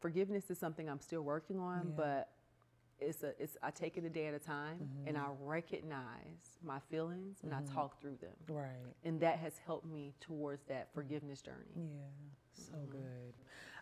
forgiveness 0.00 0.50
is 0.50 0.58
something 0.58 0.88
I'm 0.88 1.00
still 1.00 1.22
working 1.22 1.58
on, 1.58 1.86
Yeah. 1.88 1.94
but 1.96 2.28
it's 3.00 3.22
a 3.22 3.40
it's 3.42 3.56
I 3.62 3.70
take 3.70 3.96
it 3.96 4.04
a 4.04 4.08
day 4.10 4.26
at 4.26 4.34
a 4.34 4.38
time 4.38 4.88
and 5.06 5.16
I 5.16 5.22
Mm-hmm. 5.22 5.44
recognize 5.44 6.58
my 6.62 6.78
feelings 6.90 7.38
and 7.42 7.52
I 7.54 7.58
mm-hmm. 7.60 7.74
talk 7.74 8.00
through 8.00 8.16
them. 8.20 8.36
Right. 8.48 8.94
And 9.04 9.20
that 9.20 9.38
has 9.38 9.58
helped 9.66 9.86
me 9.86 10.14
towards 10.20 10.62
that 10.64 10.90
mm. 10.90 10.94
forgiveness 10.94 11.40
journey. 11.42 11.74
Yeah, 11.76 11.90
so 12.54 12.72
mm-hmm. 12.74 12.90
good. 12.92 13.34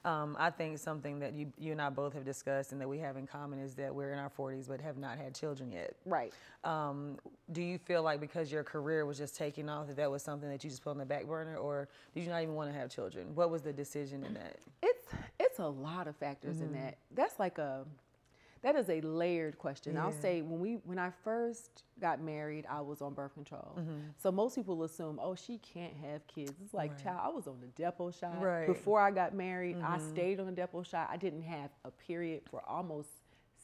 Um, 0.04 0.34
I 0.38 0.48
think 0.48 0.78
something 0.78 1.18
that 1.18 1.34
you, 1.34 1.52
you 1.58 1.72
and 1.72 1.82
I 1.82 1.90
both 1.90 2.14
have 2.14 2.24
discussed 2.24 2.72
and 2.72 2.80
that 2.80 2.88
we 2.88 2.98
have 2.98 3.18
in 3.18 3.26
common 3.26 3.58
is 3.58 3.74
that 3.74 3.94
we're 3.94 4.12
in 4.12 4.18
our 4.18 4.30
40s 4.30 4.66
but 4.66 4.80
have 4.80 4.96
not 4.96 5.18
had 5.18 5.34
children 5.34 5.70
yet. 5.70 5.94
Right. 6.06 6.32
Um, 6.64 7.18
do 7.52 7.60
you 7.60 7.76
feel 7.76 8.02
like 8.02 8.18
because 8.20 8.50
your 8.50 8.64
career 8.64 9.04
was 9.04 9.18
just 9.18 9.36
taking 9.36 9.68
off 9.68 9.88
that 9.88 9.96
that 9.96 10.10
was 10.10 10.22
something 10.22 10.48
that 10.48 10.64
you 10.64 10.70
just 10.70 10.82
put 10.82 10.90
on 10.90 10.98
the 10.98 11.04
back 11.04 11.26
burner, 11.26 11.56
or 11.56 11.88
did 12.14 12.24
you 12.24 12.30
not 12.30 12.42
even 12.42 12.54
want 12.54 12.72
to 12.72 12.78
have 12.78 12.90
children? 12.90 13.34
What 13.34 13.50
was 13.50 13.62
the 13.62 13.72
decision 13.72 14.24
in 14.24 14.34
that? 14.34 14.56
It's 14.82 15.06
it's 15.38 15.58
a 15.58 15.66
lot 15.66 16.06
of 16.06 16.16
factors 16.16 16.60
in 16.60 16.72
that. 16.72 16.96
That's 17.14 17.38
like 17.38 17.58
a 17.58 17.84
that 18.62 18.76
is 18.76 18.90
a 18.90 19.00
layered 19.00 19.58
question. 19.58 19.96
I'll 19.96 20.12
say 20.12 20.42
when 20.42 20.60
we 20.60 20.74
when 20.84 20.98
I 20.98 21.10
first 21.24 21.84
got 22.00 22.20
married, 22.20 22.66
I 22.68 22.80
was 22.80 23.00
on 23.00 23.14
birth 23.14 23.34
control. 23.34 23.76
Mm-hmm. 23.78 23.98
So 24.18 24.30
most 24.30 24.54
people 24.54 24.82
assume, 24.84 25.18
oh, 25.22 25.34
she 25.34 25.58
can't 25.58 25.94
have 26.04 26.26
kids. 26.26 26.52
It's 26.62 26.74
like, 26.74 26.90
Right. 26.92 27.04
child, 27.04 27.20
I 27.22 27.28
was 27.28 27.46
on 27.46 27.58
the 27.60 27.82
Depo 27.82 28.18
shot 28.18 28.40
Right. 28.40 28.66
before 28.66 29.00
I 29.00 29.10
got 29.10 29.34
married. 29.34 29.76
I 29.78 29.96
mm-hmm. 29.96 30.10
stayed 30.10 30.40
on 30.40 30.46
the 30.46 30.52
Depo 30.52 30.84
shot. 30.84 31.08
I 31.10 31.16
didn't 31.16 31.42
have 31.42 31.70
a 31.84 31.90
period 31.90 32.42
for 32.50 32.62
almost 32.68 33.08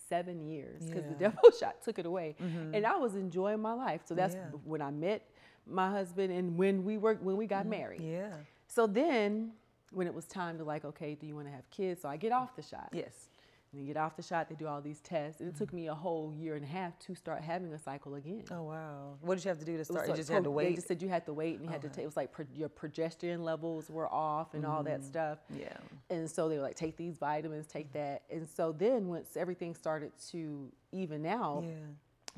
seven 0.08 0.40
years 0.46 0.84
because 0.84 1.04
the 1.04 1.16
Yeah. 1.20 1.30
Depo 1.30 1.58
shot 1.60 1.82
took 1.82 1.98
it 1.98 2.06
away, 2.06 2.36
mm-hmm. 2.42 2.74
and 2.74 2.86
I 2.86 2.96
was 2.96 3.16
enjoying 3.16 3.60
my 3.60 3.72
life. 3.72 4.02
So 4.06 4.14
that's 4.14 4.34
Yeah. 4.34 4.48
when 4.64 4.80
I 4.80 4.90
met 4.90 5.28
my 5.66 5.90
husband 5.90 6.32
and 6.32 6.56
when 6.56 6.84
we 6.84 6.96
were 6.96 7.14
when 7.14 7.36
we 7.36 7.46
got 7.46 7.66
married. 7.66 8.00
Yeah. 8.00 8.32
So 8.68 8.86
then, 8.86 9.52
when 9.90 10.06
it 10.06 10.14
was 10.14 10.24
time 10.26 10.58
to 10.58 10.64
like, 10.64 10.84
okay, 10.84 11.14
do 11.14 11.26
you 11.26 11.34
want 11.34 11.46
to 11.48 11.52
have 11.52 11.68
kids? 11.70 12.02
So 12.02 12.08
I 12.08 12.16
get 12.16 12.32
off 12.32 12.54
the 12.56 12.62
shot. 12.62 12.88
Yes. 12.92 13.28
And 13.76 13.86
you 13.86 13.92
get 13.92 14.00
off 14.00 14.16
the 14.16 14.22
shot, 14.22 14.48
they 14.48 14.54
do 14.54 14.66
all 14.66 14.80
these 14.80 15.00
tests. 15.00 15.40
And 15.40 15.48
it 15.50 15.56
took 15.56 15.72
me 15.72 15.88
a 15.88 15.94
whole 15.94 16.32
year 16.34 16.54
and 16.54 16.64
a 16.64 16.68
half 16.68 16.98
to 17.00 17.14
start 17.14 17.42
having 17.42 17.72
a 17.74 17.78
cycle 17.78 18.14
again. 18.14 18.44
Oh 18.50 18.62
wow. 18.62 19.14
What 19.20 19.34
did 19.34 19.44
you 19.44 19.50
have 19.50 19.58
to 19.58 19.64
do 19.66 19.72
to 19.72 19.76
It 19.76 19.78
was 19.80 19.88
start? 19.88 20.08
You 20.08 20.14
just 20.14 20.30
had 20.30 20.44
to 20.44 20.50
wait. 20.50 20.70
They 20.70 20.74
just 20.76 20.88
said 20.88 21.02
you 21.02 21.08
had 21.08 21.26
to 21.26 21.32
wait 21.34 21.56
and 21.56 21.64
you 21.64 21.70
had 21.70 21.82
to 21.82 21.88
take, 21.88 22.04
it 22.04 22.06
was 22.06 22.16
like 22.16 22.32
pro- 22.32 22.46
your 22.54 22.68
progesterone 22.70 23.44
levels 23.44 23.90
were 23.90 24.08
off 24.12 24.54
and 24.54 24.64
all 24.64 24.82
that 24.84 25.04
stuff. 25.04 25.38
yeah. 25.54 25.76
And 26.08 26.30
so 26.30 26.48
they 26.48 26.56
were 26.56 26.62
like, 26.62 26.76
take 26.76 26.96
these 26.96 27.18
vitamins, 27.18 27.66
take 27.66 27.92
that. 27.92 28.22
And 28.30 28.48
so 28.48 28.72
then 28.72 29.08
once 29.08 29.36
everything 29.36 29.74
started 29.74 30.12
to 30.30 30.70
even 30.92 31.26
out, 31.26 31.64
Yeah. 31.66 31.72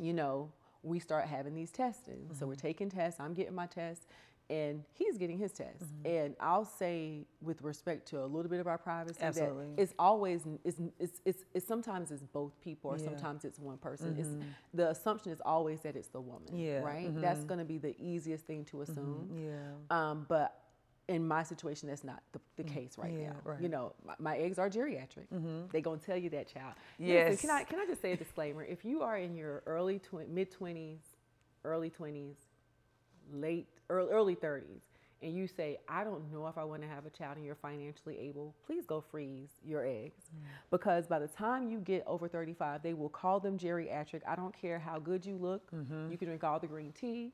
you 0.05 0.13
know, 0.13 0.51
we 0.83 0.99
start 0.99 1.27
having 1.27 1.55
these 1.55 1.71
testing. 1.71 2.29
So 2.39 2.47
we're 2.47 2.55
Mm-hmm. 2.55 2.61
taking 2.67 2.91
tests. 2.91 3.21
I'm 3.21 3.35
getting 3.35 3.55
my 3.55 3.67
tests, 3.67 4.07
and 4.51 4.83
he's 4.95 5.19
getting 5.19 5.39
his 5.39 5.53
test. 5.53 5.81
Mm-hmm. 5.81 6.07
And 6.07 6.37
I'll 6.41 6.65
say, 6.65 7.27
with 7.43 7.61
respect 7.63 8.09
to 8.09 8.23
a 8.23 8.27
little 8.27 8.51
bit 8.51 8.61
of 8.61 8.67
our 8.67 8.79
privacy, 8.79 9.19
Absolutely. 9.21 9.67
that 9.77 9.83
it's 9.83 9.95
always 9.99 10.43
it's, 10.65 10.81
it's, 10.99 11.21
it's, 11.25 11.45
it's 11.55 11.67
sometimes 11.67 12.11
it's 12.11 12.23
both 12.23 12.59
people, 12.63 12.91
or 12.91 12.99
Yeah. 12.99 13.05
sometimes 13.05 13.45
it's 13.45 13.59
one 13.59 13.79
person. 13.79 14.17
It's 14.19 14.29
mm-hmm. 14.29 14.49
the 14.75 14.91
assumption 14.91 15.33
is 15.33 15.41
always 15.45 15.81
that 15.81 15.97
it's 15.97 16.09
the 16.09 16.21
woman. 16.21 16.57
Yeah. 16.57 16.79
Right. 16.79 17.09
Mm-hmm. 17.09 17.21
That's 17.21 17.45
going 17.45 17.59
to 17.59 17.65
be 17.65 17.79
the 17.79 17.95
easiest 18.01 18.47
thing 18.47 18.65
to 18.67 18.79
mm-hmm. 18.79 18.93
assume. 18.93 19.31
Yeah. 19.37 20.11
Um, 20.11 20.27
but 20.29 20.61
in 21.09 21.27
my 21.27 21.43
situation, 21.43 21.89
that's 21.89 22.05
not 22.05 22.23
the, 22.33 22.41
the 22.57 22.65
case 22.65 22.99
right. 22.99 23.13
Yeah, 23.13 23.29
now. 23.31 23.37
right. 23.45 23.61
You 23.61 23.69
know, 23.69 23.95
my, 24.05 24.15
my 24.19 24.37
eggs 24.37 24.59
are 24.59 24.69
geriatric. 24.69 25.27
They're 25.73 25.81
gonna 25.81 25.99
tell 25.99 26.19
you 26.19 26.29
that, 26.31 26.53
child. 26.53 26.75
Yes. 26.99 27.31
Listen, 27.31 27.49
can 27.49 27.57
I 27.57 27.65
can 27.65 27.79
I 27.81 27.87
just 27.87 28.03
say 28.03 28.13
a 28.13 28.17
disclaimer? 28.17 28.63
If 28.63 28.85
you 28.85 29.03
are 29.03 29.17
in 29.17 29.35
your 29.35 29.63
early 29.67 29.99
tw- 29.99 30.29
mid 30.29 30.51
twenties, 30.51 31.01
early 31.65 31.89
twenties, 31.89 32.37
late 33.33 33.69
early 33.91 34.11
early 34.11 34.35
thirties, 34.35 34.83
and 35.23 35.35
you 35.35 35.47
say, 35.49 35.79
I 35.89 36.05
don't 36.05 36.31
know 36.33 36.47
if 36.47 36.57
I 36.57 36.65
want 36.65 36.83
to 36.83 36.89
have 36.89 37.05
a 37.07 37.11
child, 37.11 37.37
and 37.37 37.45
you're 37.45 37.55
financially 37.57 38.17
able, 38.19 38.55
please 38.65 38.87
go 38.87 39.01
freeze 39.01 39.49
your 39.65 39.85
eggs, 39.85 40.31
because 40.71 41.07
by 41.07 41.19
the 41.19 41.27
time 41.29 41.69
you 41.69 41.79
get 41.81 42.05
over 42.07 42.29
thirty 42.29 42.55
five, 42.55 42.83
they 42.83 42.95
will 42.95 43.09
call 43.09 43.41
them 43.41 43.59
geriatric. 43.59 44.21
I 44.29 44.37
don't 44.37 44.55
care 44.55 44.79
how 44.79 44.99
good 44.99 45.25
you 45.27 45.37
look. 45.37 45.69
You 46.11 46.17
can 46.17 46.29
drink 46.29 46.45
all 46.45 46.59
the 46.61 46.67
green 46.69 46.93
tea, 46.93 47.33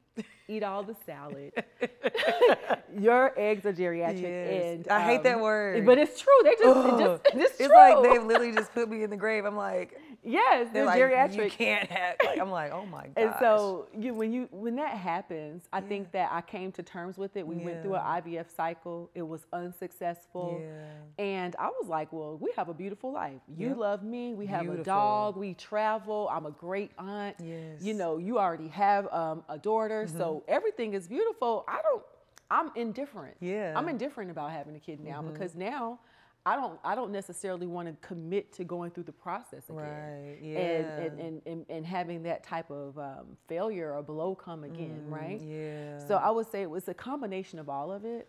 eat 0.48 0.62
all 0.62 0.82
the 0.82 0.96
salad. 1.06 1.52
your 2.98 3.32
eggs 3.38 3.66
are 3.66 3.72
geriatric, 3.72 4.22
Yes. 4.22 4.76
and 4.76 4.88
I 4.88 5.02
hate 5.04 5.22
that 5.24 5.36
um, 5.36 5.42
word. 5.42 5.84
but 5.86 5.98
it's 5.98 6.20
true. 6.20 6.32
They 6.42 6.50
just, 6.58 6.64
it 6.86 6.98
just 6.98 7.22
it's, 7.34 7.60
It's 7.60 7.72
like 7.72 8.02
they've 8.02 8.22
literally 8.24 8.52
just 8.52 8.72
put 8.72 8.88
me 8.88 9.02
in 9.02 9.10
the 9.10 9.16
grave. 9.16 9.44
I'm 9.44 9.56
like, 9.56 9.98
yes, 10.24 10.68
they're 10.72 10.84
they're 10.86 10.86
like, 10.86 11.00
geriatric. 11.32 11.44
you 11.44 11.50
can't 11.50 11.90
have. 11.90 12.16
Like, 12.24 12.40
I'm 12.40 12.50
like, 12.50 12.72
oh 12.72 12.86
my 12.86 13.02
god. 13.02 13.12
And 13.16 13.34
so 13.40 13.86
you, 13.96 14.14
when 14.14 14.32
you 14.32 14.48
when 14.50 14.76
that 14.76 14.96
happens, 14.96 15.64
I 15.72 15.80
think 15.80 16.12
that 16.12 16.30
I 16.32 16.40
came 16.40 16.72
to 16.72 16.82
terms 16.82 17.18
with 17.18 17.36
it. 17.36 17.46
We 17.46 17.56
went 17.56 17.64
went 17.66 17.82
through 17.82 17.94
an 17.94 18.00
IVF 18.22 18.54
cycle. 18.54 19.10
It 19.14 19.22
was 19.22 19.46
unsuccessful. 19.52 20.60
Yeah. 20.62 21.24
And 21.24 21.56
I 21.58 21.68
was 21.68 21.88
like, 21.88 22.12
well, 22.12 22.36
we 22.40 22.52
have 22.56 22.68
a 22.68 22.74
beautiful 22.74 23.12
life. 23.12 23.40
You 23.56 23.68
Yep. 23.68 23.76
love 23.76 24.02
me. 24.02 24.34
We 24.34 24.46
have 24.46 24.68
a 24.68 24.82
dog. 24.82 25.36
We 25.36 25.54
travel. 25.54 26.28
I'm 26.30 26.46
a 26.46 26.50
great 26.50 26.90
aunt. 26.98 27.36
Yes. 27.40 27.48
Mm-hmm. 27.78 27.86
You 27.86 27.94
know, 27.94 28.18
you 28.18 28.38
already 28.38 28.68
have 28.68 29.12
um, 29.12 29.44
a 29.48 29.58
daughter. 29.58 30.06
So 30.06 30.42
everything 30.48 30.94
is 30.94 31.08
beautiful. 31.08 31.64
I 31.68 31.80
don't, 31.82 32.02
I'm 32.50 32.70
indifferent. 32.76 33.36
Yeah. 33.40 33.72
I'm 33.76 33.88
indifferent 33.88 34.30
about 34.30 34.50
having 34.52 34.76
a 34.76 34.80
kid 34.80 35.00
now 35.00 35.22
because 35.22 35.54
now 35.54 35.98
I 36.46 36.56
don't, 36.56 36.78
I 36.84 36.94
don't 36.94 37.10
necessarily 37.10 37.66
want 37.66 37.88
to 37.88 38.06
commit 38.06 38.52
to 38.54 38.64
going 38.64 38.90
through 38.90 39.04
the 39.04 39.12
process 39.12 39.64
again. 39.70 39.76
Right, 39.78 40.38
And, 40.42 40.44
yeah. 40.44 40.58
and, 41.04 41.20
and, 41.20 41.42
and, 41.46 41.66
and 41.70 41.86
having 41.86 42.22
that 42.24 42.44
type 42.44 42.70
of 42.70 42.98
um, 42.98 43.36
failure 43.48 43.92
or 43.94 44.02
blow 44.02 44.34
come 44.34 44.62
again, 44.64 45.04
right? 45.08 45.40
Mm, 45.40 45.98
Yeah. 46.00 46.06
So 46.06 46.16
I 46.16 46.30
would 46.30 46.50
say 46.50 46.60
it 46.62 46.68
was 46.70 46.86
a 46.88 46.94
combination 46.94 47.58
of 47.58 47.68
all 47.70 47.90
of 47.90 48.04
it. 48.04 48.28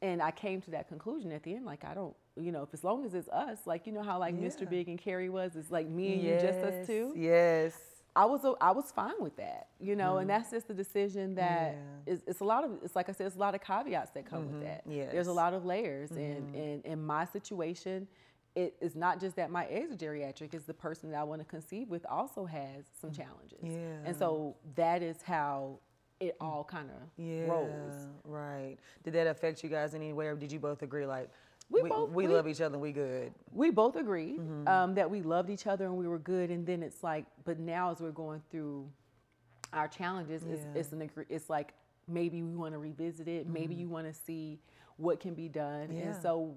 And 0.00 0.20
I 0.20 0.32
came 0.32 0.60
to 0.62 0.72
that 0.72 0.88
conclusion 0.88 1.30
at 1.30 1.44
the 1.44 1.54
end, 1.54 1.64
like 1.64 1.84
I 1.84 1.94
don't, 1.94 2.16
you 2.36 2.50
know, 2.50 2.62
if 2.64 2.70
as 2.74 2.82
long 2.82 3.04
as 3.04 3.14
it's 3.14 3.28
us, 3.28 3.60
like 3.66 3.86
you 3.86 3.92
know 3.92 4.02
how 4.02 4.18
like 4.18 4.34
Mr. 4.34 4.68
Big 4.68 4.88
and 4.88 4.98
Carrie 4.98 5.28
was, 5.28 5.54
it's 5.54 5.70
like 5.70 5.88
me 5.88 6.14
and 6.14 6.22
you, 6.24 6.30
just 6.40 6.58
us 6.58 6.86
two. 6.88 7.12
Yes. 7.16 7.78
I 8.14 8.24
was 8.26 8.44
I 8.60 8.72
was 8.72 8.92
fine 8.92 9.14
with 9.20 9.36
that, 9.36 9.68
you 9.80 9.96
know, 9.96 10.18
and 10.18 10.28
that's 10.28 10.50
just 10.50 10.68
the 10.68 10.74
decision 10.74 11.34
that 11.36 11.72
Mm-hmm. 11.74 11.80
Yeah. 12.06 12.12
is 12.12 12.22
it's 12.26 12.40
a 12.40 12.44
lot 12.44 12.62
of 12.64 12.72
it's 12.84 12.94
like 12.94 13.08
I 13.08 13.12
said, 13.12 13.26
it's 13.26 13.36
a 13.36 13.38
lot 13.38 13.54
of 13.54 13.62
caveats 13.62 14.10
that 14.12 14.26
come 14.26 14.50
with 14.52 14.60
that. 14.62 14.82
There's 14.86 14.96
Yes. 15.14 15.14
Mm-hmm. 15.14 15.28
a 15.30 15.32
lot 15.32 15.54
of 15.54 15.64
layers, 15.64 16.10
and 16.10 16.54
and 16.54 16.84
in 16.84 17.02
my 17.04 17.24
situation, 17.24 18.06
it 18.54 18.74
is 18.82 18.94
not 18.94 19.18
just 19.18 19.36
that 19.36 19.50
my 19.50 19.64
eggs 19.66 19.92
are 19.92 19.96
geriatric; 19.96 20.52
it's 20.52 20.66
the 20.66 20.74
person 20.74 21.10
that 21.10 21.20
I 21.20 21.24
want 21.24 21.40
to 21.40 21.46
conceive 21.46 21.88
with 21.88 22.04
also 22.06 22.44
has 22.44 22.84
some 23.00 23.12
challenges. 23.12 23.60
Mm. 23.64 23.72
Yeah. 23.72 24.06
and 24.08 24.14
so 24.16 24.56
that 24.74 25.02
is 25.02 25.22
how 25.22 25.78
it 26.20 26.36
all 26.40 26.64
kind 26.64 26.90
of 26.90 27.08
Yeah. 27.16 27.46
rolls. 27.46 28.06
Right. 28.24 28.76
Did 29.04 29.14
that 29.14 29.26
affect 29.26 29.64
you 29.64 29.70
guys 29.70 29.94
in 29.94 30.02
any 30.02 30.12
way, 30.12 30.26
or 30.26 30.36
did 30.36 30.52
you 30.52 30.58
both 30.60 30.82
agree 30.82 31.06
like 31.06 31.30
We 31.70 31.82
we, 31.82 31.88
both- 31.88 32.10
we 32.10 32.26
we- 32.26 32.34
love 32.34 32.46
each 32.48 32.60
other 32.60 32.74
and 32.74 32.82
we 32.82 32.92
good? 32.92 33.32
we 33.52 33.70
both 33.70 33.96
agreed 33.96 34.38
Mm-hmm. 34.40 34.68
um, 34.68 34.94
that 34.94 35.10
we 35.10 35.22
loved 35.22 35.48
each 35.50 35.66
other 35.66 35.86
and 35.86 35.96
we 35.96 36.06
were 36.06 36.18
good. 36.18 36.50
And 36.50 36.66
then 36.66 36.82
it's 36.82 37.02
like, 37.02 37.24
but 37.44 37.58
now 37.58 37.90
as 37.90 38.00
we're 38.00 38.10
going 38.10 38.42
through 38.50 38.88
our 39.72 39.88
challenges, 39.88 40.42
it's, 40.44 40.62
Yeah. 40.64 40.80
it's, 40.80 40.92
an, 40.92 41.10
it's 41.30 41.48
like 41.48 41.72
maybe 42.08 42.42
we 42.42 42.54
want 42.54 42.74
to 42.74 42.78
revisit 42.78 43.26
it. 43.28 43.48
Maybe 43.48 43.74
you 43.74 43.88
want 43.88 44.06
to 44.06 44.12
see 44.12 44.58
what 44.96 45.18
can 45.20 45.34
be 45.34 45.48
done. 45.48 45.88
Mm-hmm. 45.88 45.98
Yeah. 45.98 46.04
And 46.12 46.22
so 46.22 46.54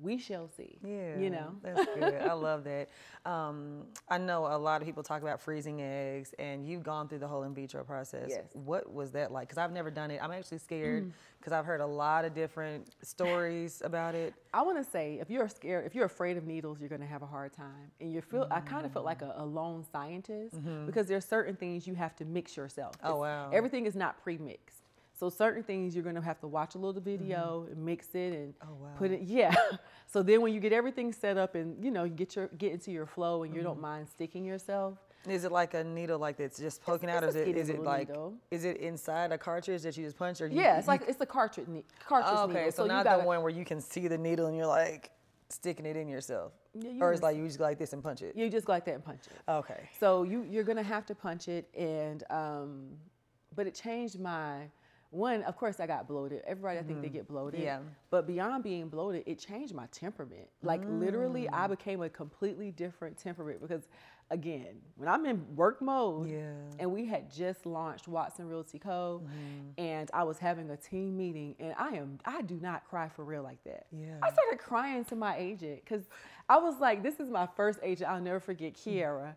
we 0.00 0.18
shall 0.18 0.48
see. 0.48 0.78
Yeah, 0.84 1.18
You 1.18 1.30
know? 1.30 1.54
that's 1.62 1.84
good. 1.94 2.14
I 2.22 2.32
love 2.34 2.64
that. 2.64 2.88
Um, 3.24 3.84
I 4.08 4.18
know 4.18 4.46
a 4.46 4.58
lot 4.58 4.80
of 4.82 4.86
people 4.86 5.02
talk 5.02 5.22
about 5.22 5.40
freezing 5.40 5.80
eggs, 5.80 6.34
and 6.38 6.66
you've 6.66 6.82
gone 6.82 7.08
through 7.08 7.20
the 7.20 7.28
whole 7.28 7.44
in 7.44 7.54
vitro 7.54 7.82
process. 7.82 8.26
Yes. 8.28 8.44
Mm. 8.56 8.62
What 8.62 8.92
was 8.92 9.12
that 9.12 9.32
like? 9.32 9.48
Because 9.48 9.58
I've 9.58 9.72
never 9.72 9.90
done 9.90 10.10
it. 10.10 10.20
I'm 10.22 10.30
actually 10.32 10.58
scared 10.58 11.12
because 11.38 11.52
I've 11.52 11.64
heard 11.64 11.80
a 11.80 11.86
lot 11.86 12.24
of 12.24 12.34
different 12.34 12.88
stories 13.02 13.82
about 13.84 14.14
it. 14.14 14.34
I 14.54 14.62
want 14.62 14.82
to 14.82 14.90
say 14.90 15.18
if 15.20 15.30
you're 15.30 15.48
scared, 15.48 15.86
if 15.86 15.94
you're 15.94 16.06
afraid 16.06 16.36
of 16.36 16.46
needles, 16.46 16.80
you're 16.80 16.88
going 16.88 17.00
to 17.00 17.06
have 17.06 17.22
a 17.22 17.26
hard 17.26 17.52
time. 17.52 17.90
And 18.00 18.12
you 18.12 18.20
feel, 18.20 18.46
I 18.50 18.60
kind 18.60 18.84
of 18.86 18.92
felt 18.92 19.04
like 19.04 19.22
a, 19.22 19.34
a 19.38 19.44
lone 19.44 19.84
scientist 19.92 20.56
because 20.86 21.06
there's 21.06 21.24
certain 21.24 21.56
things 21.56 21.86
you 21.86 21.94
have 21.94 22.14
to 22.16 22.24
mix 22.24 22.56
yourself. 22.56 22.96
Mm-hmm. 22.98 23.12
Oh, 23.12 23.16
wow. 23.20 23.50
Everything 23.52 23.86
is 23.86 23.94
not 23.94 24.22
pre-mixed. 24.22 24.85
So 25.18 25.30
certain 25.30 25.62
things 25.62 25.94
you're 25.94 26.04
going 26.04 26.14
to 26.16 26.20
have 26.20 26.38
to 26.40 26.46
watch 26.46 26.74
a 26.74 26.78
little 26.78 27.00
video 27.00 27.66
and 27.70 27.82
mix 27.84 28.08
it 28.14 28.32
and 28.34 28.54
Mm-hmm. 28.58 28.68
Oh, 28.70 28.74
wow. 28.84 28.88
put 28.98 29.10
it. 29.10 29.22
Yeah. 29.22 29.54
so 30.06 30.22
then 30.22 30.42
when 30.42 30.52
you 30.52 30.60
get 30.60 30.72
everything 30.74 31.12
set 31.12 31.36
up 31.38 31.54
and 31.54 31.82
you 31.82 31.90
know 31.90 32.04
you 32.04 32.12
get 32.14 32.36
your 32.36 32.48
get 32.58 32.72
into 32.72 32.90
your 32.92 33.06
flow 33.06 33.42
and 33.42 33.52
you 33.54 33.60
Mm-hmm. 33.60 33.68
don't 33.68 33.80
mind 33.80 34.08
sticking 34.08 34.44
yourself. 34.44 34.98
Is 35.26 35.44
it 35.44 35.50
like 35.50 35.74
a 35.74 35.82
needle 35.82 36.18
like 36.20 36.36
that's 36.36 36.58
just 36.58 36.82
poking 36.82 37.08
it's 37.08 37.16
out, 37.16 37.24
or 37.24 37.28
is 37.28 37.34
it 37.36 37.42
skinny 37.44 37.60
it 37.60 37.82
like 37.82 38.08
needle. 38.08 38.34
is 38.50 38.64
it 38.64 38.76
inside 38.76 39.32
a 39.32 39.38
cartridge 39.38 39.82
that 39.82 39.96
you 39.96 40.04
just 40.04 40.16
punch, 40.16 40.40
or 40.40 40.46
you, 40.46 40.60
Yeah, 40.60 40.76
it's 40.78 40.86
you- 40.86 40.90
like 40.92 41.02
it's 41.08 41.20
a 41.20 41.26
cartridge 41.26 41.66
ne- 41.66 41.84
cartridge 42.06 42.34
Oh, 42.38 42.44
okay, 42.44 42.54
needle. 42.54 42.72
so, 42.72 42.82
you 42.84 42.88
not 42.88 43.04
gotta, 43.04 43.22
the 43.22 43.26
one 43.26 43.42
where 43.42 43.50
you 43.50 43.64
can 43.64 43.80
see 43.80 44.06
the 44.06 44.18
needle 44.18 44.46
and 44.46 44.56
you're 44.56 44.66
like 44.68 45.10
sticking 45.48 45.84
it 45.86 45.96
in 45.96 46.06
yourself, 46.08 46.52
Yeah, 46.74 46.90
you 46.90 47.02
or 47.02 47.12
it's 47.12 47.22
like 47.22 47.36
you 47.36 47.44
just 47.46 47.58
go 47.58 47.64
like 47.64 47.78
this 47.78 47.92
and 47.92 48.02
punch 48.04 48.22
it. 48.22 48.36
You 48.36 48.48
just 48.50 48.66
go 48.66 48.72
like 48.74 48.84
that 48.84 48.94
and 48.94 49.04
punch 49.04 49.22
it. 49.26 49.50
Okay. 49.50 49.88
So 49.98 50.22
you 50.22 50.46
you're 50.48 50.62
gonna 50.64 50.82
have 50.82 51.06
to 51.06 51.14
punch 51.14 51.48
it, 51.48 51.68
and 51.76 52.22
um, 52.30 52.90
but 53.56 53.66
it 53.66 53.74
changed 53.74 54.20
my 54.20 54.68
one. 55.10 55.42
Of 55.44 55.56
course, 55.56 55.80
I 55.80 55.86
got 55.86 56.06
bloated. 56.08 56.42
Everybody, 56.46 56.78
I 56.78 56.82
think 56.82 57.02
they 57.02 57.08
get 57.08 57.26
bloated. 57.28 57.60
Yeah. 57.60 57.80
But 58.10 58.26
beyond 58.26 58.62
being 58.64 58.88
bloated, 58.88 59.24
it 59.26 59.38
changed 59.38 59.74
my 59.74 59.86
temperament. 59.92 60.48
Like 60.62 60.82
literally, 60.86 61.48
I 61.48 61.66
became 61.66 62.02
a 62.02 62.08
completely 62.08 62.70
different 62.70 63.16
temperament 63.18 63.60
because, 63.60 63.88
again, 64.30 64.76
when 64.96 65.08
I'm 65.08 65.24
in 65.26 65.44
work 65.56 65.80
mode, 65.80 66.28
Yeah. 66.28 66.52
and 66.78 66.92
we 66.92 67.06
had 67.06 67.30
just 67.32 67.64
launched 67.66 68.08
Watson 68.08 68.48
Realty 68.48 68.78
Co. 68.78 69.22
Mm-hmm. 69.24 69.68
and 69.80 70.10
I 70.12 70.24
was 70.24 70.38
having 70.38 70.70
a 70.70 70.76
team 70.76 71.16
meeting 71.16 71.54
and 71.58 71.74
I 71.78 71.90
am 71.96 72.18
I 72.24 72.42
do 72.42 72.58
not 72.60 72.84
cry 72.88 73.08
for 73.08 73.24
real 73.24 73.42
like 73.42 73.62
that. 73.64 73.86
Yeah. 73.92 74.16
I 74.22 74.30
started 74.32 74.58
crying 74.58 75.04
to 75.06 75.16
my 75.16 75.36
agent 75.36 75.80
because 75.84 76.02
I 76.48 76.58
was 76.58 76.78
like, 76.80 77.02
this 77.02 77.18
is 77.18 77.28
my 77.28 77.48
first 77.56 77.80
agent. 77.82 78.08
I'll 78.08 78.20
never 78.20 78.38
forget 78.38 78.74
Kiara. 78.74 79.34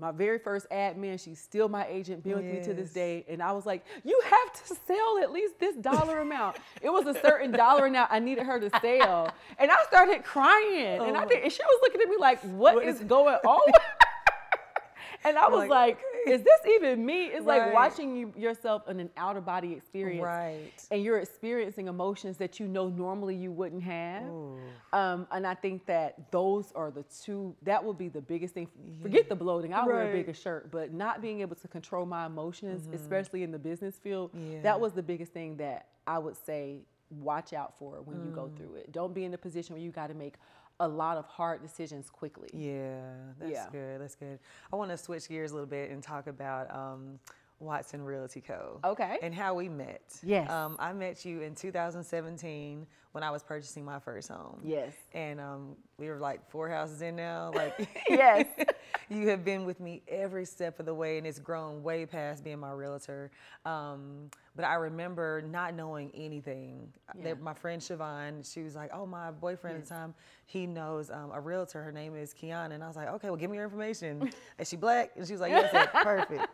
My 0.00 0.10
very 0.10 0.38
first 0.40 0.68
admin. 0.70 1.22
She's 1.22 1.38
still 1.40 1.68
my 1.68 1.86
agent, 1.86 2.24
been 2.24 2.34
with 2.36 2.44
me 2.44 2.60
to 2.64 2.74
this 2.74 2.88
Mm-hmm. 2.90 2.94
Day. 2.98 3.24
And 3.28 3.40
I 3.42 3.52
was 3.52 3.64
like, 3.64 3.84
you 4.04 4.20
have 4.24 4.52
to 4.66 4.74
sell 4.86 5.18
at 5.22 5.30
least 5.30 5.58
this 5.60 5.76
dollar 5.76 6.18
amount. 6.20 6.56
It 6.82 6.90
was 6.90 7.06
a 7.06 7.14
certain 7.20 7.52
dollar 7.52 7.86
amount 7.86 8.10
I 8.12 8.18
needed 8.18 8.44
her 8.44 8.58
to 8.58 8.70
sell. 8.80 9.30
And 9.58 9.70
I 9.70 9.76
started 9.86 10.24
crying. 10.24 11.00
And 11.00 11.16
I 11.16 11.24
Oh. 11.24 11.28
think 11.28 11.44
and 11.44 11.52
she 11.52 11.62
was 11.62 11.78
looking 11.82 12.00
at 12.00 12.08
me 12.08 12.16
like, 12.18 12.40
what 12.40 12.74
What 12.74 12.84
is 12.84 12.96
is- 13.00 13.04
going 13.04 13.34
on? 13.46 13.72
And 15.24 15.36
I 15.36 15.48
was 15.48 15.68
like, 15.68 15.98
like, 15.98 15.98
is 16.26 16.42
this 16.42 16.60
even 16.76 17.04
me? 17.04 17.26
It's 17.26 17.44
like 17.46 17.72
watching 17.72 18.16
you 18.16 18.32
yourself 18.36 18.88
in 18.88 19.00
an 19.00 19.10
outer 19.16 19.40
body 19.40 19.72
experience. 19.72 20.24
Right. 20.24 20.72
And 20.90 21.02
you're 21.02 21.18
experiencing 21.18 21.88
emotions 21.88 22.36
that 22.38 22.58
you 22.60 22.66
know 22.68 22.88
normally 22.88 23.34
you 23.34 23.50
wouldn't 23.50 23.82
have. 23.82 24.22
Um, 24.92 25.26
and 25.30 25.46
I 25.46 25.54
think 25.54 25.86
that 25.86 26.30
those 26.30 26.72
are 26.74 26.90
the 26.90 27.04
two, 27.24 27.54
that 27.62 27.82
would 27.84 27.98
be 27.98 28.08
the 28.08 28.20
biggest 28.20 28.54
thing. 28.54 28.68
Forget 29.02 29.28
the 29.28 29.36
bloating, 29.36 29.74
I'll 29.74 29.86
wear 29.86 30.02
a 30.02 30.04
Mm-hmm. 30.06 30.16
bigger 30.16 30.34
shirt, 30.34 30.70
but 30.70 30.92
not 30.92 31.20
being 31.20 31.40
able 31.40 31.56
to 31.56 31.68
control 31.68 32.06
my 32.06 32.26
emotions, 32.26 32.88
especially 32.94 33.42
in 33.42 33.50
the 33.50 33.58
business 33.58 33.96
field, 33.96 34.30
Yeah. 34.34 34.62
that 34.62 34.80
was 34.80 34.92
the 34.92 35.02
biggest 35.02 35.32
thing 35.32 35.56
that 35.58 35.88
I 36.06 36.18
would 36.18 36.36
say 36.36 36.80
watch 37.10 37.52
out 37.52 37.74
for 37.78 38.00
when 38.02 38.22
you 38.24 38.30
Mm. 38.30 38.34
go 38.34 38.48
through 38.56 38.74
it. 38.76 38.92
Don't 38.92 39.12
be 39.14 39.24
in 39.24 39.34
a 39.34 39.38
position 39.38 39.74
where 39.74 39.82
you 39.82 39.90
got 39.90 40.06
to 40.08 40.14
make 40.14 40.34
a 40.80 40.86
lot 40.88 41.16
of 41.16 41.26
hard 41.26 41.60
decisions 41.62 42.08
quickly. 42.10 42.48
Yeah, 42.52 43.02
that's 43.38 43.50
Yeah. 43.52 43.66
good. 43.70 44.00
That's 44.00 44.14
good. 44.14 44.38
I 44.72 44.76
want 44.76 44.90
to 44.90 44.98
switch 44.98 45.28
gears 45.28 45.50
a 45.50 45.54
little 45.54 45.68
bit 45.68 45.90
and 45.90 46.02
talk 46.02 46.26
about 46.28 46.72
um, 46.74 47.18
Watson 47.60 48.04
Realty 48.04 48.40
Co. 48.40 48.80
Okay. 48.84 49.18
And 49.22 49.34
how 49.34 49.54
we 49.54 49.68
met. 49.68 50.02
Yes. 50.22 50.50
Um, 50.50 50.76
I 50.78 50.92
met 50.92 51.24
you 51.24 51.40
in 51.40 51.54
2017 51.54 52.86
when 53.12 53.24
I 53.24 53.30
was 53.30 53.42
purchasing 53.42 53.84
my 53.84 53.98
first 53.98 54.28
home. 54.28 54.60
Yes. 54.62 54.92
And 55.12 55.40
um, 55.40 55.76
we 55.98 56.08
were 56.08 56.18
like 56.18 56.48
four 56.50 56.68
houses 56.68 57.02
in 57.02 57.16
now. 57.16 57.50
Like, 57.54 57.88
Yes. 58.08 58.46
you 59.08 59.26
have 59.28 59.44
been 59.44 59.64
with 59.64 59.80
me 59.80 60.02
every 60.06 60.44
step 60.44 60.78
of 60.78 60.86
the 60.86 60.94
way, 60.94 61.18
and 61.18 61.26
it's 61.26 61.38
grown 61.38 61.82
way 61.82 62.06
past 62.06 62.44
being 62.44 62.58
my 62.60 62.70
realtor. 62.70 63.30
Um, 63.64 64.30
but 64.54 64.64
I 64.64 64.74
remember 64.74 65.42
not 65.42 65.74
knowing 65.74 66.10
anything. 66.14 66.92
Yeah. 67.20 67.34
My 67.40 67.54
friend 67.54 67.80
Siobhan, 67.80 68.50
she 68.52 68.62
was 68.62 68.74
like, 68.74 68.90
"Oh, 68.92 69.06
my 69.06 69.30
boyfriend 69.30 69.78
at 69.78 69.84
the 69.84 69.88
time, 69.88 70.14
he 70.46 70.66
knows 70.66 71.10
um, 71.10 71.30
a 71.32 71.40
realtor. 71.40 71.82
Her 71.82 71.92
name 71.92 72.14
is 72.16 72.34
Quiana." 72.34 72.74
And 72.74 72.84
I 72.84 72.88
was 72.88 72.96
like, 72.96 73.08
"Okay, 73.08 73.28
well, 73.30 73.36
give 73.36 73.50
me 73.50 73.56
your 73.56 73.64
information." 73.64 74.30
Is 74.58 74.68
she 74.68 74.76
black? 74.76 75.12
And 75.16 75.26
she 75.26 75.32
was 75.32 75.40
like, 75.40 75.50
"Yes." 75.52 75.88
Perfect. 76.02 76.46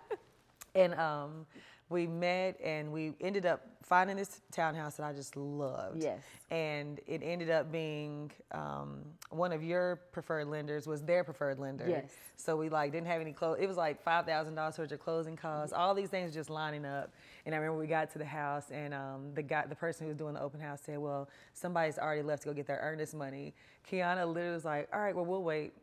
And 0.75 0.95
um, 0.95 1.47
we 1.89 2.07
met, 2.07 2.59
and 2.63 2.93
we 2.93 3.13
ended 3.21 3.47
up 3.47 3.61
finding 3.83 4.17
this 4.17 4.41
townhouse 4.51 4.97
that 4.97 5.05
I 5.05 5.13
just 5.13 5.37
loved. 5.37 6.03
Yes. 6.03 6.21
And 6.51 7.01
it 7.07 7.21
ended 7.23 7.51
up 7.51 7.71
being 7.71 8.31
um, 8.53 9.03
one 9.31 9.53
of 9.53 9.63
your 9.63 9.97
preferred 10.13 10.49
lenders 10.49 10.87
was 10.87 11.03
their 11.03 11.23
preferred 11.25 11.59
lender. 11.59 11.87
Yes. 11.89 12.11
So 12.37 12.57
we 12.57 12.69
like 12.69 12.93
didn't 12.93 13.07
have 13.07 13.21
any 13.21 13.33
close. 13.33 13.59
It 13.61 13.67
was 13.67 13.77
like 13.77 14.03
five 14.03 14.27
thousand 14.27 14.55
dollars 14.55 14.77
towards 14.77 14.91
your 14.91 14.99
closing 14.99 15.37
costs. 15.37 15.73
All 15.73 15.95
these 15.95 16.09
things 16.09 16.33
just 16.33 16.51
lining 16.51 16.85
up. 16.85 17.13
And 17.45 17.55
I 17.55 17.59
remember 17.59 17.79
we 17.79 17.87
got 17.87 18.11
to 18.13 18.19
the 18.19 18.25
house, 18.25 18.71
and 18.71 18.95
um, 18.95 19.35
the 19.35 19.43
guy, 19.43 19.65
the 19.69 19.75
person 19.75 20.05
who 20.05 20.09
was 20.09 20.17
doing 20.17 20.35
the 20.35 20.41
open 20.41 20.61
house, 20.61 20.81
said, 20.85 20.99
"Well, 20.99 21.29
somebody's 21.53 21.99
already 21.99 22.23
left 22.23 22.43
to 22.43 22.49
go 22.49 22.55
get 22.55 22.67
their 22.67 22.81
earnest 22.83 23.15
money." 23.15 23.55
Quiana 23.89 24.27
literally 24.27 24.55
was 24.55 24.65
like, 24.65 24.89
"All 24.93 25.01
right, 25.01 25.15
well, 25.15 25.27
we'll 25.27 25.43
wait." 25.43 25.75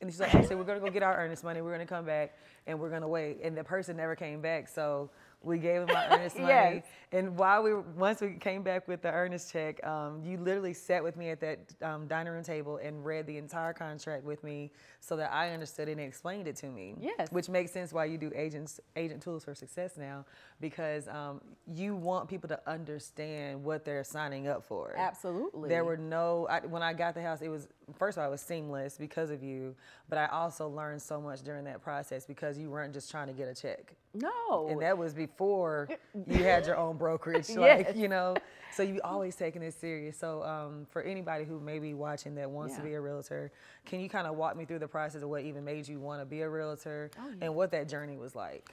And 0.00 0.10
she's 0.10 0.20
like, 0.20 0.34
actually, 0.34 0.56
we're 0.56 0.64
gonna 0.64 0.80
go 0.80 0.90
get 0.90 1.02
our 1.02 1.16
earnest 1.16 1.44
money. 1.44 1.60
We're 1.60 1.72
gonna 1.72 1.86
come 1.86 2.06
back 2.06 2.34
and 2.66 2.78
we're 2.78 2.90
gonna 2.90 3.08
wait. 3.08 3.38
And 3.42 3.56
the 3.56 3.64
person 3.64 3.96
never 3.96 4.16
came 4.16 4.40
back, 4.40 4.68
so 4.68 5.10
we 5.42 5.58
gave 5.58 5.82
him 5.82 5.90
our 5.90 6.06
earnest 6.10 6.36
money. 6.38 6.48
Yes. 6.48 6.84
And 7.12 7.36
while 7.36 7.62
we 7.62 7.74
once 7.74 8.20
we 8.20 8.34
came 8.34 8.62
back 8.62 8.86
with 8.86 9.02
the 9.02 9.10
earnest 9.10 9.52
check, 9.52 9.84
um, 9.86 10.22
you 10.24 10.38
literally 10.38 10.74
sat 10.74 11.02
with 11.02 11.16
me 11.16 11.30
at 11.30 11.40
that 11.40 11.58
um, 11.82 12.06
dining 12.06 12.32
room 12.32 12.44
table 12.44 12.78
and 12.82 13.04
read 13.04 13.26
the 13.26 13.36
entire 13.36 13.72
contract 13.72 14.24
with 14.24 14.44
me, 14.44 14.70
so 15.00 15.16
that 15.16 15.32
I 15.32 15.50
understood 15.50 15.88
it 15.88 15.92
and 15.92 16.00
explained 16.00 16.46
it 16.46 16.56
to 16.56 16.66
me. 16.66 16.94
Yes. 17.00 17.30
Which 17.30 17.48
makes 17.48 17.72
sense 17.72 17.92
why 17.92 18.04
you 18.06 18.18
do 18.18 18.30
agents 18.34 18.80
agent 18.96 19.22
tools 19.22 19.44
for 19.44 19.54
success 19.54 19.96
now, 19.96 20.24
because 20.60 21.08
um, 21.08 21.40
you 21.66 21.94
want 21.96 22.28
people 22.28 22.48
to 22.48 22.60
understand 22.66 23.62
what 23.64 23.84
they're 23.84 24.04
signing 24.04 24.46
up 24.46 24.64
for. 24.64 24.94
Absolutely. 24.96 25.68
There 25.68 25.84
were 25.84 25.96
no 25.96 26.46
I, 26.48 26.60
when 26.60 26.82
I 26.82 26.92
got 26.92 27.14
the 27.14 27.22
house. 27.22 27.40
It 27.40 27.48
was 27.48 27.68
first 27.96 28.16
of 28.18 28.22
all, 28.22 28.28
it 28.28 28.30
was 28.30 28.40
seamless 28.40 28.96
because 28.98 29.30
of 29.30 29.42
you, 29.42 29.74
but 30.08 30.18
I 30.18 30.26
also 30.26 30.68
learned 30.68 31.00
so 31.02 31.20
much 31.20 31.42
during 31.42 31.64
that 31.64 31.82
process 31.82 32.24
because 32.26 32.58
you 32.58 32.70
weren't 32.70 32.92
just 32.92 33.10
trying 33.10 33.26
to 33.28 33.32
get 33.32 33.48
a 33.48 33.54
check, 33.54 33.94
No. 34.14 34.68
and 34.70 34.80
that 34.82 34.96
was 34.98 35.14
before 35.14 35.88
you 36.26 36.42
had 36.44 36.66
your 36.66 36.76
own 36.76 36.96
brokerage. 36.96 37.48
Yes. 37.60 37.86
Like, 37.86 37.96
you 37.96 38.08
know, 38.08 38.36
so 38.72 38.82
you 38.82 39.00
always 39.04 39.34
taking 39.36 39.62
it 39.62 39.74
serious. 39.74 40.16
So 40.18 40.42
um, 40.44 40.86
for 40.90 41.02
anybody 41.02 41.44
who 41.44 41.58
may 41.60 41.78
be 41.78 41.94
watching 41.94 42.34
that 42.36 42.50
wants 42.50 42.76
to 42.76 42.82
be 42.82 42.94
a 42.94 43.00
realtor, 43.00 43.50
can 43.84 44.00
you 44.00 44.08
kind 44.08 44.26
of 44.26 44.36
walk 44.36 44.56
me 44.56 44.64
through 44.64 44.78
the 44.78 44.88
process 44.88 45.22
of 45.22 45.28
what 45.28 45.42
even 45.42 45.64
made 45.64 45.86
you 45.88 45.98
want 46.00 46.20
to 46.20 46.24
be 46.26 46.40
a 46.42 46.48
realtor 46.48 47.10
Oh, 47.18 47.32
and 47.40 47.54
what 47.54 47.70
that 47.72 47.88
journey 47.88 48.16
was 48.16 48.34
like? 48.34 48.70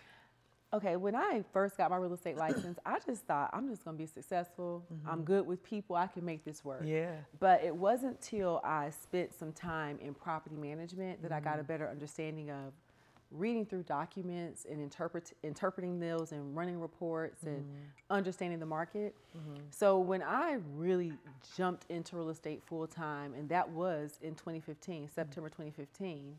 Okay, 0.73 0.97
when 0.97 1.15
I 1.15 1.43
first 1.53 1.77
got 1.77 1.91
my 1.91 1.97
real 1.97 2.13
estate 2.13 2.37
license, 2.45 2.77
I 2.85 2.99
just 3.05 3.25
thought 3.25 3.49
I'm 3.53 3.69
just 3.69 3.85
gonna 3.85 3.97
be 3.97 4.05
successful. 4.05 4.83
I'm 5.05 5.19
mm-hmm. 5.19 5.23
good 5.23 5.47
with 5.47 5.63
people. 5.63 5.95
I 5.95 6.07
can 6.07 6.25
make 6.25 6.43
this 6.43 6.63
work. 6.65 6.83
Yeah. 6.85 7.11
But 7.39 7.63
it 7.63 7.75
wasn't 7.75 8.19
till 8.21 8.61
I 8.63 8.89
spent 8.89 9.33
some 9.33 9.53
time 9.53 9.97
in 10.01 10.13
property 10.13 10.55
management 10.55 11.21
that 11.21 11.31
I 11.31 11.39
got 11.39 11.55
a 11.55 11.57
mm-hmm. 11.59 11.67
better 11.67 11.89
understanding 11.89 12.49
of 12.49 12.73
reading 13.31 13.65
through 13.65 13.83
documents 13.83 14.65
and 14.69 14.81
interpret, 14.81 15.33
interpreting 15.43 15.99
those 15.99 16.31
and 16.31 16.55
running 16.55 16.79
reports 16.79 17.43
and 17.43 17.57
mm-hmm. 17.57 17.83
understanding 18.09 18.59
the 18.59 18.65
market. 18.65 19.15
So 19.69 19.99
when 19.99 20.23
I 20.23 20.57
really 20.75 21.13
jumped 21.55 21.85
into 21.89 22.15
real 22.15 22.29
estate 22.29 22.63
full 22.65 22.87
time, 22.87 23.33
and 23.33 23.47
that 23.49 23.69
was 23.69 24.17
in 24.21 24.33
2015, 24.35 25.09
September 25.13 25.49
2015, 25.49 26.35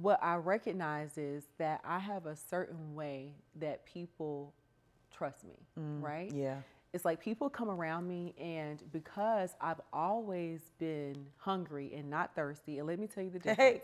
what 0.00 0.22
I 0.22 0.36
recognize 0.36 1.16
is 1.18 1.44
that 1.58 1.80
I 1.84 1.98
have 1.98 2.26
a 2.26 2.36
certain 2.36 2.94
way 2.94 3.32
that 3.60 3.84
people 3.86 4.52
trust 5.10 5.44
me, 5.44 5.54
right? 6.00 6.32
Yeah. 6.32 6.56
It's 6.92 7.04
like 7.04 7.20
people 7.20 7.48
come 7.48 7.70
around 7.70 8.06
me, 8.06 8.34
and 8.38 8.82
because 8.92 9.54
I've 9.60 9.80
always 9.92 10.60
been 10.78 11.26
hungry 11.38 11.92
and 11.96 12.08
not 12.08 12.34
thirsty, 12.34 12.78
and 12.78 12.86
let 12.86 12.98
me 12.98 13.06
tell 13.06 13.24
you 13.24 13.30
the 13.30 13.38
difference. 13.40 13.58
Hey. 13.58 13.82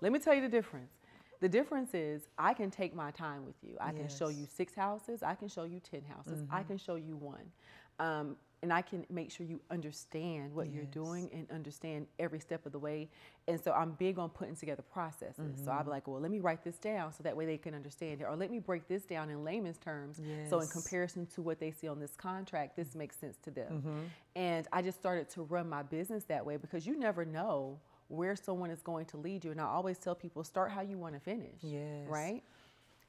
Let 0.00 0.12
me 0.12 0.18
tell 0.18 0.34
you 0.34 0.40
the 0.40 0.48
difference. 0.48 0.92
The 1.40 1.48
difference 1.48 1.92
is 1.94 2.28
I 2.38 2.54
can 2.54 2.70
take 2.70 2.94
my 2.94 3.10
time 3.10 3.44
with 3.44 3.56
you. 3.62 3.76
I 3.78 3.92
can 3.92 4.08
show 4.08 4.28
you 4.28 4.46
six 4.46 4.74
houses. 4.74 5.22
I 5.22 5.34
can 5.34 5.48
show 5.48 5.64
you 5.64 5.80
10 5.80 6.02
houses. 6.04 6.42
I 6.50 6.62
can 6.62 6.78
show 6.78 6.94
you 6.94 7.16
one. 7.16 7.52
Um, 7.98 8.36
and 8.62 8.72
I 8.72 8.82
can 8.82 9.04
make 9.10 9.30
sure 9.30 9.46
you 9.46 9.60
understand 9.70 10.54
what 10.54 10.70
you're 10.70 10.84
doing 10.84 11.28
and 11.32 11.50
understand 11.50 12.06
every 12.18 12.40
step 12.40 12.64
of 12.66 12.72
the 12.72 12.78
way. 12.78 13.08
And 13.48 13.60
so 13.62 13.72
I'm 13.72 13.92
big 13.92 14.18
on 14.18 14.30
putting 14.30 14.56
together 14.56 14.82
processes. 14.82 15.60
So 15.62 15.70
I'll 15.70 15.78
be 15.78 15.82
mm-hmm. 15.82 15.90
like, 15.90 16.08
well, 16.08 16.20
let 16.20 16.30
me 16.30 16.40
write 16.40 16.64
this 16.64 16.78
down 16.78 17.12
so 17.12 17.22
that 17.22 17.36
way 17.36 17.46
they 17.46 17.58
can 17.58 17.74
understand 17.74 18.22
it. 18.22 18.24
Or 18.24 18.34
let 18.34 18.50
me 18.50 18.58
break 18.58 18.88
this 18.88 19.04
down 19.04 19.30
in 19.30 19.44
layman's 19.44 19.78
terms. 19.78 20.20
So 20.48 20.60
in 20.60 20.68
comparison 20.68 21.26
to 21.34 21.42
what 21.42 21.60
they 21.60 21.70
see 21.70 21.86
on 21.86 22.00
this 22.00 22.16
contract, 22.16 22.76
this 22.76 22.94
makes 22.94 23.16
sense 23.16 23.36
to 23.44 23.50
them. 23.50 23.72
Mm-hmm. 23.72 24.00
And 24.36 24.66
I 24.72 24.82
just 24.82 24.98
started 24.98 25.28
to 25.30 25.42
run 25.42 25.68
my 25.68 25.82
business 25.82 26.24
that 26.24 26.44
way 26.44 26.56
because 26.56 26.86
you 26.86 26.98
never 26.98 27.24
know 27.24 27.78
where 28.08 28.36
someone 28.36 28.70
is 28.70 28.82
going 28.82 29.04
to 29.06 29.16
lead 29.16 29.44
you. 29.44 29.50
And 29.50 29.60
I 29.60 29.64
always 29.64 29.98
tell 29.98 30.14
people 30.14 30.42
start 30.44 30.70
how 30.70 30.80
you 30.80 30.96
want 30.96 31.14
to 31.14 31.20
finish. 31.20 31.60
Yes. 31.62 32.06
Right? 32.08 32.42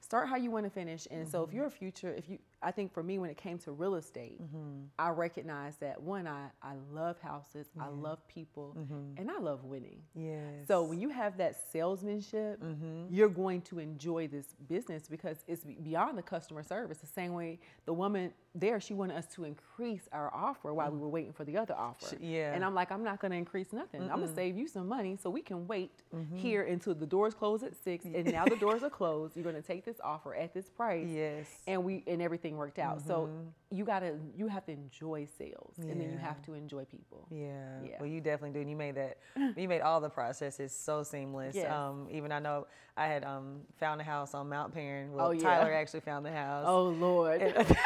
Start 0.02 0.28
how 0.28 0.36
you 0.36 0.52
want 0.52 0.66
to 0.66 0.70
finish. 0.70 1.08
And 1.10 1.28
so 1.28 1.42
if 1.42 1.50
mm-hmm. 1.50 1.58
you're 1.58 1.66
a 1.68 1.72
future, 1.72 2.14
if 2.14 2.30
you 2.30 2.38
I 2.62 2.72
think 2.72 2.94
for 2.94 3.04
me 3.04 3.20
when 3.20 3.30
it 3.30 3.38
came 3.38 3.60
to 3.60 3.72
real 3.72 3.96
estate, 3.96 4.42
mm-hmm. 4.42 4.86
I 4.98 5.10
recognize 5.10 5.78
that 5.78 6.02
one, 6.02 6.28
I, 6.28 6.48
I 6.64 6.74
love 6.92 7.20
houses, 7.20 7.68
I 7.80 7.88
love 7.88 8.28
people, 8.28 8.76
mm-hmm. 8.78 9.20
and 9.22 9.30
I 9.30 9.40
love 9.40 9.64
winning. 9.64 10.02
Yes. 10.16 10.68
So 10.68 10.84
when 10.84 11.00
you 11.00 11.10
have 11.10 11.38
that 11.38 11.56
salesmanship, 11.72 12.62
mm-hmm. 12.62 13.06
you're 13.10 13.30
going 13.30 13.62
to 13.64 13.80
enjoy 13.80 14.28
this 14.28 14.48
business 14.68 15.08
because 15.08 15.38
it's 15.48 15.64
beyond 15.64 16.18
the 16.18 16.24
customer 16.24 16.64
service. 16.64 16.98
The 16.98 17.08
same 17.08 17.34
way 17.34 17.60
the 17.86 17.94
woman 17.94 18.34
there, 18.60 18.80
she 18.80 18.94
wanted 18.94 19.18
us 19.18 19.28
to 19.36 19.44
increase 19.44 20.08
our 20.12 20.34
offer 20.34 20.74
while 20.74 20.90
we 20.92 20.98
were 20.98 21.10
waiting 21.10 21.32
for 21.34 21.44
the 21.46 21.58
other 21.58 21.76
offer. 21.76 22.16
yeah. 22.20 22.54
And 22.54 22.66
I'm 22.66 22.74
like, 22.74 22.92
I'm 22.92 23.04
not 23.04 23.20
going 23.20 23.32
to 23.32 23.38
increase 23.38 23.72
nothing. 23.72 24.02
I'm 24.04 24.18
going 24.18 24.28
to 24.28 24.34
save 24.36 24.58
you 24.58 24.68
some 24.68 24.88
money 24.88 25.18
so 25.22 25.30
we 25.30 25.42
can 25.42 25.68
wait 25.68 25.92
here 26.34 26.64
until 26.64 26.96
the 26.96 27.06
doors 27.06 27.34
close 27.34 27.62
at 27.64 27.76
six, 27.76 28.06
and 28.06 28.32
now 28.32 28.46
the 28.46 28.56
doors 28.56 28.84
are 28.84 28.90
closed. 29.02 29.36
You're 29.36 29.44
going 29.44 29.56
to 29.56 29.62
take 29.62 29.86
this 29.86 29.98
offer 30.04 30.34
at 30.36 30.54
this 30.54 30.70
price 30.70 31.08
Yes. 31.08 31.48
and 31.68 31.84
we 31.84 32.04
and 32.08 32.22
everything 32.22 32.58
worked 32.58 32.80
out. 32.80 33.02
So 33.06 33.30
you 33.70 33.84
gotta 33.84 34.16
you 34.36 34.48
have 34.48 34.66
to 34.66 34.72
enjoy 34.72 35.28
sales, 35.38 35.76
and 35.78 36.00
then 36.02 36.10
you 36.12 36.18
have 36.18 36.42
to 36.44 36.54
enjoy 36.54 36.86
people. 36.86 37.28
Yeah. 37.30 37.48
Yeah. 37.86 37.98
Well, 38.00 38.08
you 38.10 38.22
definitely 38.22 38.52
do. 38.54 38.62
And 38.62 38.70
you 38.70 38.76
made 38.78 38.96
that. 38.96 39.18
you 39.58 39.68
made 39.68 39.82
all 39.82 40.00
the 40.02 40.10
processes 40.10 40.72
so 40.74 41.04
seamless. 41.04 41.56
Yes. 41.56 41.72
Um, 41.72 42.08
even 42.12 42.32
I 42.32 42.40
know 42.40 42.66
I 42.96 43.08
had 43.08 43.24
um, 43.24 43.62
found 43.80 44.02
a 44.02 44.04
house 44.04 44.34
on 44.34 44.50
Mount 44.50 44.74
Perrin. 44.74 45.12
Well, 45.14 45.28
Oh, 45.28 45.32
yeah. 45.32 45.42
Tyler 45.44 45.74
actually 45.74 46.00
found 46.00 46.26
the 46.26 46.32
house. 46.32 46.66
Oh 46.68 46.84
Lord, 46.86 47.42
And 47.42 47.54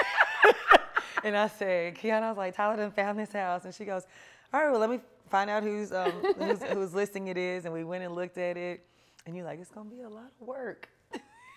I 1.24 1.48
said, 1.48 1.96
Quiana, 1.96 2.24
I 2.24 2.30
was 2.30 2.38
like, 2.38 2.56
Tyler 2.56 2.78
done 2.78 2.92
found 2.92 3.18
this 3.20 3.32
house. 3.32 3.66
And 3.66 3.74
she 3.74 3.86
goes, 3.86 4.04
all 4.54 4.62
right, 4.62 4.72
well, 4.72 4.80
let 4.80 4.90
me 4.90 5.00
find 5.30 5.50
out 5.50 5.64
who's, 5.64 5.92
um, 5.92 6.12
who's, 6.38 6.62
whose 6.64 6.94
listing 6.94 7.28
it 7.28 7.38
is. 7.38 7.66
And 7.66 7.74
we 7.74 7.84
went 7.84 8.04
and 8.04 8.14
looked 8.16 8.38
at 8.38 8.58
it. 8.58 8.86
And 9.26 9.36
you're 9.36 9.46
like, 9.46 9.60
it's 9.60 9.72
going 9.72 9.90
to 9.90 9.96
be 9.96 10.02
a 10.02 10.10
lot 10.10 10.32
of 10.42 10.48
work. 10.48 10.90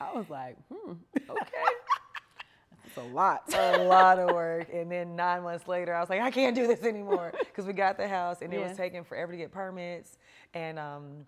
I 0.01 0.13
was 0.13 0.29
like, 0.29 0.57
hmm, 0.71 0.93
okay, 1.17 1.31
It's 2.87 2.97
a 2.97 3.03
lot. 3.15 3.43
a 3.55 3.85
lot 3.85 4.19
of 4.19 4.35
work. 4.35 4.69
And 4.73 4.91
then 4.91 5.17
nine 5.17 5.43
months 5.43 5.67
later, 5.67 5.95
I 5.95 6.01
was 6.01 6.11
like, 6.11 6.21
I 6.21 6.31
can't 6.31 6.55
do 6.55 6.67
this 6.67 6.83
anymore 6.83 7.33
because 7.39 7.65
we 7.65 7.73
got 7.73 7.97
the 7.97 8.07
house 8.07 8.43
and 8.43 8.53
it 8.53 8.61
was 8.61 8.77
taking 8.77 9.03
forever 9.05 9.33
to 9.33 9.39
get 9.39 9.51
permits. 9.51 10.19
And 10.53 10.79
um, 10.79 11.27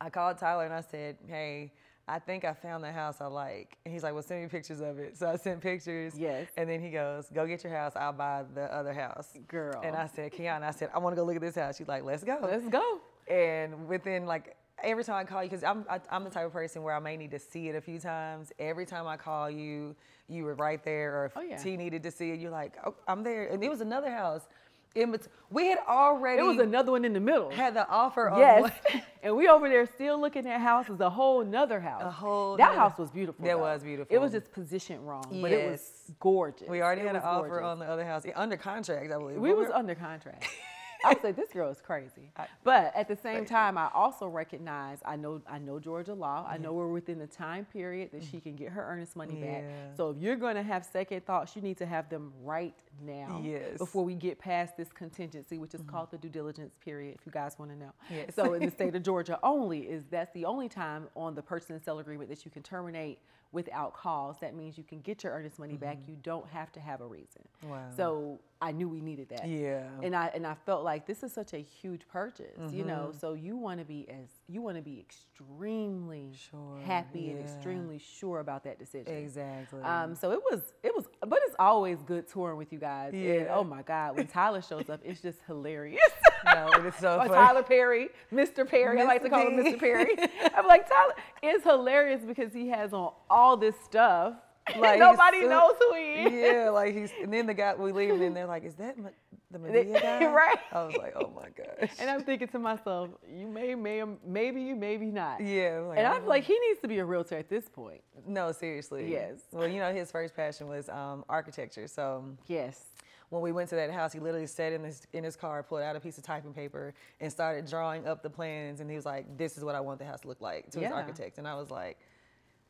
I 0.00 0.10
called 0.10 0.38
Tyler 0.38 0.64
and 0.64 0.72
I 0.74 0.80
said, 0.80 1.16
Hey, 1.28 1.72
I 2.08 2.18
think 2.18 2.44
I 2.44 2.54
found 2.54 2.82
the 2.82 2.90
house 2.92 3.20
I 3.20 3.26
like. 3.26 3.76
And 3.84 3.92
he's 3.92 4.02
like, 4.02 4.14
Well, 4.14 4.22
send 4.22 4.42
me 4.42 4.48
pictures 4.48 4.80
of 4.80 4.98
it. 4.98 5.16
So 5.16 5.28
I 5.28 5.36
sent 5.36 5.60
pictures. 5.60 6.14
Yes. 6.16 6.48
And 6.56 6.68
then 6.68 6.80
he 6.80 6.90
goes, 6.90 7.28
Go 7.32 7.46
get 7.46 7.62
your 7.62 7.72
house. 7.72 7.92
I'll 7.94 8.12
buy 8.12 8.44
the 8.54 8.64
other 8.74 8.92
house. 8.94 9.36
Girl. 9.46 9.80
And 9.84 9.94
I 9.94 10.06
said, 10.06 10.32
Quiana, 10.32 10.62
I 10.62 10.70
said, 10.70 10.90
I 10.94 10.98
want 10.98 11.14
to 11.14 11.20
go 11.20 11.26
look 11.26 11.36
at 11.36 11.42
this 11.42 11.54
house. 11.56 11.76
She's 11.76 11.88
like, 11.88 12.04
Let's 12.04 12.24
go. 12.24 12.38
Let's 12.42 12.68
go. 12.68 12.98
And 13.30 13.86
within 13.86 14.24
like 14.26 14.56
every 14.82 15.04
time 15.04 15.16
I 15.16 15.24
call 15.24 15.42
you, 15.42 15.50
because 15.50 15.64
I'm 15.64 15.84
I, 15.90 16.00
I'm 16.10 16.24
the 16.24 16.30
type 16.30 16.46
of 16.46 16.52
person 16.52 16.82
where 16.82 16.94
I 16.94 17.00
may 17.00 17.16
need 17.16 17.30
to 17.32 17.38
see 17.38 17.68
it 17.68 17.74
a 17.74 17.80
few 17.80 17.98
times. 17.98 18.52
Every 18.58 18.86
time 18.86 19.06
I 19.06 19.16
call 19.16 19.50
you, 19.50 19.94
you 20.28 20.44
were 20.44 20.54
right 20.54 20.82
there. 20.84 21.20
Or 21.20 21.24
if 21.26 21.32
Oh, 21.36 21.40
yeah. 21.42 21.56
T 21.56 21.76
needed 21.76 22.02
to 22.04 22.10
see 22.10 22.30
it, 22.30 22.40
you're 22.40 22.50
like, 22.50 22.76
oh, 22.86 22.94
I'm 23.06 23.22
there. 23.22 23.48
And 23.48 23.62
it 23.62 23.68
was 23.68 23.80
another 23.82 24.10
house. 24.10 24.48
In 24.94 25.12
bet- 25.12 25.28
we 25.50 25.66
had 25.68 25.78
already 25.86 26.40
It 26.40 26.44
was 26.44 26.58
another 26.58 26.90
one 26.92 27.04
in 27.04 27.12
the 27.12 27.20
middle. 27.20 27.50
had 27.50 27.74
the 27.74 27.88
offer 27.88 28.28
on 28.30 28.38
Yes, 28.40 28.72
and 29.22 29.36
we 29.36 29.46
over 29.48 29.68
there 29.68 29.86
still 29.86 30.20
looking 30.20 30.46
at 30.46 30.60
houses. 30.60 30.98
A 31.00 31.10
whole 31.10 31.44
nother 31.44 31.78
house. 31.80 32.02
A 32.02 32.10
whole 32.10 32.56
that 32.56 32.64
nother- 32.68 32.78
house 32.78 32.98
was 32.98 33.10
beautiful. 33.10 33.44
That 33.44 33.52
though. 33.56 33.62
was 33.62 33.82
beautiful. 33.82 34.14
It 34.14 34.18
was 34.20 34.32
just 34.32 34.50
positioned 34.52 35.06
wrong, 35.06 35.24
but 35.42 35.52
it 35.52 35.70
was 35.70 35.90
gorgeous. 36.20 36.68
we 36.68 36.82
already 36.82 37.02
It 37.02 37.06
had 37.08 37.16
an 37.16 37.22
was 37.22 37.44
offer 37.44 37.60
on 37.60 37.78
the 37.78 37.84
other 37.86 38.04
house 38.04 38.24
under 38.34 38.56
contract, 38.56 39.12
I 39.12 39.18
believe. 39.18 39.36
We 39.38 39.52
was 39.52 39.68
we're- 39.68 39.78
under 39.78 39.94
contract. 39.94 40.46
I 41.04 41.14
was 41.14 41.22
like, 41.22 41.36
this 41.36 41.50
girl 41.52 41.70
is 41.70 41.80
crazy. 41.80 42.30
But 42.64 42.92
at 42.94 43.08
the 43.08 43.16
same 43.16 43.44
time, 43.44 43.78
I 43.78 43.88
also 43.94 44.26
recognize 44.26 44.98
I 45.04 45.16
know 45.16 45.40
I 45.48 45.58
know 45.58 45.78
Georgia 45.78 46.14
law. 46.14 46.46
I 46.48 46.58
know 46.58 46.72
we're 46.72 46.88
within 46.88 47.18
the 47.18 47.26
time 47.26 47.66
period 47.66 48.10
that 48.12 48.22
she 48.22 48.28
mm-hmm. 48.28 48.38
can 48.40 48.56
get 48.56 48.70
her 48.70 48.82
earnest 48.82 49.16
money 49.16 49.34
back. 49.34 49.64
So 49.96 50.10
if 50.10 50.18
you're 50.18 50.36
going 50.36 50.56
to 50.56 50.62
have 50.62 50.84
second 50.84 51.24
thoughts, 51.24 51.54
you 51.56 51.62
need 51.62 51.78
to 51.78 51.86
have 51.86 52.08
them 52.08 52.32
right 52.42 52.74
now 53.04 53.40
Yes. 53.44 53.78
before 53.78 54.04
we 54.04 54.14
get 54.14 54.38
past 54.38 54.76
this 54.76 54.90
contingency, 54.92 55.58
which 55.58 55.74
is 55.74 55.80
mm-hmm. 55.80 55.90
called 55.90 56.10
the 56.10 56.18
due 56.18 56.28
diligence 56.28 56.74
period. 56.84 57.16
If 57.18 57.26
you 57.26 57.32
guys 57.32 57.58
want 57.58 57.70
to 57.70 57.76
know. 57.76 57.92
Yes. 58.10 58.34
So 58.34 58.54
in 58.54 58.64
the 58.64 58.70
state 58.78 58.94
of 58.94 59.02
Georgia 59.02 59.38
only 59.42 59.80
is 59.80 60.04
that's 60.10 60.32
the 60.32 60.44
only 60.44 60.68
time 60.68 61.08
on 61.14 61.34
the 61.34 61.42
purchase 61.42 61.70
and 61.70 61.82
sale 61.82 61.98
agreement 61.98 62.28
that 62.30 62.44
you 62.44 62.50
can 62.50 62.62
terminate 62.62 63.18
without 63.52 63.94
cause. 63.94 64.36
That 64.40 64.54
means 64.54 64.76
you 64.76 64.84
can 64.84 65.00
get 65.00 65.24
your 65.24 65.32
earnest 65.32 65.58
money 65.58 65.76
back. 65.76 65.98
You 66.06 66.16
don't 66.22 66.46
have 66.48 66.70
to 66.72 66.80
have 66.80 67.00
a 67.00 67.06
reason. 67.06 67.42
Wow. 67.66 67.88
So 67.96 68.40
I 68.60 68.72
knew 68.72 68.88
we 68.88 69.00
needed 69.00 69.28
that 69.30 69.48
Yeah. 69.48 69.84
and 70.02 70.14
I 70.16 70.26
and 70.34 70.46
I 70.46 70.54
felt 70.66 70.84
like 70.84 71.06
this 71.06 71.22
is 71.22 71.32
such 71.32 71.54
a 71.54 71.58
huge 71.58 72.06
purchase, 72.08 72.72
you 72.72 72.84
know. 72.84 73.06
Mm-hmm. 73.08 73.18
So 73.18 73.32
you 73.34 73.56
want 73.56 73.78
to 73.80 73.86
be 73.86 74.06
as 74.10 74.28
you 74.48 74.60
want 74.60 74.76
to 74.76 74.82
be 74.82 74.98
extremely 75.00 76.32
Sure, 76.50 76.78
happy 76.84 77.30
and 77.30 77.40
extremely 77.40 77.98
sure 77.98 78.40
about 78.40 78.64
that 78.64 78.78
decision. 78.78 79.14
exactly. 79.14 79.80
Um, 79.82 80.14
so 80.14 80.32
it 80.32 80.40
was 80.50 80.60
it 80.82 80.94
was, 80.94 81.06
but 81.26 81.38
it's 81.44 81.56
always 81.58 82.02
good 82.02 82.28
touring 82.28 82.58
with 82.58 82.72
you 82.72 82.78
guys. 82.78 83.12
And, 83.14 83.22
Yeah. 83.24 83.54
oh 83.54 83.64
my 83.64 83.82
God, 83.82 84.16
when 84.16 84.26
Tyler 84.26 84.60
shows 84.62 84.90
up, 84.90 85.00
it's 85.04 85.20
just 85.20 85.38
hilarious. 85.46 86.00
no, 86.66 86.72
it 86.78 86.86
is 86.86 86.94
so 86.96 87.16
funny. 87.18 87.30
Tyler 87.30 87.62
Perry, 87.62 88.08
Mr. 88.32 88.68
Perry. 88.68 89.00
I 89.00 89.04
like 89.04 89.22
to 89.22 89.30
call 89.30 89.46
him 89.48 89.56
Mr. 89.62 89.78
Perry. 89.78 90.16
I'm 90.56 90.66
like 90.66 90.88
Tyler. 90.88 91.14
It's 91.42 91.64
hilarious 91.64 92.22
because 92.26 92.52
he 92.52 92.68
has 92.68 92.92
on 92.92 93.12
all 93.30 93.56
this 93.56 93.74
stuff. 93.84 94.34
Like, 94.76 94.98
Nobody 94.98 95.46
knows 95.46 95.72
who 95.80 95.94
he 95.94 96.00
is. 96.24 96.32
Yeah, 96.54 96.68
like 96.68 96.94
he's, 96.94 97.10
and 97.22 97.32
then 97.32 97.46
the 97.46 97.54
guy 97.54 97.74
we 97.74 97.90
leave, 97.90 98.20
and 98.20 98.36
they're 98.36 98.44
like, 98.46 98.64
"Is 98.64 98.74
that 98.74 98.98
Ma- 98.98 99.08
the 99.50 99.58
Madea 99.60 99.98
guy?" 99.98 100.26
Right. 100.30 100.58
I 100.70 100.84
was 100.84 100.94
like, 100.94 101.14
"Oh 101.16 101.32
my 101.34 101.48
gosh." 101.56 101.90
And 101.98 102.10
I'm 102.10 102.22
thinking 102.22 102.48
to 102.48 102.58
myself, 102.58 103.08
you 103.34 103.46
may, 103.46 103.74
may, 103.74 104.02
maybe 104.26 104.60
you, 104.60 104.76
maybe 104.76 105.06
not. 105.06 105.40
yeah, 105.40 105.78
like, 105.88 105.96
And 105.96 106.06
I'm 106.06 106.26
like, 106.26 106.44
he 106.44 106.52
needs 106.68 106.80
to 106.82 106.88
be 106.88 106.98
a 106.98 107.04
realtor 107.06 107.38
at 107.38 107.48
this 107.48 107.66
point. 107.70 108.02
no, 108.26 108.52
seriously. 108.52 109.10
Yes. 109.10 109.36
Well, 109.52 109.66
you 109.66 109.78
know, 109.80 109.90
his 109.90 110.10
first 110.12 110.36
passion 110.36 110.68
was 110.68 110.90
um, 110.90 111.24
architecture. 111.30 111.86
So 111.88 112.26
Yes. 112.46 112.84
When 113.30 113.42
we 113.42 113.52
went 113.52 113.68
to 113.70 113.76
that 113.76 113.90
house, 113.90 114.12
he 114.12 114.20
literally 114.20 114.46
sat 114.46 114.72
in 114.72 114.84
his 114.84 115.06
in 115.12 115.22
his 115.24 115.36
car, 115.36 115.62
pulled 115.62 115.82
out 115.82 115.96
a 115.96 116.00
piece 116.00 116.16
of 116.18 116.24
typing 116.24 116.52
paper, 116.54 116.94
and 117.20 117.30
started 117.30 117.66
drawing 117.66 118.06
up 118.06 118.22
the 118.22 118.30
plans. 118.30 118.80
And 118.80 118.88
he 118.88 118.96
was 118.96 119.04
like, 119.06 119.36
"This 119.36 119.58
is 119.58 119.64
what 119.64 119.74
I 119.74 119.80
want 119.80 119.98
the 119.98 120.04
house 120.06 120.20
to 120.20 120.28
look 120.28 120.40
like." 120.40 120.70
To 120.70 120.80
his 120.80 120.90
architect, 120.96 121.38
and 121.38 121.46
I 121.46 121.54
was 121.54 121.70
like. 121.70 121.98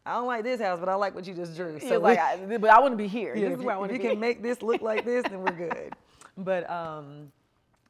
I 0.06 0.12
don't 0.14 0.26
like 0.26 0.42
this 0.42 0.58
house, 0.58 0.80
but 0.80 0.88
I 0.88 0.94
like 0.94 1.14
what 1.14 1.26
you 1.26 1.34
just 1.34 1.54
drew. 1.54 1.78
So 1.80 1.98
like, 1.98 2.18
I, 2.18 2.56
but 2.56 2.70
I 2.70 2.80
want 2.80 2.92
to 2.92 2.96
be 2.96 3.08
here. 3.08 3.34
Yeah, 3.36 3.50
this 3.50 3.54
if 3.54 3.58
is 3.58 3.64
where 3.66 3.74
I 3.74 3.76
you, 3.76 3.80
want 3.80 3.90
if 3.92 3.96
you 3.98 4.02
be. 4.04 4.08
can 4.10 4.18
make 4.20 4.42
this 4.42 4.62
look 4.62 4.80
like 4.80 5.04
this, 5.04 5.22
then 5.24 5.42
we're 5.42 5.52
good. 5.68 5.92
But 6.38 6.70
um, 6.70 7.30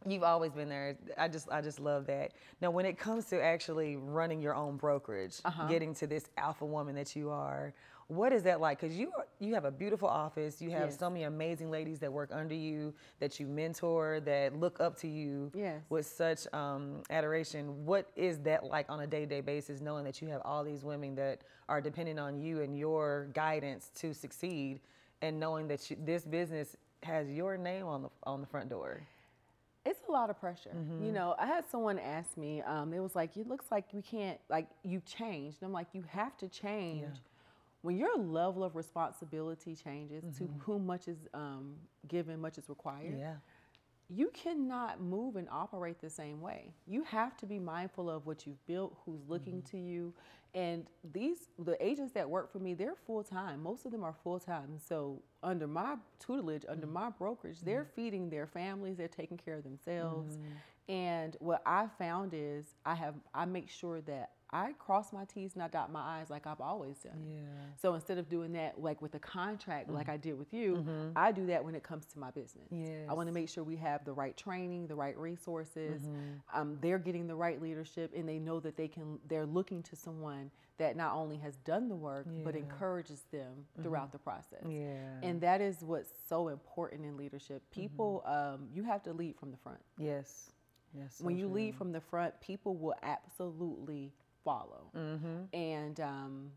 you've 0.05 0.25
always 0.25 0.51
been 0.51 0.69
there. 0.69 0.97
I 1.17 1.29
just 1.29 1.49
I 1.49 1.61
just 1.61 1.79
love 1.79 2.07
that. 2.07 2.33
Now, 2.61 2.73
when 2.73 2.87
it 2.87 2.99
comes 2.99 3.27
to 3.27 3.41
actually 3.41 3.95
running 3.99 4.41
your 4.43 4.57
own 4.57 4.79
brokerage, 4.79 5.37
Uh-huh. 5.45 5.69
getting 5.69 5.95
to 5.95 6.09
this 6.09 6.29
alpha 6.37 6.65
woman 6.67 6.97
that 6.97 7.15
you 7.15 7.31
are, 7.31 7.73
what 8.09 8.33
is 8.33 8.43
that 8.45 8.61
like? 8.61 8.81
Because 8.81 8.97
you 8.97 9.13
are, 9.17 9.27
you 9.41 9.55
have 9.55 9.65
a 9.65 9.71
beautiful 9.71 10.09
office. 10.09 10.61
You 10.61 10.71
have 10.71 10.91
Yes. 10.91 10.99
so 10.99 11.09
many 11.09 11.25
amazing 11.25 11.71
ladies 11.71 11.99
that 12.01 12.13
work 12.13 12.31
under 12.33 12.55
you, 12.55 12.95
that 13.21 13.39
you 13.39 13.47
mentor, 13.47 14.21
that 14.21 14.59
look 14.59 14.81
up 14.81 14.97
to 14.99 15.09
you 15.09 15.51
Yes. 15.55 15.83
with 15.89 16.07
such 16.07 16.53
um, 16.53 17.03
adoration. 17.11 17.85
What 17.87 18.11
is 18.17 18.39
that 18.41 18.65
like 18.65 18.87
on 18.89 19.01
a 19.01 19.07
day-to-day 19.07 19.43
basis, 19.43 19.81
knowing 19.81 20.05
that 20.05 20.21
you 20.21 20.29
have 20.29 20.43
all 20.45 20.65
these 20.65 20.85
women 20.85 21.15
that 21.17 21.43
are 21.69 21.81
depending 21.81 22.19
on 22.19 22.41
you 22.41 22.63
and 22.63 22.77
your 22.77 23.29
guidance 23.35 23.91
to 23.97 24.13
succeed, 24.13 24.81
and 25.23 25.39
knowing 25.41 25.69
that 25.69 25.91
you, 25.91 25.97
this 26.05 26.25
business 26.25 26.77
has 27.03 27.31
your 27.31 27.57
name 27.57 27.87
on 27.87 28.03
the 28.03 28.09
on 28.25 28.41
the 28.41 28.47
front 28.47 28.69
door? 28.69 29.03
It's 29.87 30.01
a 30.09 30.13
lot 30.13 30.29
of 30.29 30.39
pressure. 30.39 30.71
Mm-hmm. 30.77 31.05
You 31.07 31.13
know, 31.13 31.35
I 31.39 31.47
had 31.47 31.65
someone 31.71 31.99
ask 31.99 32.37
me, 32.37 32.61
um, 32.63 32.93
it 32.93 33.01
was 33.01 33.15
like, 33.15 33.37
it 33.37 33.49
looks 33.49 33.67
like 33.71 33.87
we 33.95 34.03
can't, 34.03 34.39
like, 34.51 34.67
you've 34.85 35.07
changed. 35.07 35.59
And 35.63 35.69
I'm 35.69 35.73
like, 35.73 35.87
you 35.95 36.05
have 36.09 36.37
to 36.39 36.49
change. 36.49 37.07
When 37.89 37.97
your 37.97 38.19
level 38.19 38.65
of 38.65 38.77
responsibility 38.77 39.75
changes 39.75 40.25
to 40.39 40.51
whom 40.67 40.87
much 40.87 41.09
is 41.09 41.19
um, 41.35 41.77
given, 42.09 42.41
much 42.41 42.59
is 42.59 42.69
required, 42.69 43.15
Mm-hmm. 43.15 43.21
Yeah. 43.21 43.37
you 44.09 44.31
cannot 44.35 45.01
move 45.01 45.37
and 45.37 45.49
operate 45.51 46.01
the 46.01 46.11
same 46.11 46.41
way. 46.41 46.75
You 46.87 47.05
have 47.05 47.37
to 47.39 47.47
be 47.47 47.59
mindful 47.59 48.11
of 48.11 48.27
what 48.27 48.47
you've 48.47 48.65
built, 48.67 48.97
who's 49.07 49.23
looking 49.29 49.63
Mm-hmm. 49.63 49.71
to 49.73 49.79
you. 49.79 50.15
And 50.55 50.87
these 51.15 51.49
the 51.59 51.83
agents 51.85 52.13
that 52.15 52.29
work 52.29 52.53
for 52.53 52.59
me, 52.59 52.75
they're 52.75 52.97
full 53.07 53.25
time. 53.25 53.63
Most 53.63 53.87
of 53.87 53.93
them 53.93 54.05
are 54.05 54.15
full 54.25 54.41
time. 54.41 54.79
So 54.79 55.23
under 55.43 55.67
my 55.69 55.97
tutelage, 56.21 56.65
under 56.69 56.87
Mm-hmm. 56.87 56.95
my 57.01 57.11
brokerage, 57.11 57.61
they're 57.63 57.87
feeding 57.97 58.31
their 58.31 58.47
families, 58.47 58.99
they're 58.99 59.09
taking 59.09 59.39
care 59.39 59.57
of 59.57 59.65
themselves. 59.65 60.39
Mm-hmm. 60.39 60.55
And 60.89 61.37
what 61.41 61.63
I 61.67 61.89
found 61.99 62.33
is 62.35 62.67
I 62.87 62.95
have 62.97 63.17
I 63.35 63.47
make 63.47 63.71
sure 63.71 64.03
that 64.03 64.31
I 64.51 64.73
cross 64.79 65.13
my 65.13 65.25
T's 65.27 65.55
and 65.55 65.63
I 65.63 65.69
dot 65.69 65.93
my 65.93 66.21
I's 66.21 66.31
like 66.31 66.47
I've 66.47 66.61
always 66.61 66.97
done. 66.99 67.23
Yeah. 67.29 67.37
So 67.81 67.95
instead 67.95 68.17
of 68.19 68.29
doing 68.29 68.53
that 68.55 68.81
like 68.81 69.03
with 69.03 69.15
a 69.15 69.19
contract 69.19 69.91
like 69.91 70.09
I 70.09 70.17
did 70.17 70.39
with 70.39 70.53
you, 70.55 70.77
Mm-hmm. 70.77 71.11
I 71.17 71.33
do 71.33 71.47
that 71.47 71.65
when 71.65 71.75
it 71.75 71.83
comes 71.83 72.07
to 72.07 72.19
my 72.19 72.31
business. 72.31 72.69
I 73.09 73.13
want 73.15 73.29
to 73.29 73.33
make 73.35 73.49
sure 73.49 73.63
we 73.65 73.77
have 73.77 74.05
the 74.05 74.13
right 74.13 74.37
training, 74.37 74.87
the 74.87 74.95
right 74.95 75.17
resources. 75.19 76.03
Mm-hmm. 76.03 76.59
Um, 76.61 76.79
they're 76.81 76.99
getting 76.99 77.27
the 77.27 77.35
right 77.35 77.61
leadership, 77.61 78.13
and 78.17 78.29
they 78.29 78.39
know 78.39 78.59
that 78.61 78.77
they 78.77 78.89
can. 78.89 79.19
They're 79.29 79.47
looking 79.47 79.83
to 79.85 79.97
someone 79.97 80.51
that 80.79 80.97
not 80.97 81.15
only 81.15 81.37
has 81.39 81.57
done 81.57 81.89
the 81.89 81.97
work 81.97 82.25
but 82.45 82.55
Yeah. 82.55 82.61
Mm-hmm. 82.61 82.71
encourages 82.71 83.23
them 83.33 83.67
throughout 83.83 84.13
the 84.13 84.19
process. 84.19 84.65
Yeah. 84.69 85.11
And 85.23 85.41
that 85.41 85.61
is 85.61 85.83
what's 85.83 86.13
so 86.29 86.49
important 86.49 87.05
in 87.05 87.17
leadership. 87.17 87.63
People, 87.73 88.23
um, 88.25 88.69
you 88.73 88.85
have 88.85 89.03
to 89.03 89.13
lead 89.13 89.37
from 89.37 89.51
the 89.51 89.57
front. 89.59 89.81
yes. 89.99 90.53
Yes. 90.95 91.17
so 91.19 91.25
when 91.27 91.37
you 91.37 91.45
true. 91.47 91.55
lead 91.55 91.75
from 91.75 91.93
the 91.93 92.01
front, 92.01 92.41
people 92.41 92.75
will 92.77 92.95
absolutely 93.03 94.13
follow. 94.49 94.91
Mm-hmm. 94.97 95.57
And 95.57 96.01
um, 96.01 96.51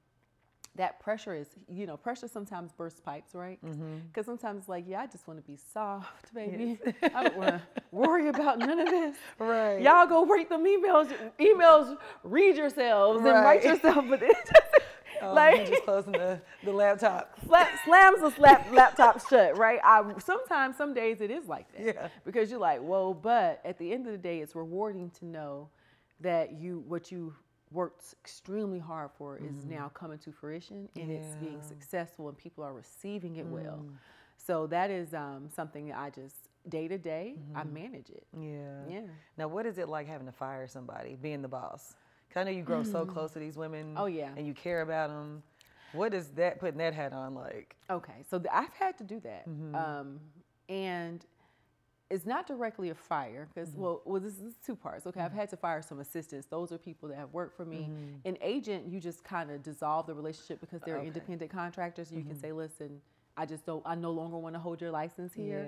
that 0.76 1.00
pressure 1.02 1.36
is, 1.36 1.48
you 1.70 1.86
know, 1.86 1.98
pressure 1.98 2.28
sometimes 2.28 2.72
bursts 2.72 3.02
pipes, 3.02 3.36
right? 3.36 3.60
Mm-hmm. 3.66 3.98
Because 4.08 4.26
sometimes 4.26 4.60
it's 4.60 4.70
like, 4.70 4.86
yeah, 4.88 5.02
I 5.02 5.08
just 5.08 5.28
want 5.28 5.44
to 5.44 5.46
be 5.46 5.58
soft, 5.74 6.34
baby. 6.34 6.80
I 7.04 7.24
don't 7.24 7.38
want 7.38 7.50
to 7.50 7.62
worry 7.92 8.30
about 8.30 8.60
none 8.60 8.80
of 8.80 8.88
this. 8.88 9.18
Right. 9.40 9.82
Y'all 9.82 10.08
go 10.08 10.26
rate 10.26 10.50
them 10.50 10.64
emails. 10.64 11.14
Emails, 11.40 11.98
read 12.24 12.56
yourselves 12.56 13.18
and 13.18 13.34
write 13.34 13.64
yourself. 13.64 14.06
But 14.10 14.24
it 14.24 14.36
just, 14.46 14.84
Oh, 15.24 15.34
like, 15.34 15.68
just 15.68 15.84
closing 15.84 16.14
the, 16.14 16.42
the 16.64 16.72
laptop. 16.72 17.38
slap, 17.46 17.70
slams 17.86 18.22
the 18.22 18.32
slap, 18.32 18.72
laptop 18.72 19.30
shut, 19.30 19.56
right? 19.56 19.80
I 19.84 20.02
sometimes, 20.18 20.78
some 20.78 20.96
days 20.96 21.22
it 21.22 21.30
is 21.30 21.48
like 21.48 21.72
that. 21.74 21.86
Yeah. 21.96 22.08
Because 22.26 22.50
you're 22.50 22.60
like, 22.60 22.82
whoa, 22.82 23.14
but 23.14 23.62
at 23.64 23.78
the 23.78 23.94
end 23.94 24.08
of 24.08 24.14
the 24.14 24.18
day, 24.18 24.40
it's 24.40 24.56
rewarding 24.56 25.12
to 25.20 25.26
know 25.26 25.70
that 26.22 26.54
you 26.54 26.84
what 26.88 27.12
you 27.12 27.36
worked 27.72 28.14
extremely 28.22 28.80
hard 28.80 29.12
for 29.18 29.38
is 29.38 29.56
mm-hmm. 29.56 29.76
now 29.76 29.92
coming 29.94 30.18
to 30.20 30.32
fruition 30.32 30.90
and 30.96 31.12
it's 31.12 31.36
being 31.38 31.62
successful 31.62 32.28
and 32.28 32.38
people 32.38 32.64
are 32.64 32.74
receiving 32.74 33.38
it 33.38 33.46
well. 33.46 33.80
Mm. 33.84 33.94
So 34.38 34.68
that 34.68 34.90
is 34.90 35.14
um, 35.14 35.50
something 35.56 35.88
that 35.88 35.98
I 35.98 36.10
just 36.10 36.36
day 36.68 36.88
to 36.88 36.98
day 36.98 37.36
I 37.56 37.62
mm-hmm. 37.62 37.74
manage 37.74 38.10
it. 38.10 38.26
Yeah. 38.38 38.80
Yeah. 38.90 39.08
Now, 39.38 39.48
what 39.48 39.66
is 39.66 39.78
it 39.78 39.88
like 39.88 40.08
having 40.08 40.28
to 40.28 40.34
fire 40.34 40.68
somebody, 40.68 41.18
being 41.22 41.42
the 41.42 41.48
boss? 41.48 41.96
'Cause 42.30 42.42
I 42.42 42.44
know 42.46 42.52
you 42.52 42.64
grow 42.64 42.84
so 42.84 43.04
mm-hmm. 43.04 43.12
close 43.12 43.32
to 43.34 43.40
these 43.40 43.58
women. 43.58 43.94
Oh, 43.98 44.06
yeah. 44.06 44.32
And 44.38 44.48
you 44.48 44.54
care 44.54 44.82
about 44.82 45.10
them. 45.10 45.44
What 45.94 46.14
is 46.14 46.30
that 46.30 46.60
putting 46.60 46.78
that 46.78 46.94
hat 46.94 47.14
on 47.14 47.36
like? 47.36 47.76
Okay, 47.90 48.24
so 48.30 48.40
th- 48.40 48.50
I've 48.54 48.74
had 48.74 48.98
to 49.00 49.04
do 49.04 49.20
that, 49.22 49.46
um, 49.76 50.20
and 50.70 51.26
it's 52.12 52.26
not 52.26 52.46
directly 52.46 52.90
a 52.90 52.96
fire 52.96 53.48
because 53.54 53.70
mm-hmm. 53.70 53.82
well, 53.82 54.02
well, 54.06 54.22
this 54.22 54.34
is 54.34 54.56
two 54.66 54.76
parts. 54.76 55.08
Okay, 55.08 55.22
I've 55.22 55.32
mm-hmm. 55.32 55.40
had 55.40 55.50
to 55.50 55.58
fire 55.58 55.82
some 55.82 56.00
assistants. 56.00 56.46
Those 56.48 56.72
are 56.72 56.78
people 56.78 57.08
that 57.10 57.18
have 57.18 57.32
worked 57.32 57.56
for 57.56 57.66
me. 57.66 57.90
Mm-hmm. 57.90 58.28
An 58.28 58.38
agent, 58.42 58.88
you 58.88 59.00
just 59.00 59.24
kind 59.24 59.50
of 59.50 59.64
dissolve 59.64 60.08
the 60.08 60.14
relationship 60.14 60.60
because 60.60 60.82
they're 60.86 60.98
Okay. 60.98 61.08
independent 61.08 61.50
contractors. 61.50 62.12
You 62.12 62.24
can 62.24 62.38
say, 62.38 62.52
listen, 62.52 63.02
I 63.38 63.46
just 63.46 63.66
don't. 63.66 63.82
I 63.86 63.96
no 63.96 64.12
longer 64.12 64.38
want 64.38 64.56
to 64.56 64.60
hold 64.60 64.82
your 64.82 64.92
license 64.92 65.34
here. 65.34 65.66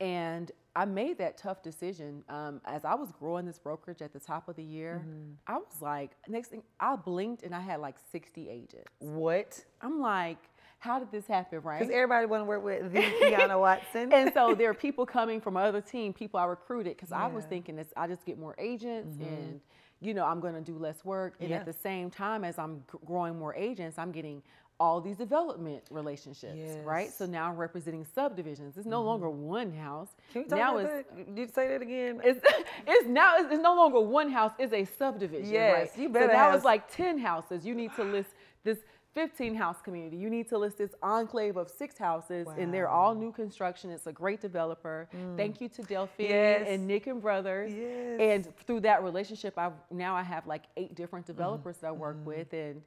Yeah. 0.00 0.06
And 0.06 0.50
I 0.74 0.84
made 0.84 1.18
that 1.18 1.38
tough 1.38 1.62
decision 1.62 2.24
um, 2.28 2.60
as 2.64 2.84
I 2.84 2.94
was 2.94 3.12
growing 3.12 3.46
this 3.46 3.58
brokerage 3.60 4.02
at 4.02 4.12
the 4.12 4.20
top 4.20 4.48
of 4.48 4.56
the 4.56 4.64
year. 4.64 5.06
I 5.46 5.54
was 5.54 5.80
like, 5.80 6.10
next 6.26 6.48
thing 6.48 6.64
I 6.80 6.96
blinked 6.96 7.44
and 7.44 7.54
I 7.54 7.60
had 7.60 7.80
like 7.80 7.94
60 8.10 8.48
agents. 8.48 8.90
What? 8.98 9.64
I'm 9.80 10.00
like, 10.00 10.38
how 10.78 10.98
did 10.98 11.10
this 11.10 11.26
happen, 11.26 11.60
right? 11.62 11.78
Because 11.80 11.92
everybody 11.92 12.26
want 12.26 12.42
to 12.42 12.44
work 12.44 12.62
with 12.62 12.92
the 12.92 13.00
Quiana 13.00 13.58
Watson. 13.60 14.12
and 14.12 14.32
so 14.34 14.54
there 14.54 14.70
are 14.70 14.74
people 14.74 15.06
coming 15.06 15.40
from 15.40 15.56
other 15.56 15.80
team, 15.80 16.12
people 16.12 16.38
I 16.38 16.44
recruited, 16.44 16.96
because 16.96 17.12
I 17.12 17.26
was 17.26 17.42
Mm-hmm. 17.44 17.50
thinking 17.50 17.76
this, 17.76 17.88
I 17.96 18.06
just 18.06 18.24
get 18.24 18.38
more 18.38 18.54
agents 18.58 19.16
and, 19.20 19.60
you 20.00 20.12
know, 20.14 20.24
I'm 20.24 20.40
going 20.40 20.54
to 20.54 20.60
do 20.60 20.78
less 20.78 21.04
work. 21.04 21.34
And 21.40 21.50
Yeah. 21.50 21.56
at 21.56 21.66
the 21.66 21.72
same 21.72 22.10
time, 22.10 22.44
as 22.44 22.58
I'm 22.58 22.84
growing 23.06 23.38
more 23.38 23.54
agents, 23.54 23.98
I'm 23.98 24.12
getting 24.12 24.42
all 24.78 25.00
these 25.00 25.16
development 25.16 25.82
relationships, 25.90 26.60
right? 26.84 27.10
So 27.10 27.24
Mm-hmm. 27.24 27.32
now 27.32 27.48
I'm 27.48 27.56
representing 27.56 28.04
subdivisions. 28.14 28.76
It's 28.76 28.86
no 28.86 29.02
longer 29.02 29.30
one 29.30 29.72
house. 29.72 30.10
Can 30.32 30.42
we 30.42 30.48
talk 30.48 30.58
now 30.58 30.76
about 30.78 30.90
it's, 30.90 31.08
that? 31.10 31.34
Did 31.34 31.48
you 31.48 31.54
say 31.54 31.68
that 31.68 31.80
again? 31.82 32.20
it's 32.22 32.40
it's 32.86 33.08
now 33.08 33.36
it's, 33.38 33.50
it's 33.54 33.62
no 33.62 33.74
longer 33.74 34.00
one 34.00 34.30
house. 34.30 34.52
It's 34.58 34.74
a 34.74 34.84
subdivision. 34.98 35.50
Yes, 35.54 35.72
right? 35.72 35.98
you 36.02 36.08
So 36.08 36.12
better 36.12 36.26
now 36.28 36.44
have- 36.50 36.54
it's 36.56 36.64
like 36.66 36.94
ten 36.94 37.16
houses. 37.18 37.64
You 37.64 37.74
need 37.74 37.94
to 37.96 38.04
list 38.04 38.30
this 38.64 38.78
15 39.16 39.54
house 39.54 39.78
community. 39.82 40.18
You 40.18 40.28
need 40.28 40.46
to 40.50 40.58
list 40.58 40.76
this 40.76 40.94
enclave 41.02 41.56
of 41.56 41.70
six 41.70 41.96
houses, 41.96 42.46
and 42.58 42.72
they're 42.72 42.90
all 42.90 43.14
new 43.14 43.32
construction. 43.32 43.90
It's 43.90 44.06
a 44.06 44.12
great 44.12 44.42
developer. 44.42 45.08
Thank 45.38 45.60
you 45.62 45.68
to 45.70 45.82
Delphine 45.82 46.26
Mm. 46.26 46.30
Yes. 46.30 46.66
and 46.68 46.86
Nick 46.86 47.06
and 47.06 47.20
Brothers. 47.22 47.72
Yes. 47.72 48.20
And 48.20 48.56
through 48.66 48.80
that 48.80 49.02
relationship, 49.02 49.54
I 49.58 49.70
now 49.90 50.14
I 50.14 50.22
have 50.22 50.46
like 50.46 50.64
eight 50.76 50.94
different 50.94 51.24
Mm-hmm. 51.24 51.32
developers 51.32 51.78
that 51.78 51.88
I 51.88 51.92
work 51.92 52.18
with, 52.26 52.52
and 52.52 52.82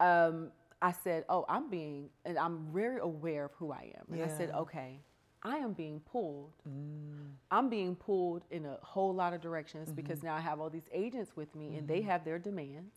um, 0.00 0.52
I 0.82 0.92
said, 0.92 1.24
oh, 1.30 1.46
I'm 1.48 1.70
being, 1.70 2.10
and 2.26 2.38
I'm 2.38 2.66
very 2.74 2.98
aware 3.00 3.46
of 3.46 3.52
who 3.58 3.72
I 3.72 3.92
am. 3.98 4.04
And 4.12 4.22
I 4.22 4.28
said, 4.28 4.50
okay, 4.50 5.00
I 5.42 5.56
am 5.56 5.72
being 5.72 6.00
pulled. 6.00 6.52
Mm. 6.68 7.30
I'm 7.50 7.70
being 7.70 7.96
pulled 7.96 8.44
in 8.50 8.66
a 8.66 8.76
whole 8.82 9.14
lot 9.14 9.32
of 9.32 9.40
directions 9.40 9.88
Mm-hmm. 9.88 9.96
because 9.96 10.22
now 10.22 10.34
I 10.34 10.40
have 10.40 10.60
all 10.60 10.68
these 10.68 10.88
agents 10.92 11.32
with 11.34 11.54
me 11.54 11.76
and 11.76 11.88
they 11.88 12.02
have 12.02 12.24
their 12.26 12.38
demands. 12.38 12.92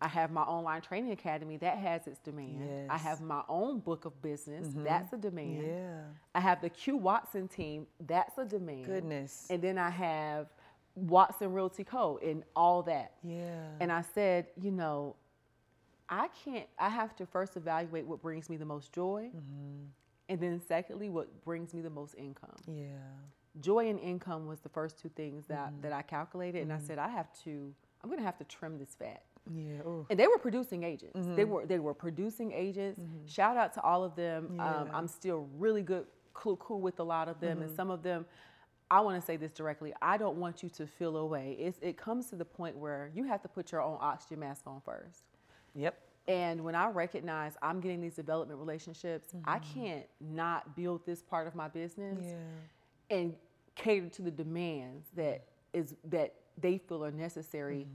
I 0.00 0.08
have 0.08 0.30
my 0.30 0.42
online 0.42 0.82
training 0.82 1.12
academy 1.12 1.56
that 1.58 1.78
has 1.78 2.06
its 2.06 2.18
demand. 2.20 2.60
I 2.60 2.64
Mm-hmm. 2.64 2.70
Yes. 2.70 2.90
Mm-hmm. 2.90 3.08
have 3.08 3.20
my 3.22 3.42
own 3.48 3.78
book 3.80 4.04
of 4.04 4.20
business, 4.20 4.68
that's 4.74 5.12
a 5.14 5.16
demand. 5.16 5.66
Yeah. 5.66 6.00
I 6.34 6.40
have 6.40 6.60
the 6.60 6.68
Q 6.68 6.96
Watson 6.98 7.48
team, 7.48 7.86
that's 8.06 8.36
a 8.36 8.44
demand. 8.44 8.84
Goodness. 8.84 9.46
And 9.48 9.62
then 9.62 9.78
I 9.78 9.88
have 9.90 10.48
Watson 10.94 11.52
Realty 11.54 11.82
Co. 11.84 12.18
and 12.22 12.44
all 12.54 12.82
that. 12.82 13.12
Yeah. 13.22 13.68
And 13.80 13.90
I 13.90 14.02
said, 14.02 14.48
you 14.60 14.70
know, 14.70 15.16
I 16.10 16.28
can't, 16.44 16.66
I 16.78 16.90
have 16.90 17.16
to 17.16 17.24
first 17.26 17.56
evaluate 17.56 18.06
what 18.06 18.20
brings 18.20 18.50
me 18.50 18.58
the 18.58 18.66
most 18.66 18.92
joy. 18.92 19.30
Mm-hmm. 20.28 20.32
And 20.32 20.40
then, 20.42 20.60
secondly, 20.66 21.08
what 21.08 21.44
brings 21.44 21.74
me 21.74 21.80
the 21.82 21.90
most 21.90 22.14
income. 22.16 22.56
yeah. 22.66 22.84
Joy 23.60 23.88
and 23.88 24.00
income 24.00 24.46
was 24.48 24.58
the 24.60 24.68
first 24.68 24.98
two 25.00 25.08
things 25.10 25.46
that, 25.46 25.70
Mm-hmm. 25.70 25.82
that 25.82 25.92
I 25.92 26.02
calculated. 26.02 26.62
And 26.62 26.72
I 26.72 26.78
said, 26.80 26.98
I 26.98 27.08
have 27.08 27.28
to, 27.44 27.72
I'm 28.02 28.10
going 28.10 28.18
to 28.18 28.24
have 28.24 28.36
to 28.38 28.44
trim 28.44 28.78
this 28.78 28.96
fat. 28.98 29.22
Yeah. 29.54 29.78
Ooh. 29.86 30.06
And 30.10 30.18
they 30.18 30.26
were 30.26 30.38
producing 30.38 30.82
agents. 30.82 31.16
Mm-hmm. 31.20 31.36
They 31.36 31.44
were 31.44 31.66
they 31.66 31.78
were 31.78 31.94
producing 31.94 32.50
agents. 32.50 33.00
Shout 33.26 33.56
out 33.56 33.72
to 33.74 33.82
all 33.82 34.02
of 34.02 34.16
them. 34.16 34.58
Um, 34.58 34.88
I'm 34.92 35.06
still 35.06 35.46
really 35.58 35.82
good, 35.82 36.06
cool, 36.32 36.56
cool 36.56 36.80
with 36.80 36.98
a 36.98 37.04
lot 37.04 37.28
of 37.28 37.38
them, 37.40 37.58
Mm-hmm. 37.58 37.66
and 37.68 37.76
some 37.76 37.90
of 37.90 38.02
them. 38.02 38.24
I 38.90 39.00
want 39.00 39.20
to 39.20 39.24
say 39.24 39.36
this 39.36 39.52
directly. 39.52 39.92
I 40.02 40.16
don't 40.16 40.36
want 40.38 40.62
you 40.62 40.68
to 40.70 40.86
feel 40.86 41.16
away. 41.18 41.56
It's, 41.60 41.78
it 41.80 41.96
comes 41.96 42.30
to 42.30 42.36
the 42.36 42.44
point 42.44 42.76
where 42.76 43.10
you 43.14 43.24
have 43.24 43.40
to 43.42 43.48
put 43.48 43.70
your 43.70 43.82
own 43.82 43.98
oxygen 44.00 44.40
mask 44.40 44.62
on 44.66 44.80
first. 44.84 45.22
Yep. 45.74 45.96
And 46.26 46.64
when 46.64 46.74
I 46.74 46.88
recognize 46.88 47.54
I'm 47.60 47.80
getting 47.80 48.00
these 48.00 48.14
development 48.14 48.58
relationships, 48.58 49.34
I 49.44 49.58
Mm-hmm. 49.58 49.80
can't 49.80 50.06
not 50.20 50.74
build 50.76 51.04
this 51.06 51.22
part 51.22 51.46
of 51.46 51.54
my 51.54 51.68
business 51.68 52.18
Yeah. 52.24 53.16
and 53.16 53.34
cater 53.74 54.08
to 54.08 54.22
the 54.22 54.30
demands 54.30 55.08
that 55.16 55.44
is 55.72 55.94
that 56.04 56.34
they 56.56 56.78
feel 56.78 57.04
are 57.04 57.10
necessary 57.10 57.86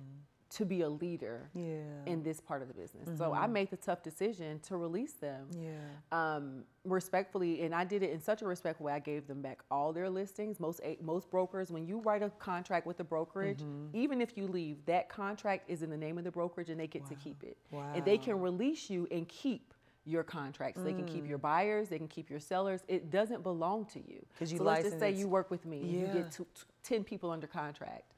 to 0.50 0.66
be 0.66 0.82
a 0.82 0.90
leader 0.90 1.50
Yeah. 1.54 1.82
in 2.06 2.24
this 2.24 2.40
part 2.40 2.62
of 2.62 2.68
the 2.68 2.74
business. 2.74 3.18
So 3.18 3.34
I 3.34 3.48
made 3.48 3.70
the 3.70 3.78
tough 3.78 4.02
decision 4.02 4.60
to 4.62 4.78
release 4.78 5.14
them 5.14 5.48
yeah. 5.56 5.76
um, 6.12 6.64
respectfully, 6.84 7.62
and 7.62 7.74
I 7.76 7.84
did 7.84 8.02
it 8.02 8.12
in 8.12 8.20
such 8.20 8.42
a 8.42 8.48
respectful 8.48 8.88
way. 8.88 8.94
I 8.94 9.00
gave 9.00 9.28
them 9.28 9.42
back 9.42 9.60
all 9.70 9.94
their 9.94 10.10
listings. 10.10 10.60
Most 10.60 10.82
most 11.02 11.30
brokers, 11.30 11.72
when 11.72 11.86
you 11.86 12.00
write 12.00 12.24
a 12.24 12.30
contract 12.32 12.88
with 12.88 12.98
the 12.98 13.04
brokerage, 13.04 13.64
even 13.94 14.22
if 14.22 14.38
you 14.38 14.48
leave, 14.48 14.84
that 14.86 15.10
contract 15.10 15.70
is 15.70 15.84
in 15.84 15.90
the 15.90 15.98
name 15.98 16.18
of 16.18 16.24
the 16.24 16.32
brokerage, 16.32 16.70
and 16.70 16.80
they 16.80 16.88
get 16.88 17.06
to 17.08 17.16
keep 17.16 17.44
it. 17.44 17.58
wow. 17.72 17.92
And 17.94 18.04
they 18.04 18.18
can 18.18 18.40
release 18.40 18.90
you 18.90 19.08
and 19.12 19.28
keep 19.28 19.74
your 20.06 20.24
contracts. 20.24 20.82
They 20.82 20.94
can 20.94 21.06
keep 21.06 21.28
your 21.28 21.38
buyers, 21.38 21.90
they 21.90 21.98
can 21.98 22.08
keep 22.08 22.30
your 22.30 22.40
sellers. 22.40 22.82
It 22.88 23.12
doesn't 23.12 23.44
belong 23.44 23.86
to 23.94 24.00
you. 24.00 24.26
you 24.40 24.58
so 24.58 24.64
let's 24.64 24.84
just 24.84 25.00
say 25.00 25.12
you 25.12 25.28
work 25.28 25.52
with 25.52 25.66
me, 25.66 25.82
and 25.82 25.92
you 25.92 26.08
get 26.08 26.32
two, 26.32 26.48
t- 26.56 26.64
10 26.84 27.04
people 27.04 27.30
under 27.30 27.48
contract, 27.48 28.14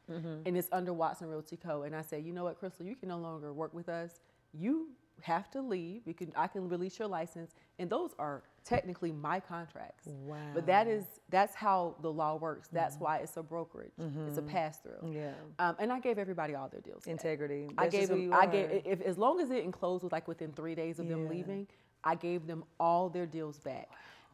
and 0.45 0.57
it's 0.57 0.69
under 0.71 0.93
Watson 0.93 1.27
Realty 1.27 1.57
Co. 1.57 1.83
And 1.83 1.95
I 1.95 2.01
say, 2.01 2.19
you 2.19 2.33
know 2.33 2.43
what, 2.43 2.59
Crystal, 2.59 2.85
you 2.85 2.95
can 2.95 3.09
no 3.09 3.17
longer 3.17 3.53
work 3.53 3.73
with 3.73 3.89
us. 3.89 4.19
You 4.53 4.89
have 5.21 5.49
to 5.51 5.61
leave. 5.61 6.01
You 6.05 6.13
can, 6.13 6.31
I 6.35 6.47
can 6.47 6.67
release 6.67 6.97
your 6.99 7.07
license, 7.07 7.51
and 7.79 7.89
those 7.89 8.11
are 8.19 8.43
technically 8.63 9.11
my 9.11 9.39
contracts. 9.39 10.07
Wow. 10.07 10.37
But 10.53 10.65
that 10.67 10.87
is 10.87 11.05
that's 11.29 11.55
how 11.55 11.95
the 12.01 12.11
law 12.11 12.35
works. 12.35 12.69
That's 12.71 12.97
why 12.97 13.17
it's 13.17 13.37
a 13.37 13.43
brokerage. 13.43 13.93
It's 14.27 14.37
a 14.37 14.41
pass 14.41 14.79
through. 14.79 15.13
Yeah. 15.13 15.31
Um, 15.59 15.75
and 15.79 15.91
I 15.91 15.99
gave 15.99 16.17
everybody 16.17 16.55
all 16.55 16.69
their 16.69 16.81
deals. 16.81 17.05
Integrity. 17.07 17.69
I 17.77 17.87
gave 17.87 18.09
them. 18.09 18.33
I 18.33 18.45
gave 18.45 18.81
if 18.85 19.01
as 19.01 19.17
long 19.17 19.39
as 19.39 19.51
it 19.51 19.63
enclosed 19.63 20.03
with 20.03 20.11
like 20.11 20.27
within 20.27 20.51
three 20.51 20.75
days 20.75 20.99
of 20.99 21.07
them 21.07 21.27
leaving, 21.29 21.67
I 22.03 22.15
gave 22.15 22.47
them 22.47 22.63
all 22.79 23.09
their 23.09 23.25
deals 23.25 23.59
back, 23.59 23.89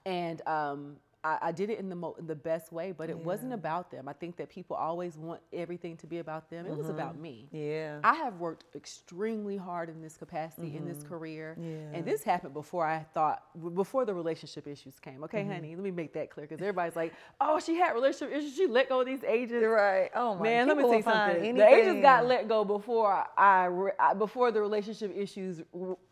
and 0.06 0.42
um, 0.48 0.98
I, 1.28 1.50
I 1.50 1.52
did 1.52 1.70
it 1.70 1.80
in 1.80 1.90
the 1.90 1.96
mo- 1.96 2.16
the 2.34 2.36
best 2.36 2.72
way. 2.72 2.92
But 2.92 3.10
it 3.10 3.18
wasn't 3.18 3.54
about 3.54 3.92
them. 3.92 4.08
I 4.08 4.14
think 4.14 4.38
that 4.38 4.50
people 4.50 4.76
always 4.76 5.18
want 5.18 5.42
everything 5.52 5.98
to 5.98 6.08
be 6.08 6.20
about 6.20 6.50
them. 6.50 6.66
It 6.66 6.76
was 6.76 6.90
about 6.90 7.18
me. 7.18 7.48
Mm-hmm. 7.54 7.58
Yeah. 7.72 8.00
I 8.04 8.16
have 8.16 8.36
worked 8.40 8.66
extremely 8.76 9.58
hard 9.58 9.90
in 9.90 10.02
this 10.02 10.18
capacity 10.18 10.76
in 10.78 10.86
this 10.88 11.04
career, 11.04 11.56
Mm-hmm. 11.60 11.72
Yeah. 11.92 11.98
and 11.98 12.06
this 12.06 12.24
happened 12.24 12.54
before 12.54 12.86
I 12.86 13.06
thought 13.14 13.44
before 13.76 14.06
the 14.06 14.14
relationship 14.14 14.68
issues 14.68 15.00
came. 15.00 15.24
Okay, 15.24 15.42
Mm-hmm. 15.42 15.52
honey, 15.52 15.76
let 15.76 15.84
me 15.84 15.92
make 15.92 16.14
that 16.14 16.30
clear 16.30 16.46
because 16.48 16.62
everybody's 16.62 16.96
like, 16.96 17.14
"Oh, 17.42 17.60
she 17.60 17.76
had 17.76 17.92
relationship 17.94 18.36
issues. 18.38 18.56
She 18.56 18.68
let 18.68 18.90
go 18.90 19.02
of 19.02 19.06
these 19.08 19.24
agents." 19.24 19.66
right. 19.68 20.10
Oh 20.16 20.36
my. 20.36 20.44
Man, 20.44 20.68
let 20.68 20.78
me 20.78 20.84
say 20.90 21.02
something. 21.02 21.56
The 21.56 21.68
agents 21.68 22.02
got 22.02 22.26
let 22.26 22.48
go 22.48 22.64
before 22.64 23.26
I, 23.38 23.70
I 24.00 24.14
before 24.14 24.52
the 24.52 24.62
relationship 24.62 25.12
issues 25.16 25.62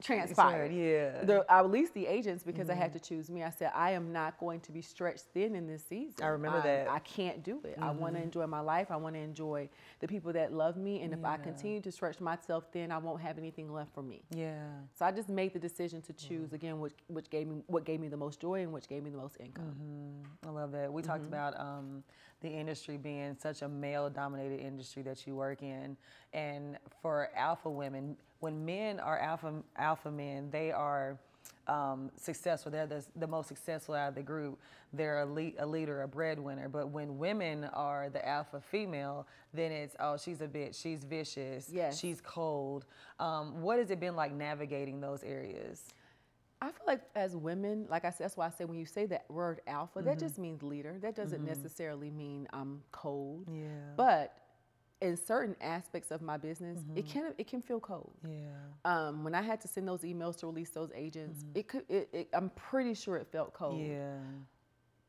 transpired. 0.01 0.71
yeah. 0.71 0.85
Mm-hmm. 1.09 1.27
The, 1.27 1.45
I 1.49 1.61
released 1.61 1.93
the 1.93 2.05
agents 2.07 2.43
because 2.43 2.69
I 2.69 2.73
had 2.75 2.93
to 2.93 2.99
choose 2.99 3.29
me. 3.29 3.43
I 3.43 3.49
said 3.49 3.71
I 3.75 3.91
am 3.91 4.11
not 4.11 4.37
going 4.39 4.59
to 4.61 4.71
be 4.71 4.81
stretched 5.05 5.25
thin 5.33 5.55
in 5.55 5.67
this 5.67 5.83
season. 5.83 6.15
I 6.23 6.27
remember 6.27 6.57
I- 6.59 6.61
that. 6.61 6.87
I 6.89 6.99
can't 6.99 7.43
do 7.43 7.59
it. 7.63 7.77
I 7.79 7.91
want 7.91 8.15
to 8.15 8.21
enjoy 8.21 8.47
my 8.47 8.59
life. 8.59 8.89
I 8.89 8.95
want 8.95 9.15
to 9.15 9.21
enjoy 9.21 9.69
the 9.99 10.07
people 10.07 10.33
that 10.33 10.51
love 10.51 10.77
me. 10.77 11.01
And 11.01 11.13
if 11.13 11.23
I 11.23 11.37
continue 11.37 11.79
to 11.81 11.91
stretch 11.91 12.19
myself 12.19 12.65
thin, 12.71 12.91
I 12.91 12.97
won't 12.97 13.21
have 13.21 13.37
anything 13.37 13.71
left 13.71 13.93
for 13.93 14.01
me. 14.01 14.23
Yeah. 14.31 14.63
So 14.97 15.05
I 15.05 15.11
just 15.11 15.29
made 15.29 15.53
the 15.53 15.59
decision 15.59 16.01
to 16.03 16.13
choose 16.13 16.53
again, 16.53 16.79
which 16.79 16.93
which 17.07 17.29
gave 17.29 17.47
me 17.47 17.61
what 17.67 17.85
gave 17.85 17.99
me 17.99 18.07
the 18.07 18.17
most 18.17 18.39
joy 18.41 18.61
and 18.63 18.73
which 18.73 18.87
gave 18.87 19.03
me 19.03 19.09
the 19.11 19.17
most 19.17 19.37
income. 19.39 19.75
I 20.45 20.49
love 20.49 20.71
that. 20.71 20.91
We 20.91 21.01
Mm-hmm. 21.01 21.11
talked 21.11 21.25
about 21.27 21.59
um, 21.59 22.03
the 22.41 22.49
industry 22.49 22.97
being 22.97 23.35
such 23.39 23.61
a 23.61 23.67
male 23.69 24.09
dominated 24.09 24.59
industry 24.59 25.03
that 25.03 25.27
you 25.27 25.35
work 25.35 25.61
in. 25.61 25.95
And 26.33 26.77
for 27.01 27.29
alpha 27.35 27.69
women, 27.69 28.17
when 28.39 28.65
men 28.65 28.99
are 28.99 29.19
alpha, 29.19 29.53
alpha 29.77 30.09
men, 30.11 30.49
they 30.49 30.71
are 30.71 31.19
um, 31.67 32.11
successful. 32.15 32.71
They're 32.71 32.87
the, 32.87 33.03
the 33.15 33.27
most 33.27 33.47
successful 33.47 33.95
out 33.95 34.09
of 34.09 34.15
the 34.15 34.21
group. 34.23 34.59
They're 34.93 35.19
a, 35.21 35.25
lead, 35.25 35.55
a 35.59 35.65
leader, 35.65 36.03
a 36.03 36.07
breadwinner. 36.07 36.69
But 36.69 36.89
when 36.89 37.17
women 37.17 37.65
are 37.73 38.09
the 38.09 38.25
alpha 38.27 38.61
female, 38.61 39.27
then 39.53 39.71
it's, 39.71 39.95
oh, 39.99 40.17
she's 40.17 40.41
a 40.41 40.47
bitch, 40.47 40.79
she's 40.81 41.03
vicious, 41.03 41.69
Yes. 41.71 41.99
she's 41.99 42.21
cold. 42.21 42.85
Um, 43.19 43.61
what 43.61 43.79
has 43.79 43.91
it 43.91 43.99
been 43.99 44.15
like 44.15 44.33
navigating 44.33 45.01
those 45.01 45.23
areas? 45.23 45.83
I 46.61 46.67
feel 46.67 46.87
like 46.87 47.01
as 47.15 47.35
women, 47.35 47.85
like 47.89 48.05
I 48.05 48.09
said, 48.09 48.25
that's 48.25 48.37
why 48.37 48.47
I 48.47 48.49
say 48.49 48.65
when 48.65 48.79
you 48.79 48.85
say 48.85 49.05
that 49.07 49.25
word 49.29 49.61
alpha, 49.67 50.01
that 50.01 50.17
just 50.19 50.39
means 50.39 50.63
leader. 50.63 50.95
That 51.01 51.15
doesn't 51.15 51.43
necessarily 51.45 52.09
mean 52.09 52.47
I'm 52.53 52.81
cold. 52.91 53.47
Yeah. 53.51 53.65
But 53.97 54.33
in 55.01 55.17
certain 55.17 55.55
aspects 55.61 56.11
of 56.11 56.21
my 56.21 56.37
business, 56.37 56.79
it 56.95 57.07
can 57.07 57.33
it 57.37 57.47
can 57.47 57.61
feel 57.61 57.79
cold. 57.79 58.13
Yeah. 58.27 58.31
Um, 58.85 59.23
when 59.23 59.35
I 59.35 59.41
had 59.41 59.59
to 59.61 59.67
send 59.67 59.87
those 59.87 60.01
emails 60.01 60.37
to 60.39 60.47
release 60.47 60.69
those 60.69 60.91
agents, 60.95 61.43
it 61.53 61.67
could. 61.67 61.83
It, 61.89 62.09
it, 62.13 62.29
I'm 62.33 62.49
pretty 62.51 62.93
sure 62.93 63.17
it 63.17 63.27
felt 63.31 63.53
cold 63.53 63.81
Yeah. 63.81 64.17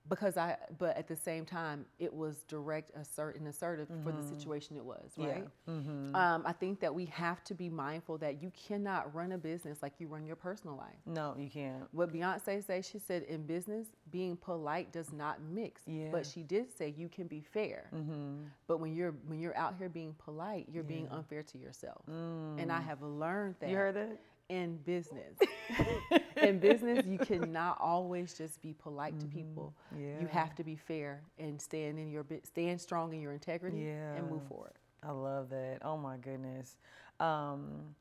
Because 0.08 0.36
I. 0.36 0.56
But 0.78 0.96
at 0.96 1.08
the 1.08 1.16
same 1.16 1.44
time, 1.44 1.86
it 1.98 2.12
was 2.12 2.44
direct, 2.48 2.90
assert, 2.96 3.36
and 3.38 3.48
assertive 3.48 3.88
for 4.04 4.12
the 4.12 4.22
situation 4.22 4.76
it 4.76 4.84
was. 4.84 5.12
Yeah. 5.16 5.26
Right. 5.26 5.48
Um, 5.66 6.42
I 6.44 6.52
think 6.52 6.80
that 6.80 6.94
we 6.94 7.06
have 7.06 7.42
to 7.44 7.54
be 7.54 7.68
mindful 7.68 8.18
that 8.18 8.42
you 8.42 8.52
cannot 8.56 9.14
run 9.14 9.32
a 9.32 9.38
business 9.38 9.78
like 9.82 9.94
you 9.98 10.06
run 10.06 10.26
your 10.26 10.36
personal 10.36 10.76
life. 10.76 10.96
No, 11.06 11.34
you 11.38 11.50
can't. 11.50 11.84
What 11.92 12.12
Beyonce 12.12 12.64
says, 12.64 12.88
she 12.88 12.98
said, 12.98 13.22
in 13.24 13.42
business, 13.46 13.88
being 14.10 14.36
polite 14.36 14.92
does 14.92 15.12
not 15.12 15.40
mix. 15.42 15.82
Yeah. 15.86 16.08
But 16.12 16.26
she 16.26 16.42
did 16.42 16.76
say 16.76 16.94
you 16.96 17.08
can 17.08 17.26
be 17.26 17.40
fair. 17.40 17.88
Mm-hmm. 17.94 18.44
But 18.66 18.78
when 18.80 18.94
you're 18.94 19.14
when 19.26 19.38
you're 19.40 19.56
out 19.56 19.74
here 19.78 19.88
being 19.88 20.14
polite, 20.18 20.66
you're 20.72 20.84
being 20.84 21.08
unfair 21.10 21.42
to 21.42 21.58
yourself. 21.58 22.02
Mm. 22.10 22.62
And 22.62 22.72
I 22.72 22.80
have 22.80 23.02
learned 23.02 23.56
that 23.60 23.66
Mm. 23.66 23.70
You 23.70 23.76
heard 23.76 23.94
that? 23.96 24.18
in 24.48 24.76
business. 24.78 25.36
in 26.36 26.58
business, 26.60 27.06
you 27.06 27.18
cannot 27.18 27.78
always 27.80 28.34
just 28.34 28.60
be 28.62 28.72
polite 28.74 29.18
to 29.20 29.26
people. 29.26 29.74
You 29.96 29.98
Mm-hmm. 30.26 30.26
Have 30.26 30.54
to 30.56 30.64
be 30.64 30.76
fair 30.76 31.22
and 31.38 31.60
stand 31.60 31.98
in 31.98 32.10
your 32.10 32.24
stand 32.44 32.80
strong 32.80 33.12
in 33.14 33.20
your 33.20 33.32
integrity 33.32 33.88
and 34.16 34.30
move 34.30 34.42
forward. 34.48 34.72
I 35.02 35.10
love 35.10 35.50
that. 35.50 35.78
Oh 35.82 35.96
my 35.96 36.16
goodness. 36.16 36.76
Um, 37.20 37.94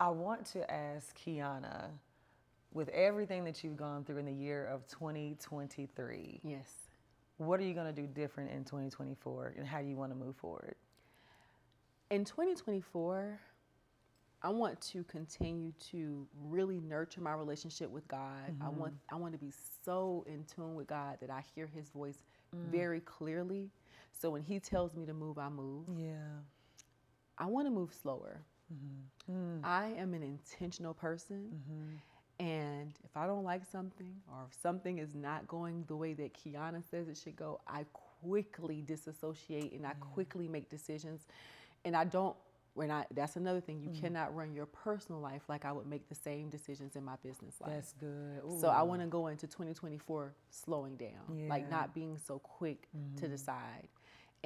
I 0.00 0.08
want 0.10 0.44
to 0.46 0.70
ask 0.70 1.16
Quiana, 1.18 1.88
with 2.72 2.88
everything 2.90 3.44
that 3.44 3.64
you've 3.64 3.76
gone 3.76 4.04
through 4.04 4.18
in 4.18 4.26
the 4.26 4.32
year 4.32 4.66
of 4.66 4.86
2023, 4.88 6.40
Yes. 6.42 6.70
what 7.38 7.58
are 7.60 7.62
you 7.64 7.72
going 7.74 7.86
to 7.94 7.98
do 8.02 8.06
different 8.06 8.50
in 8.50 8.64
2024 8.64 9.54
and 9.56 9.66
how 9.66 9.80
do 9.80 9.86
you 9.88 9.96
want 9.96 10.12
to 10.12 10.16
move 10.18 10.36
forward? 10.36 10.74
In 12.10 12.24
2024, 12.24 13.38
I 14.42 14.50
want 14.50 14.80
to 14.92 15.02
continue 15.04 15.72
to 15.90 16.26
really 16.44 16.80
nurture 16.80 17.20
my 17.20 17.32
relationship 17.32 17.90
with 17.90 18.06
God. 18.06 18.54
I 18.60 18.68
want 18.68 18.92
mm-hmm. 18.92 19.14
I 19.14 19.18
want 19.18 19.32
to 19.32 19.38
be 19.38 19.52
so 19.84 20.24
in 20.28 20.44
tune 20.44 20.74
with 20.74 20.86
God 20.86 21.18
that 21.20 21.30
I 21.30 21.42
hear 21.54 21.66
his 21.66 21.88
voice 21.90 22.22
mm. 22.54 22.70
very 22.70 23.00
clearly. 23.00 23.70
So 24.12 24.30
when 24.30 24.42
he 24.42 24.60
tells 24.60 24.94
me 24.94 25.06
to 25.06 25.14
move, 25.14 25.38
I 25.38 25.48
move. 25.48 25.86
Yeah. 25.98 26.16
I 27.38 27.46
want 27.46 27.66
to 27.66 27.70
move 27.70 27.92
slower. 27.92 28.40
Mm-hmm. 28.72 29.32
Mm. 29.32 29.60
I 29.64 29.92
am 29.98 30.14
an 30.14 30.22
intentional 30.22 30.94
person. 30.94 31.50
Mm-hmm. 31.54 31.96
And 32.38 32.92
if 33.04 33.16
I 33.16 33.26
don't 33.26 33.44
like 33.44 33.62
something 33.70 34.14
or 34.30 34.46
if 34.48 34.54
something 34.60 34.98
is 34.98 35.14
not 35.14 35.48
going 35.48 35.84
the 35.86 35.96
way 35.96 36.12
that 36.14 36.34
Quiana 36.34 36.82
says 36.90 37.08
it 37.08 37.16
should 37.16 37.36
go, 37.36 37.60
I 37.66 37.86
quickly 38.22 38.82
disassociate 38.86 39.72
and 39.72 39.86
I 39.86 39.94
quickly 39.94 40.46
make 40.46 40.68
decisions. 40.68 41.26
And 41.84 41.96
I 41.96 42.04
don't, 42.04 42.36
when 42.76 42.90
I, 42.90 43.06
that's 43.14 43.36
another 43.36 43.60
thing, 43.60 43.80
you 43.80 43.88
mm. 43.88 44.00
cannot 44.00 44.36
run 44.36 44.52
your 44.52 44.66
personal 44.66 45.18
life 45.18 45.42
like 45.48 45.64
I 45.64 45.72
would 45.72 45.86
make 45.86 46.10
the 46.10 46.14
same 46.14 46.50
decisions 46.50 46.94
in 46.94 47.04
my 47.04 47.16
business 47.24 47.54
life. 47.58 47.72
That's 47.72 47.94
good. 47.94 48.42
So 48.60 48.68
I 48.68 48.82
want 48.82 49.00
to 49.00 49.06
go 49.06 49.28
into 49.28 49.46
2024 49.46 50.34
slowing 50.50 50.96
down, 50.96 51.48
like 51.48 51.70
not 51.70 51.94
being 51.94 52.18
so 52.18 52.38
quick 52.38 52.88
to 52.92 52.98
mm-hmm. 52.98 53.32
decide. 53.32 53.88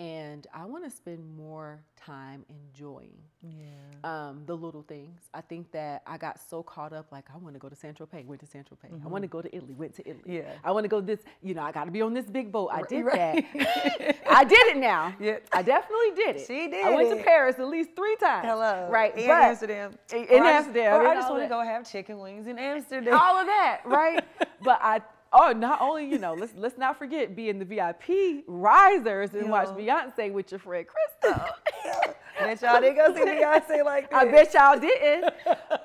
And 0.01 0.47
I 0.55 0.65
want 0.65 0.83
to 0.85 0.91
spend 0.91 1.37
more 1.37 1.83
time 1.95 2.47
enjoying 2.49 3.19
Yeah. 3.43 3.69
um, 4.03 4.45
the 4.47 4.57
little 4.57 4.81
things. 4.81 5.21
I 5.35 5.43
think 5.43 5.71
that 5.73 6.01
I 6.07 6.17
got 6.17 6.41
so 6.49 6.63
caught 6.63 6.95
up, 6.95 7.13
like 7.13 7.27
I 7.35 7.37
want 7.37 7.55
to 7.55 7.59
go 7.59 7.69
to 7.69 7.77
Central 7.77 8.07
Pay, 8.07 8.25
went 8.25 8.41
to 8.41 8.47
Central 8.47 8.79
Pay. 8.83 8.89
I 9.05 9.09
want 9.09 9.25
to 9.25 9.29
go 9.29 9.43
to 9.43 9.55
Italy, 9.55 9.75
went 9.75 9.95
to 9.97 10.09
Italy. 10.09 10.39
Yeah. 10.39 10.53
I 10.65 10.71
want 10.71 10.85
to 10.85 10.89
go 10.89 11.03
this, 11.03 11.21
you 11.43 11.53
know, 11.53 11.61
I 11.61 11.71
got 11.71 11.85
to 11.85 11.91
be 11.91 12.01
on 12.01 12.15
this 12.15 12.25
big 12.25 12.51
boat. 12.51 12.71
I 12.73 12.81
did 12.89 13.03
right. 13.05 13.47
that. 13.59 14.17
I 14.31 14.43
did 14.45 14.69
it 14.69 14.79
now. 14.79 15.15
Yeah. 15.21 15.37
I 15.53 15.61
definitely 15.61 16.13
did 16.17 16.37
it. 16.37 16.47
She 16.47 16.69
did. 16.69 16.87
I 16.87 16.95
went 16.95 17.11
did 17.11 17.19
to. 17.19 17.23
Paris 17.25 17.57
at 17.59 17.69
least 17.69 17.91
three 17.95 18.17
times. 18.17 18.47
Hello. 18.47 18.89
Right. 18.91 19.15
In 19.19 19.27
but- 19.27 19.43
Amsterdam. 19.43 19.93
In, 20.15 20.19
in 20.21 20.25
I 20.25 20.29
just- 20.29 20.67
Amsterdam. 20.69 21.07
I 21.07 21.15
just 21.15 21.31
want 21.31 21.43
to 21.43 21.49
go 21.51 21.61
have 21.61 21.91
chicken 21.91 22.19
wings 22.21 22.47
in 22.47 22.59
Amsterdam. 22.59 23.13
all 23.13 23.37
of 23.39 23.47
that, 23.47 23.83
right? 23.85 24.25
but 24.63 24.79
I 24.81 25.03
oh, 25.33 25.53
not 25.53 25.81
only 25.81 26.07
you 26.07 26.19
know, 26.19 26.35
let's 26.35 26.53
let's 26.57 26.79
not 26.79 26.99
forget 26.99 27.35
being 27.37 27.59
the 27.59 27.65
VIP 27.65 28.45
risers 28.47 29.35
and 29.35 29.51
watch 29.51 29.69
Beyonce 29.69 30.33
with 30.33 30.51
your 30.51 30.59
friend 30.61 30.87
Crystal. 30.87 31.45
Bet 32.39 32.63
y'all 32.63 32.81
didn't 32.81 32.97
go 32.97 33.15
see 33.15 33.23
Beyonce 33.23 33.85
like 33.85 34.11
that. 34.11 34.17
I 34.17 34.25
bet 34.31 34.55
y'all 34.55 34.79
didn't, 34.79 35.31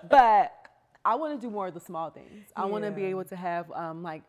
but 0.09 0.53
I 1.03 1.15
want 1.15 1.39
to 1.39 1.47
do 1.47 1.51
more 1.51 1.67
of 1.67 1.73
the 1.73 1.79
small 1.81 2.09
things. 2.09 2.45
I 2.55 2.65
want 2.65 2.85
to 2.85 2.91
be 2.91 3.03
able 3.05 3.25
to 3.25 3.35
have 3.35 3.69
um, 3.71 4.01
like 4.03 4.23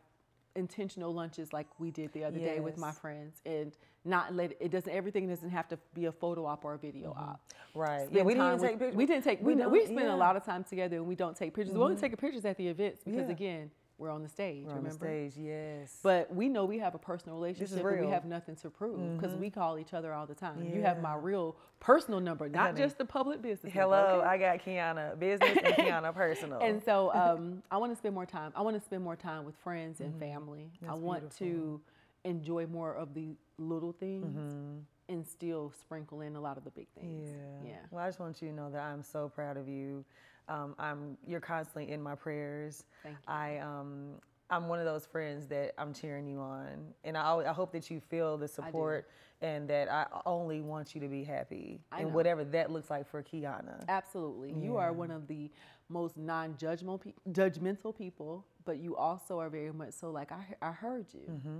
intentional 0.56 1.12
lunches 1.12 1.52
like 1.52 1.66
we 1.78 1.90
did 1.90 2.12
the 2.14 2.24
other 2.24 2.38
day 2.38 2.60
with 2.60 2.78
my 2.78 2.90
friends 2.90 3.40
and 3.44 3.76
not 4.04 4.34
let 4.34 4.52
it 4.60 4.70
doesn't 4.70 4.92
everything 4.92 5.28
doesn't 5.28 5.50
have 5.50 5.68
to 5.68 5.78
be 5.94 6.06
a 6.06 6.12
photo 6.12 6.46
op 6.46 6.64
or 6.64 6.74
a 6.74 6.78
video 6.78 7.10
op. 7.10 7.40
Right. 7.74 8.08
Yeah, 8.10 8.22
we 8.22 8.34
didn't 8.34 8.60
take 8.60 8.78
pictures. 8.78 8.96
We 8.96 9.06
didn't 9.06 9.24
take. 9.24 9.42
We, 9.42 9.54
We 9.54 9.66
we, 9.66 9.84
spend 9.84 10.00
yeah. 10.00 10.14
a 10.14 10.16
lot 10.16 10.36
of 10.36 10.44
time 10.44 10.64
together 10.64 10.96
and 10.96 11.06
we 11.06 11.14
don't 11.14 11.36
take 11.36 11.54
pictures. 11.54 11.74
We 11.74 11.80
only 11.82 11.96
take 11.96 12.16
pictures 12.16 12.44
at 12.44 12.56
the 12.56 12.68
events 12.68 13.02
because 13.04 13.26
Yeah. 13.26 13.32
again, 13.32 13.70
we're 13.98 14.10
on 14.10 14.22
the 14.22 14.28
stage. 14.28 14.64
We're 14.64 14.72
on 14.72 14.84
the 14.84 14.90
remember? 14.90 15.06
stage, 15.06 15.32
yes. 15.42 15.98
But 16.02 16.34
we 16.34 16.48
know 16.48 16.66
we 16.66 16.78
have 16.78 16.94
a 16.94 16.98
personal 16.98 17.36
relationship, 17.36 17.82
but 17.82 17.98
we 17.98 18.08
have 18.08 18.26
nothing 18.26 18.56
to 18.56 18.70
prove 18.70 19.16
because 19.16 19.32
mm-hmm. 19.32 19.40
we 19.40 19.50
call 19.50 19.78
each 19.78 19.94
other 19.94 20.12
all 20.12 20.26
the 20.26 20.34
time. 20.34 20.68
You 20.70 20.82
have 20.82 21.00
my 21.00 21.14
real 21.14 21.56
personal 21.80 22.20
number, 22.20 22.48
not 22.48 22.68
Honey. 22.68 22.80
just 22.80 22.98
the 22.98 23.04
public 23.04 23.40
business. 23.40 23.72
Hello, 23.72 24.20
okay? 24.20 24.28
I 24.28 24.38
got 24.38 24.64
Quiana 24.64 25.18
business 25.18 25.56
and 25.56 25.74
Quiana 25.74 26.14
personal. 26.14 26.60
And 26.66 26.82
so 26.82 27.12
um, 27.14 27.62
I 27.70 27.76
want 27.76 27.92
to 27.92 27.96
spend 27.96 28.14
more 28.14 28.26
time. 28.26 28.52
I 28.54 28.62
want 28.62 28.76
to 28.76 28.84
spend 28.84 29.02
more 29.02 29.16
time 29.16 29.44
with 29.44 29.56
friends 29.56 30.00
and 30.00 30.10
mm-hmm. 30.10 30.20
family. 30.20 30.70
I 30.82 30.88
That's 30.88 30.98
want 30.98 31.36
to 31.38 31.80
enjoy 32.24 32.66
more 32.66 32.94
of 32.94 33.14
the 33.14 33.36
little 33.58 33.92
things 33.92 34.36
mm-hmm. 34.36 34.78
and 35.08 35.26
still 35.26 35.72
sprinkle 35.80 36.20
in 36.20 36.36
a 36.36 36.40
lot 36.40 36.56
of 36.58 36.64
the 36.64 36.70
big 36.70 36.88
things. 36.98 37.30
yeah. 37.30 37.70
Yeah. 37.70 37.76
Well, 37.90 38.04
I 38.04 38.08
just 38.08 38.20
want 38.20 38.42
you 38.42 38.48
to 38.48 38.54
know 38.54 38.70
that 38.70 38.82
I'm 38.82 39.02
so 39.02 39.28
proud 39.28 39.56
of 39.56 39.68
you. 39.68 40.04
Um, 40.48 40.74
I'm 40.78 41.18
you're 41.26 41.40
constantly 41.40 41.92
in 41.92 42.02
my 42.02 42.14
prayers. 42.14 42.84
Thank 43.02 43.16
you. 43.16 43.22
I 43.32 43.58
um, 43.58 44.20
I'm 44.48 44.68
one 44.68 44.78
of 44.78 44.84
those 44.84 45.06
friends 45.06 45.46
that 45.48 45.72
I'm 45.76 45.92
cheering 45.92 46.26
you 46.26 46.38
on, 46.38 46.94
and 47.04 47.16
I 47.16 47.24
always, 47.24 47.46
I 47.48 47.52
hope 47.52 47.72
that 47.72 47.90
you 47.90 48.00
feel 48.00 48.36
the 48.36 48.46
support 48.46 49.08
and 49.42 49.68
that 49.68 49.90
I 49.90 50.06
only 50.24 50.60
want 50.62 50.94
you 50.94 51.00
to 51.00 51.08
be 51.08 51.24
happy, 51.24 51.80
I 51.92 52.00
and 52.00 52.08
know. 52.08 52.14
whatever 52.14 52.44
that 52.44 52.70
looks 52.70 52.88
like 52.88 53.08
for 53.10 53.22
Quiana. 53.22 53.84
Absolutely. 53.88 54.54
You 54.62 54.76
are 54.76 54.92
one 54.92 55.10
of 55.10 55.26
the 55.26 55.50
most 55.88 56.16
non-judgmental 56.16 57.00
pe- 57.00 57.32
judgmental 57.32 57.96
people, 57.96 58.46
but 58.64 58.78
you 58.78 58.96
also 58.96 59.38
are 59.38 59.50
very 59.50 59.72
much 59.72 59.92
so 59.92 60.10
like 60.10 60.32
I, 60.32 60.44
I 60.62 60.72
heard 60.72 61.06
you. 61.12 61.28
Mm-hmm. 61.30 61.58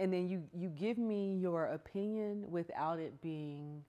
And 0.00 0.12
then 0.12 0.28
you 0.28 0.44
you 0.56 0.68
give 0.68 0.96
me 0.96 1.36
your 1.36 1.66
opinion 1.66 2.44
without 2.48 3.00
it 3.00 3.20
being 3.20 3.84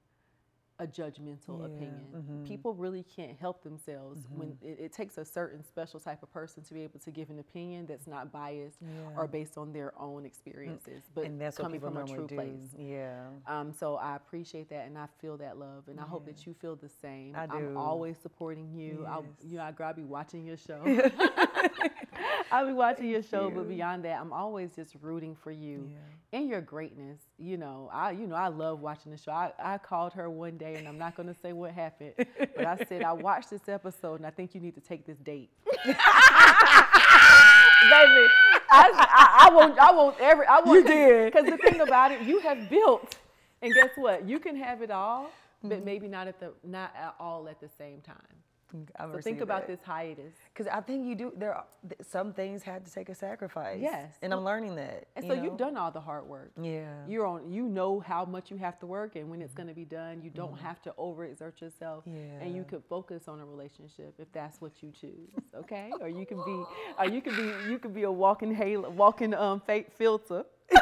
a 0.79 0.87
judgmental 0.87 1.59
Yeah, 1.59 1.65
opinion. 1.65 2.05
mhm. 2.15 2.47
People 2.47 2.73
really 2.73 3.03
can't 3.03 3.37
help 3.37 3.63
themselves 3.63 4.25
when 4.33 4.57
it, 4.61 4.79
it 4.79 4.93
takes 4.93 5.17
a 5.17 5.25
certain 5.25 5.63
special 5.63 5.99
type 5.99 6.23
of 6.23 6.31
person 6.31 6.63
to 6.63 6.73
be 6.73 6.81
able 6.83 6.99
to 6.99 7.11
give 7.11 7.29
an 7.29 7.39
opinion 7.39 7.85
that's 7.85 8.07
not 8.07 8.31
biased 8.31 8.77
Yeah. 8.81 8.87
or 9.17 9.27
based 9.27 9.57
on 9.57 9.73
their 9.73 9.93
own 9.99 10.25
experiences, 10.25 11.03
but 11.13 11.25
and 11.25 11.39
that's 11.39 11.57
coming 11.57 11.79
from 11.81 11.97
a 11.97 12.05
true 12.07 12.27
do. 12.27 12.35
place. 12.35 12.73
Yeah. 12.77 13.27
Um, 13.45 13.73
so 13.73 13.95
I 13.97 14.15
appreciate 14.15 14.69
that, 14.69 14.87
and 14.87 14.97
I 14.97 15.07
feel 15.21 15.37
that 15.37 15.57
love, 15.57 15.87
and 15.89 15.99
I 15.99 16.03
hope 16.03 16.25
that 16.25 16.45
you 16.47 16.53
feel 16.53 16.75
the 16.75 16.89
same. 16.89 17.35
I 17.35 17.45
do. 17.47 17.73
always 17.75 18.17
supporting 18.17 18.71
you. 18.73 19.05
I'll, 19.07 19.25
you 19.43 19.57
know, 19.57 19.63
I 19.63 19.73
I'll 19.83 19.93
be 19.93 20.03
watching 20.03 20.45
your 20.45 20.57
show. 20.57 20.81
I'll 22.51 22.65
be 22.67 22.73
watching 22.73 23.09
your 23.09 23.21
show, 23.23 23.49
but 23.49 23.67
beyond 23.69 24.03
that, 24.05 24.19
I'm 24.19 24.33
always 24.33 24.71
just 24.75 24.95
rooting 25.01 25.35
for 25.35 25.51
you 25.51 25.89
Yeah. 25.91 26.39
and 26.39 26.49
your 26.49 26.61
greatness. 26.61 27.19
You 27.37 27.57
know, 27.57 27.89
I, 27.93 28.11
you 28.11 28.25
know, 28.27 28.35
I 28.35 28.47
love 28.47 28.81
watching 28.81 29.11
the 29.11 29.17
show. 29.17 29.31
I, 29.31 29.51
I 29.61 29.77
called 29.77 30.13
her 30.13 30.29
one 30.29 30.57
day, 30.57 30.75
and 30.75 30.87
I'm 30.87 30.97
not 30.97 31.15
going 31.15 31.27
to 31.27 31.35
say 31.41 31.53
what 31.53 31.71
happened, 31.71 32.13
but 32.17 32.65
I 32.65 32.77
said 32.87 33.03
I 33.03 33.13
watched 33.13 33.49
this 33.49 33.67
episode, 33.69 34.15
and 34.15 34.25
I 34.25 34.29
think 34.31 34.53
you 34.55 34.61
need 34.61 34.75
to 34.75 34.81
take 34.81 35.05
this 35.05 35.17
date. 35.17 35.49
Baby, 37.81 38.27
I, 38.71 38.91
I, 38.91 39.47
I 39.49 39.53
want, 39.55 39.79
I 39.79 39.91
want 39.93 40.17
every, 40.19 40.45
I 40.45 40.59
want. 40.59 40.79
You 40.79 40.83
did. 40.85 41.33
Because 41.33 41.49
the 41.49 41.57
thing 41.57 41.79
about 41.79 42.11
it, 42.11 42.21
you 42.23 42.39
have 42.41 42.69
built, 42.69 43.15
and 43.61 43.73
guess 43.73 43.89
what? 43.95 44.27
You 44.27 44.39
can 44.39 44.55
have 44.55 44.81
it 44.81 44.91
all, 44.91 45.29
Mm-hmm. 45.59 45.69
but 45.71 45.83
maybe 45.83 46.07
not 46.07 46.25
at 46.29 46.39
the, 46.39 46.53
not 46.63 46.93
at 46.95 47.15
all 47.19 47.49
at 47.49 47.59
the 47.59 47.67
same 47.77 47.99
time. 47.99 48.15
I 48.97 49.11
So 49.11 49.19
think 49.21 49.41
about 49.41 49.67
this 49.67 49.79
hiatus. 49.83 50.33
because 50.53 50.67
I 50.71 50.81
think 50.81 51.05
you 51.07 51.15
do. 51.15 51.33
There, 51.35 51.53
are, 51.55 51.65
some 52.07 52.33
things 52.33 52.61
had 52.63 52.85
to 52.85 52.91
take 52.93 53.09
a 53.09 53.15
sacrifice. 53.15 53.79
Yes. 53.81 54.13
and 54.21 54.33
I'm 54.33 54.43
learning 54.43 54.75
that. 54.75 55.07
And 55.15 55.25
you 55.25 55.33
so 55.35 55.41
you've 55.43 55.57
done 55.57 55.75
all 55.77 55.91
the 55.91 55.99
hard 56.01 56.25
work. 56.27 56.51
Yeah. 56.61 56.93
You're 57.07 57.25
on. 57.25 57.51
You 57.51 57.63
know 57.67 57.99
how 57.99 58.25
much 58.25 58.51
you 58.51 58.57
have 58.57 58.77
to 58.79 58.85
work, 58.85 59.15
and 59.15 59.29
when 59.29 59.41
it's 59.41 59.53
going 59.53 59.67
to 59.69 59.73
be 59.73 59.85
done. 59.85 60.21
You 60.21 60.29
don't 60.29 60.57
have 60.59 60.81
to 60.83 60.93
overexert 60.99 61.59
yourself, 61.61 62.03
Yeah, 62.05 62.13
and 62.41 62.55
you 62.55 62.61
Mm-hmm. 62.61 62.69
Can 62.69 62.81
focus 62.89 63.27
on 63.27 63.39
a 63.39 63.45
relationship 63.45 64.13
if 64.19 64.31
that's 64.33 64.59
what 64.61 64.83
you 64.83 64.91
choose. 64.91 65.31
Okay, 65.55 65.91
or 66.01 66.07
you 66.09 66.25
can 66.25 66.37
be, 66.45 66.63
or 66.99 67.05
you 67.05 67.21
can 67.21 67.35
be, 67.35 67.69
you 67.71 67.79
can 67.79 67.93
be 67.93 68.03
a 68.03 68.11
walking 68.11 68.53
halo, 68.53 68.89
walking 68.89 69.33
um 69.33 69.61
fake 69.65 69.87
filter. 69.97 70.43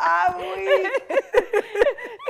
I'm 0.00 0.36
weak. 0.38 1.13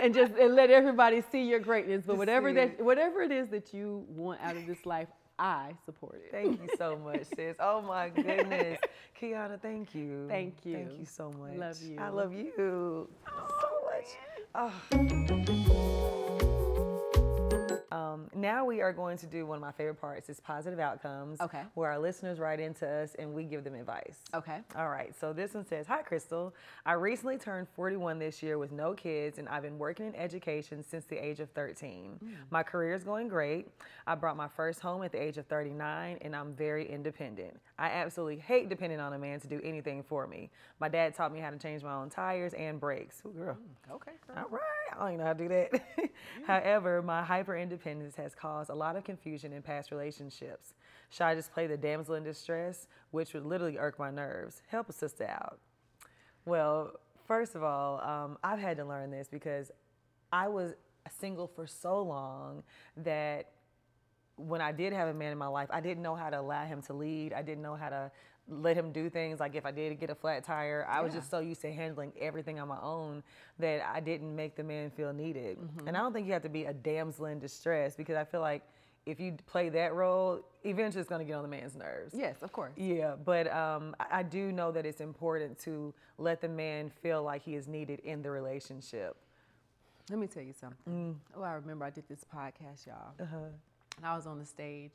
And 0.04 0.12
just 0.12 0.34
and 0.34 0.54
let 0.54 0.70
everybody 0.70 1.22
see 1.32 1.44
your 1.44 1.60
greatness. 1.60 2.04
But 2.06 2.18
whatever 2.18 2.52
that 2.52 2.78
whatever 2.84 3.22
it 3.22 3.32
is 3.32 3.48
that 3.48 3.72
you 3.72 4.04
want 4.10 4.38
out 4.42 4.54
of 4.54 4.66
this 4.66 4.84
life, 4.84 5.08
I 5.38 5.72
support 5.86 6.20
it. 6.26 6.30
Thank 6.30 6.60
you 6.60 6.68
so 6.76 6.98
much, 6.98 7.24
sis. 7.34 7.56
Oh 7.58 7.80
my 7.80 8.08
goodness. 8.14 8.80
Quiana, 9.18 9.58
thank 9.58 9.94
you. 9.94 10.26
Thank 10.28 10.56
you. 10.64 10.74
Thank 10.74 10.98
you 10.98 11.06
so 11.06 11.30
much. 11.30 11.56
Love 11.56 11.82
you. 11.82 11.98
I 11.98 12.08
love 12.10 12.34
you 12.34 12.52
so 12.54 13.08
much. 13.86 14.08
Oh. 14.54 14.70
Ah. 14.92 15.90
Um, 17.94 18.28
now 18.34 18.64
we 18.64 18.80
are 18.80 18.92
going 18.92 19.16
to 19.18 19.26
do 19.26 19.46
one 19.46 19.54
of 19.54 19.62
my 19.62 19.70
favorite 19.70 20.00
parts 20.00 20.28
is 20.28 20.40
positive 20.40 20.80
outcomes. 20.80 21.40
Okay. 21.40 21.62
Where 21.74 21.92
our 21.92 21.98
listeners 22.00 22.40
write 22.40 22.58
into 22.58 22.88
us 22.88 23.14
and 23.20 23.32
we 23.32 23.44
give 23.44 23.62
them 23.62 23.74
advice. 23.76 24.18
Okay. 24.34 24.58
All 24.76 24.88
right, 24.88 25.14
so 25.16 25.32
this 25.32 25.54
one 25.54 25.64
says 25.64 25.86
Hi, 25.86 26.02
Crystal. 26.02 26.52
I 26.84 26.94
recently 26.94 27.38
turned 27.38 27.68
41 27.76 28.18
this 28.18 28.42
year 28.42 28.58
with 28.58 28.72
no 28.72 28.94
kids, 28.94 29.38
and 29.38 29.48
I've 29.48 29.62
been 29.62 29.78
working 29.78 30.06
in 30.06 30.14
education 30.16 30.82
since 30.82 31.04
the 31.04 31.24
age 31.24 31.38
of 31.38 31.48
13. 31.50 32.18
My 32.50 32.64
career 32.64 32.94
is 32.94 33.04
going 33.04 33.28
great. 33.28 33.68
I 34.08 34.16
brought 34.16 34.36
my 34.36 34.48
first 34.48 34.80
home 34.80 35.04
at 35.04 35.12
the 35.12 35.22
age 35.22 35.38
of 35.38 35.46
39, 35.46 36.18
and 36.20 36.34
I'm 36.34 36.52
very 36.54 36.90
independent. 36.90 37.56
I 37.78 37.90
absolutely 37.90 38.38
hate 38.38 38.68
depending 38.68 38.98
on 38.98 39.12
a 39.12 39.18
man 39.18 39.38
to 39.38 39.46
do 39.46 39.60
anything 39.62 40.02
for 40.02 40.26
me. 40.26 40.50
My 40.80 40.88
dad 40.88 41.14
taught 41.14 41.32
me 41.32 41.38
how 41.38 41.50
to 41.50 41.58
change 41.58 41.84
my 41.84 41.94
own 41.94 42.10
tires 42.10 42.54
and 42.54 42.80
brakes. 42.80 43.22
Ooh, 43.24 43.30
girl. 43.30 43.56
Okay. 43.88 44.12
All 44.36 44.48
right, 44.50 44.60
I 44.92 44.98
don't 44.98 45.08
even 45.08 45.18
know 45.18 45.26
how 45.26 45.32
to 45.32 45.38
do 45.38 45.48
that. 45.48 46.10
However, 46.46 47.02
my 47.02 47.22
hyper 47.22 47.54
has 48.16 48.34
caused 48.34 48.70
a 48.70 48.74
lot 48.74 48.96
of 48.96 49.04
confusion 49.04 49.52
in 49.52 49.62
past 49.62 49.90
relationships. 49.90 50.74
Should 51.10 51.24
I 51.24 51.34
just 51.34 51.52
play 51.52 51.66
the 51.66 51.76
damsel 51.76 52.14
in 52.14 52.24
distress, 52.24 52.88
which 53.10 53.34
would 53.34 53.44
literally 53.44 53.78
irk 53.78 53.98
my 53.98 54.10
nerves? 54.10 54.62
Help 54.68 54.88
a 54.88 54.92
sister 54.92 55.26
out. 55.26 55.58
Well, 56.44 56.98
first 57.26 57.54
of 57.54 57.62
all, 57.62 58.00
um, 58.00 58.38
I've 58.42 58.58
had 58.58 58.76
to 58.78 58.84
learn 58.84 59.10
this 59.10 59.28
because 59.28 59.70
I 60.32 60.48
was 60.48 60.74
single 61.10 61.46
for 61.46 61.66
so 61.66 62.02
long 62.02 62.62
that 62.96 63.50
when 64.36 64.60
I 64.60 64.72
did 64.72 64.92
have 64.92 65.08
a 65.08 65.14
man 65.14 65.32
in 65.32 65.38
my 65.38 65.46
life, 65.46 65.68
I 65.70 65.80
didn't 65.80 66.02
know 66.02 66.14
how 66.14 66.30
to 66.30 66.40
allow 66.40 66.64
him 66.64 66.82
to 66.82 66.92
lead. 66.92 67.32
I 67.32 67.42
didn't 67.42 67.62
know 67.62 67.76
how 67.76 67.88
to 67.88 68.10
let 68.48 68.76
him 68.76 68.92
do 68.92 69.08
things. 69.08 69.40
Like 69.40 69.54
if 69.54 69.64
I 69.64 69.70
did 69.70 69.98
get 69.98 70.10
a 70.10 70.14
flat 70.14 70.44
tire, 70.44 70.86
I 70.88 71.00
was 71.00 71.14
just 71.14 71.30
so 71.30 71.40
used 71.40 71.62
to 71.62 71.72
handling 71.72 72.12
everything 72.20 72.60
on 72.60 72.68
my 72.68 72.80
own 72.80 73.22
that 73.58 73.82
I 73.86 74.00
didn't 74.00 74.34
make 74.34 74.56
the 74.56 74.64
man 74.64 74.90
feel 74.90 75.12
needed. 75.12 75.58
And 75.86 75.96
I 75.96 76.00
don't 76.00 76.12
think 76.12 76.26
you 76.26 76.32
have 76.32 76.42
to 76.42 76.48
be 76.48 76.64
a 76.64 76.74
damsel 76.74 77.26
in 77.26 77.38
distress 77.38 77.96
because 77.96 78.16
I 78.16 78.24
feel 78.24 78.40
like 78.40 78.62
if 79.06 79.20
you 79.20 79.36
play 79.46 79.68
that 79.70 79.94
role, 79.94 80.40
eventually 80.64 81.00
it's 81.00 81.08
going 81.08 81.20
to 81.20 81.24
get 81.24 81.34
on 81.34 81.42
the 81.42 81.48
man's 81.48 81.76
nerves. 81.76 82.14
Yes, 82.16 82.36
of 82.42 82.52
course. 82.52 82.72
Yeah, 82.76 83.16
but 83.22 83.52
um, 83.52 83.94
I, 84.00 84.20
I 84.20 84.22
do 84.22 84.50
know 84.50 84.72
that 84.72 84.86
it's 84.86 85.00
important 85.00 85.58
to 85.60 85.92
let 86.16 86.40
the 86.40 86.48
man 86.48 86.90
feel 87.02 87.22
like 87.22 87.42
he 87.42 87.54
is 87.54 87.68
needed 87.68 88.00
in 88.00 88.22
the 88.22 88.30
relationship. 88.30 89.16
Let 90.10 90.18
me 90.18 90.26
tell 90.26 90.42
you 90.42 90.54
something. 90.58 90.78
Mm. 90.90 91.14
Oh, 91.36 91.42
I 91.42 91.52
remember 91.52 91.84
I 91.84 91.90
did 91.90 92.04
this 92.08 92.24
podcast, 92.24 92.86
y'all. 92.86 93.12
Uh-huh. 93.20 93.36
And 93.96 94.06
I 94.06 94.16
was 94.16 94.26
on 94.26 94.38
the 94.38 94.44
stage 94.44 94.92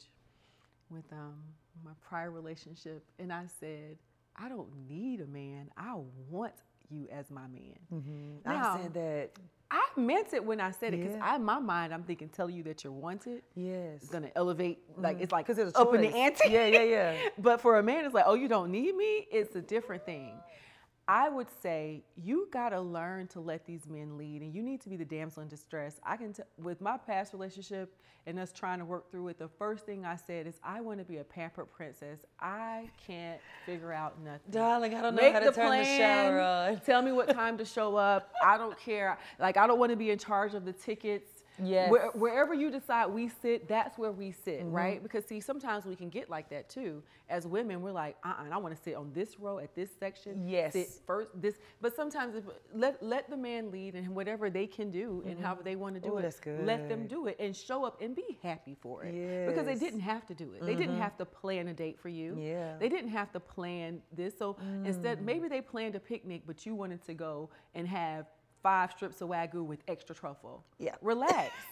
with 0.89 1.05
um, 1.11 1.35
my 1.83 1.91
prior 2.07 2.31
relationship, 2.31 3.03
and 3.19 3.31
I 3.31 3.45
said, 3.59 3.97
I 4.35 4.49
don't 4.49 4.69
need 4.87 5.21
a 5.21 5.27
man. 5.27 5.69
I 5.77 5.95
want 6.29 6.53
you 6.89 7.07
as 7.11 7.29
my 7.29 7.47
man. 7.47 8.39
Now, 8.45 8.73
I 8.73 8.81
said 8.81 8.93
that. 8.93 9.29
I 9.71 9.87
meant 9.95 10.33
it 10.33 10.43
when 10.43 10.59
I 10.59 10.71
said 10.71 10.95
it 10.95 10.97
because 10.97 11.15
Yeah. 11.15 11.35
In 11.35 11.43
my 11.43 11.59
mind, 11.59 11.93
I'm 11.93 12.01
thinking, 12.01 12.29
telling 12.29 12.55
you 12.55 12.63
that 12.63 12.83
you're 12.83 12.91
wanted. 12.91 13.43
Yes. 13.53 14.01
It's 14.01 14.09
gonna 14.09 14.31
elevate, 14.35 14.79
like 14.97 15.21
it's 15.21 15.31
like 15.31 15.45
Because 15.45 15.59
it's 15.59 15.77
up 15.77 15.93
in 15.93 16.01
the 16.01 16.15
ante. 16.15 16.49
Yeah, 16.49 16.65
yeah, 16.65 16.83
yeah. 16.83 17.15
but 17.37 17.61
for 17.61 17.77
a 17.77 17.83
man, 17.83 18.05
it's 18.05 18.15
like, 18.15 18.23
oh, 18.25 18.33
you 18.33 18.47
don't 18.47 18.71
need 18.71 18.95
me. 18.95 19.27
It's 19.31 19.55
a 19.55 19.61
different 19.61 20.05
thing. 20.05 20.33
I 21.09 21.27
would 21.27 21.47
say 21.63 22.03
you 22.15 22.47
gotta 22.51 22.79
learn 22.79 23.25
to 23.29 23.39
let 23.39 23.65
these 23.65 23.87
men 23.87 24.15
lead, 24.15 24.43
and 24.43 24.53
you 24.53 24.61
need 24.61 24.79
to 24.81 24.89
be 24.89 24.95
the 24.95 25.03
damsel 25.03 25.41
in 25.41 25.49
distress. 25.49 25.99
I 26.03 26.15
can, 26.15 26.33
t- 26.33 26.43
with 26.61 26.81
my 26.81 26.97
past 26.97 27.33
relationship 27.33 27.95
and 28.27 28.37
us 28.37 28.51
trying 28.51 28.77
to 28.77 28.85
work 28.85 29.09
through 29.09 29.29
it. 29.29 29.39
The 29.39 29.47
first 29.47 29.87
thing 29.87 30.05
I 30.05 30.15
said 30.15 30.45
is, 30.45 30.59
I 30.63 30.81
want 30.81 30.99
to 30.99 31.05
be 31.05 31.17
a 31.17 31.23
pampered 31.23 31.71
princess. 31.71 32.19
I 32.39 32.91
can't 33.07 33.39
figure 33.65 33.91
out 33.91 34.21
nothing. 34.23 34.51
Darling, 34.51 34.93
I 34.93 35.01
don't 35.01 35.15
know 35.15 35.21
Make 35.23 35.33
how 35.33 35.39
to 35.39 35.45
the 35.47 35.51
turn 35.51 35.79
the 35.79 35.83
shower 35.83 36.39
on. 36.39 36.79
Tell 36.81 37.01
me 37.01 37.11
what 37.11 37.27
time 37.31 37.57
to 37.57 37.65
show 37.65 37.95
up. 37.95 38.31
I 38.43 38.59
don't 38.59 38.77
care. 38.77 39.17
Like 39.39 39.57
I 39.57 39.65
don't 39.65 39.79
want 39.79 39.89
to 39.89 39.95
be 39.95 40.11
in 40.11 40.19
charge 40.19 40.53
of 40.53 40.63
the 40.63 40.73
tickets. 40.73 41.38
Yes. 41.63 41.91
Where, 41.91 42.09
wherever 42.11 42.53
you 42.53 42.71
decide 42.71 43.07
we 43.07 43.29
sit, 43.41 43.67
that's 43.67 43.97
where 43.97 44.11
we 44.11 44.31
sit, 44.31 44.59
Mm-hmm. 44.59 44.71
right? 44.71 45.03
Because 45.03 45.25
see, 45.25 45.39
sometimes 45.39 45.85
we 45.85 45.95
can 45.95 46.09
get 46.09 46.29
like 46.29 46.49
that 46.49 46.69
too. 46.69 47.01
As 47.29 47.45
women, 47.45 47.81
we're 47.81 47.91
like, 47.91 48.17
uh, 48.23 48.33
uh 48.39 48.53
I 48.53 48.57
want 48.57 48.75
to 48.75 48.81
sit 48.81 48.95
on 48.95 49.11
this 49.13 49.39
row 49.39 49.59
at 49.59 49.75
this 49.75 49.89
section. 49.99 50.47
Yes. 50.47 50.73
Sit 50.73 50.89
first. 51.05 51.29
This, 51.35 51.55
but 51.81 51.95
sometimes 51.95 52.35
if, 52.35 52.43
let 52.73 53.01
let 53.03 53.29
the 53.29 53.37
man 53.37 53.71
lead 53.71 53.95
and 53.95 54.15
whatever 54.15 54.49
they 54.49 54.67
can 54.67 54.89
do 54.91 55.23
and 55.27 55.39
however 55.39 55.61
they 55.63 55.75
want 55.75 55.95
to 55.95 56.01
do 56.01 56.13
Ooh, 56.13 56.17
it, 56.17 56.21
that's 56.23 56.39
let 56.45 56.89
them 56.89 57.07
do 57.07 57.27
it 57.27 57.37
and 57.39 57.55
show 57.55 57.85
up 57.85 58.01
and 58.01 58.15
be 58.15 58.37
happy 58.41 58.75
for 58.81 59.03
it. 59.03 59.47
Because 59.47 59.65
they 59.65 59.75
didn't 59.75 59.99
have 60.01 60.25
to 60.27 60.33
do 60.33 60.53
it. 60.53 60.65
They 60.65 60.75
didn't 60.75 60.97
have 60.97 61.17
to 61.17 61.25
plan 61.25 61.67
a 61.67 61.73
date 61.73 61.99
for 61.99 62.09
you. 62.09 62.37
Yeah. 62.39 62.77
They 62.79 62.89
didn't 62.89 63.11
have 63.11 63.31
to 63.33 63.39
plan 63.39 64.01
this. 64.15 64.37
So 64.37 64.57
instead, 64.85 65.21
maybe 65.21 65.47
they 65.47 65.61
planned 65.61 65.95
a 65.95 65.99
picnic, 65.99 66.43
but 66.45 66.65
you 66.65 66.75
wanted 66.75 67.05
to 67.05 67.13
go 67.13 67.49
and 67.75 67.87
have 67.87 68.25
five 68.61 68.91
strips 68.91 69.21
of 69.21 69.29
wagyu 69.29 69.65
with 69.65 69.83
extra 69.87 70.15
truffle. 70.15 70.63
Yeah. 70.77 70.95
Relax. 71.01 71.51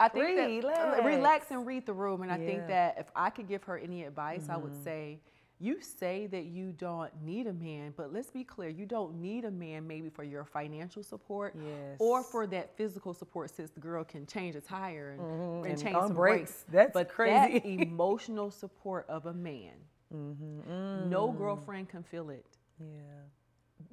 I 0.00 0.08
think 0.08 0.36
that 0.36 0.46
Relax. 0.46 1.04
relax 1.04 1.50
and 1.50 1.66
read 1.66 1.86
the 1.86 1.92
room. 1.92 2.22
And 2.22 2.32
I 2.32 2.38
Yeah. 2.38 2.46
think 2.46 2.66
that 2.68 2.96
if 2.98 3.06
I 3.14 3.30
could 3.30 3.48
give 3.48 3.64
her 3.64 3.78
any 3.78 4.04
advice, 4.04 4.48
I 4.48 4.56
would 4.56 4.72
mm-hmm. 4.72 4.84
say. 4.84 5.20
You 5.60 5.80
say 5.80 6.26
that 6.26 6.46
you 6.46 6.72
don't 6.72 7.10
need 7.22 7.46
a 7.46 7.52
man, 7.52 7.94
but 7.96 8.12
let's 8.12 8.28
be 8.28 8.42
clear, 8.42 8.68
you 8.68 8.86
don't 8.86 9.14
need 9.22 9.44
a 9.44 9.50
man 9.50 9.86
maybe 9.86 10.10
for 10.10 10.24
your 10.24 10.44
financial 10.44 11.02
support 11.02 11.56
or 12.00 12.24
for 12.24 12.46
that 12.48 12.76
physical 12.76 13.14
support 13.14 13.50
since 13.54 13.70
the 13.70 13.80
girl 13.80 14.02
can 14.02 14.26
change 14.26 14.56
a 14.56 14.60
tire 14.60 15.12
and, 15.12 15.20
mm-hmm. 15.20 15.64
and, 15.64 15.66
and 15.66 15.80
change 15.80 15.94
some 15.96 16.12
brakes. 16.12 16.50
brakes. 16.50 16.64
That's 16.70 16.92
but 16.92 17.08
crazy. 17.08 17.60
that 17.60 17.64
emotional 17.82 18.50
support 18.50 19.06
of 19.08 19.26
a 19.26 19.32
man, 19.32 19.74
no 20.10 20.18
mm-hmm. 20.18 21.12
mm. 21.12 21.38
girlfriend 21.38 21.88
can 21.88 22.02
feel 22.02 22.30
it 22.30 22.44
Yeah. 22.80 22.86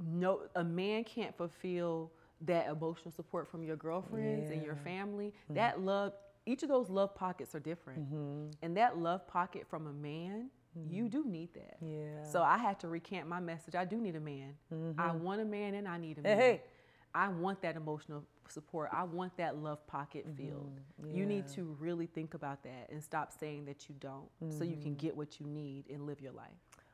no 0.04 0.42
a 0.56 0.64
man 0.64 1.04
can't 1.04 1.36
fulfill 1.38 2.12
that 2.46 2.68
emotional 2.68 3.12
support 3.12 3.50
from 3.50 3.64
your 3.64 3.76
girlfriends 3.76 4.50
and 4.50 4.64
your 4.64 4.76
Yeah. 4.76 4.84
family 4.84 5.34
mm. 5.50 5.56
that 5.56 5.82
love 5.82 6.14
each 6.46 6.64
of 6.64 6.70
those 6.70 6.90
love 6.90 7.14
pockets 7.14 7.54
are 7.54 7.60
different. 7.60 8.12
Mm-hmm. 8.12 8.52
And 8.64 8.78
that 8.78 8.98
love 8.98 9.28
pocket 9.28 9.68
from 9.70 9.88
a 9.88 9.94
man, 9.94 10.50
you 10.90 11.04
mm-hmm. 11.04 11.22
do 11.22 11.26
need 11.30 11.54
that. 11.54 11.78
Yeah. 11.82 12.24
So 12.24 12.42
I 12.42 12.58
had 12.58 12.80
to 12.80 12.88
recant 12.88 13.28
my 13.28 13.40
message. 13.40 13.76
I 13.76 13.86
do 13.86 13.98
need 13.98 14.16
a 14.16 14.20
man. 14.20 14.56
I 14.72 14.76
mm-hmm. 14.76 15.24
want 15.24 15.42
a 15.42 15.46
man 15.46 15.76
and 15.76 15.88
I 15.88 15.98
need 15.98 16.18
a 16.18 16.22
man. 16.22 16.38
hey. 16.38 16.62
I 17.14 17.28
want 17.28 17.62
that 17.62 17.76
emotional 17.76 18.24
support. 18.48 18.90
I 18.94 19.04
want 19.04 19.36
that 19.38 19.58
love 19.58 19.86
pocket 19.86 20.26
filled. 20.38 20.80
You 21.06 21.26
need 21.26 21.48
to 21.50 21.76
really 21.78 22.06
think 22.06 22.36
about 22.36 22.64
that 22.64 22.88
and 22.90 23.04
stop 23.04 23.34
saying 23.38 23.66
that 23.66 23.90
you 23.90 23.96
don't 24.00 24.30
so 24.50 24.64
you 24.64 24.78
can 24.78 24.96
get 24.96 25.16
what 25.16 25.40
you 25.40 25.46
need 25.46 25.90
and 25.90 26.06
live 26.06 26.22
your 26.22 26.32
life. 26.32 26.48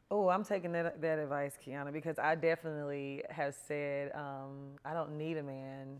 Oh, 0.09 0.29
I'm 0.29 0.43
taking 0.45 0.71
that, 0.71 1.01
that 1.01 1.19
advice, 1.19 1.57
Quiana, 1.65 1.91
because 1.91 2.17
I 2.17 2.35
definitely 2.35 3.23
have 3.29 3.53
said 3.67 4.11
um, 4.15 4.75
I 4.85 4.93
don't 4.93 5.17
need 5.17 5.37
a 5.37 5.43
man, 5.43 5.99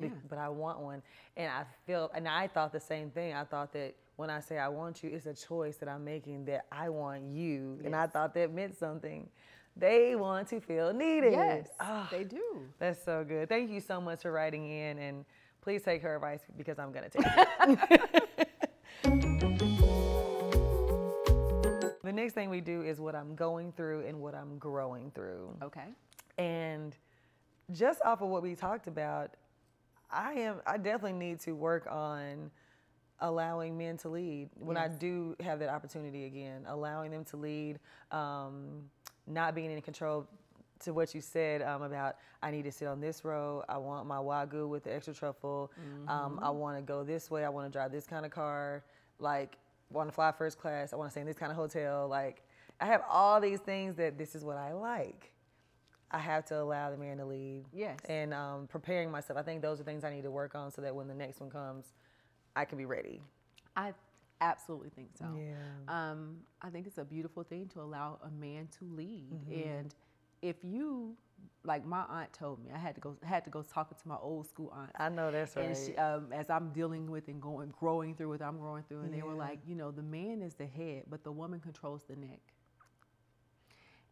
Yeah. 0.00 0.08
but 0.28 0.38
I 0.38 0.48
want 0.48 0.80
one. 0.80 1.02
And 1.36 1.48
I 1.50 1.64
feel, 1.86 2.10
and 2.14 2.26
I 2.26 2.48
thought 2.48 2.72
the 2.72 2.80
same 2.80 3.10
thing. 3.10 3.32
I 3.32 3.44
thought 3.44 3.72
that 3.74 3.94
when 4.16 4.28
I 4.28 4.40
say 4.40 4.58
I 4.58 4.68
want 4.68 5.02
you, 5.04 5.10
it's 5.10 5.26
a 5.26 5.34
choice 5.34 5.76
that 5.78 5.88
I'm 5.88 6.04
making 6.04 6.46
that 6.46 6.66
I 6.72 6.88
want 6.88 7.22
you. 7.24 7.78
And 7.84 7.94
I 7.94 8.06
thought 8.08 8.34
that 8.34 8.52
meant 8.52 8.76
something. 8.76 9.28
They 9.76 10.16
want 10.16 10.48
to 10.48 10.60
feel 10.60 10.92
needed. 10.92 11.32
Yes, 11.32 11.68
Ah, 11.80 12.08
they 12.10 12.24
do. 12.24 12.42
that's 12.78 13.02
so 13.04 13.24
good. 13.24 13.48
Thank 13.48 13.70
you 13.70 13.80
so 13.80 14.00
much 14.00 14.22
for 14.22 14.32
writing 14.32 14.68
in, 14.68 14.98
and 14.98 15.24
please 15.62 15.82
take 15.82 16.02
her 16.02 16.14
advice 16.16 16.40
because 16.58 16.78
I'm 16.78 16.90
gonna 16.92 17.08
take 17.08 17.24
it. 17.24 18.21
the 22.04 22.12
next 22.12 22.34
thing 22.34 22.50
we 22.50 22.60
do 22.60 22.82
is 22.82 23.00
what 23.00 23.14
I'm 23.14 23.34
going 23.34 23.72
through 23.72 24.06
and 24.06 24.20
what 24.20 24.34
I'm 24.34 24.58
growing 24.58 25.10
through. 25.12 25.56
Okay. 25.62 25.86
And 26.38 26.96
just 27.72 28.00
off 28.04 28.22
of 28.22 28.28
what 28.28 28.42
we 28.42 28.54
talked 28.54 28.86
about, 28.86 29.30
I 30.10 30.32
am 30.32 30.56
I 30.66 30.76
definitely 30.76 31.18
need 31.18 31.40
to 31.40 31.52
work 31.52 31.86
on 31.90 32.50
allowing 33.20 33.78
men 33.78 33.96
to 33.98 34.08
lead 34.08 34.50
when 34.58 34.76
I 34.76 34.88
do 34.88 35.36
have 35.40 35.60
that 35.60 35.68
opportunity 35.68 36.24
again, 36.26 36.64
allowing 36.66 37.12
them 37.12 37.24
to 37.26 37.36
lead, 37.36 37.78
um, 38.10 38.82
not 39.26 39.54
being 39.54 39.70
in 39.70 39.80
control. 39.80 40.26
To 40.80 40.92
what 40.92 41.14
you 41.14 41.20
said 41.20 41.62
um, 41.62 41.82
about, 41.82 42.16
I 42.42 42.50
need 42.50 42.64
to 42.64 42.72
sit 42.72 42.88
on 42.88 43.00
this 43.00 43.24
row. 43.24 43.62
I 43.68 43.78
want 43.78 44.08
my 44.08 44.16
wagyu 44.16 44.68
with 44.68 44.82
the 44.82 44.92
extra 44.92 45.14
truffle. 45.14 45.70
Um, 46.08 46.40
I 46.42 46.50
want 46.50 46.76
to 46.76 46.82
go 46.82 47.04
this 47.04 47.30
way. 47.30 47.44
I 47.44 47.48
want 47.50 47.68
to 47.68 47.70
drive 47.70 47.92
this 47.92 48.04
kind 48.04 48.26
of 48.26 48.32
car. 48.32 48.82
Like, 49.20 49.58
want 49.92 50.08
to 50.08 50.14
fly 50.14 50.32
first 50.32 50.58
class. 50.58 50.92
I 50.92 50.96
want 50.96 51.08
to 51.08 51.12
stay 51.12 51.20
in 51.20 51.26
this 51.26 51.38
kind 51.38 51.50
of 51.50 51.56
hotel. 51.56 52.08
Like, 52.08 52.42
I 52.80 52.86
have 52.86 53.02
all 53.08 53.40
these 53.40 53.60
things 53.60 53.96
that 53.96 54.18
this 54.18 54.34
is 54.34 54.44
what 54.44 54.56
I 54.56 54.72
like. 54.72 55.32
I 56.10 56.18
have 56.18 56.44
to 56.46 56.60
allow 56.60 56.90
the 56.90 56.96
man 56.96 57.18
to 57.18 57.24
lead. 57.24 57.64
Yes. 57.72 57.98
And 58.08 58.34
um, 58.34 58.66
preparing 58.66 59.10
myself. 59.10 59.38
I 59.38 59.42
think 59.42 59.62
those 59.62 59.80
are 59.80 59.84
things 59.84 60.04
I 60.04 60.14
need 60.14 60.24
to 60.24 60.30
work 60.30 60.54
on 60.54 60.70
so 60.70 60.82
that 60.82 60.94
when 60.94 61.08
the 61.08 61.14
next 61.14 61.40
one 61.40 61.50
comes, 61.50 61.92
I 62.54 62.64
can 62.64 62.76
be 62.76 62.84
ready. 62.84 63.22
I 63.76 63.94
absolutely 64.40 64.90
think 64.90 65.10
so. 65.18 65.26
Yeah. 65.36 65.54
Um, 65.88 66.38
I 66.60 66.68
think 66.68 66.86
it's 66.86 66.98
a 66.98 67.04
beautiful 67.04 67.44
thing 67.44 67.68
to 67.74 67.80
allow 67.80 68.18
a 68.22 68.30
man 68.30 68.68
to 68.78 68.84
lead. 68.94 69.30
Mm-hmm. 69.32 69.70
And 69.70 69.94
if 70.42 70.56
you, 70.62 71.16
like 71.64 71.84
my 71.86 72.02
aunt 72.08 72.32
told 72.32 72.62
me, 72.64 72.70
I 72.74 72.78
had 72.78 72.94
to 72.96 73.00
go 73.00 73.16
had 73.22 73.44
to 73.44 73.50
go 73.50 73.62
talking 73.62 73.96
to 74.00 74.08
my 74.08 74.16
old 74.20 74.46
school 74.46 74.72
aunt. 74.76 74.90
I 74.98 75.08
know 75.08 75.30
that's 75.30 75.54
right. 75.56 75.66
And 75.66 75.76
she, 75.76 75.96
um, 75.96 76.32
as 76.32 76.50
I'm 76.50 76.70
dealing 76.72 77.10
with 77.10 77.28
and 77.28 77.40
going, 77.40 77.72
growing 77.78 78.14
through 78.14 78.30
what 78.30 78.42
I'm 78.42 78.58
growing 78.58 78.82
through, 78.84 79.02
and 79.02 79.14
they 79.14 79.22
were 79.22 79.34
like, 79.34 79.60
you 79.66 79.74
know, 79.74 79.90
the 79.90 80.02
man 80.02 80.42
is 80.42 80.54
the 80.54 80.66
head, 80.66 81.04
but 81.10 81.22
the 81.24 81.32
woman 81.32 81.60
controls 81.60 82.02
the 82.08 82.16
neck. 82.16 82.40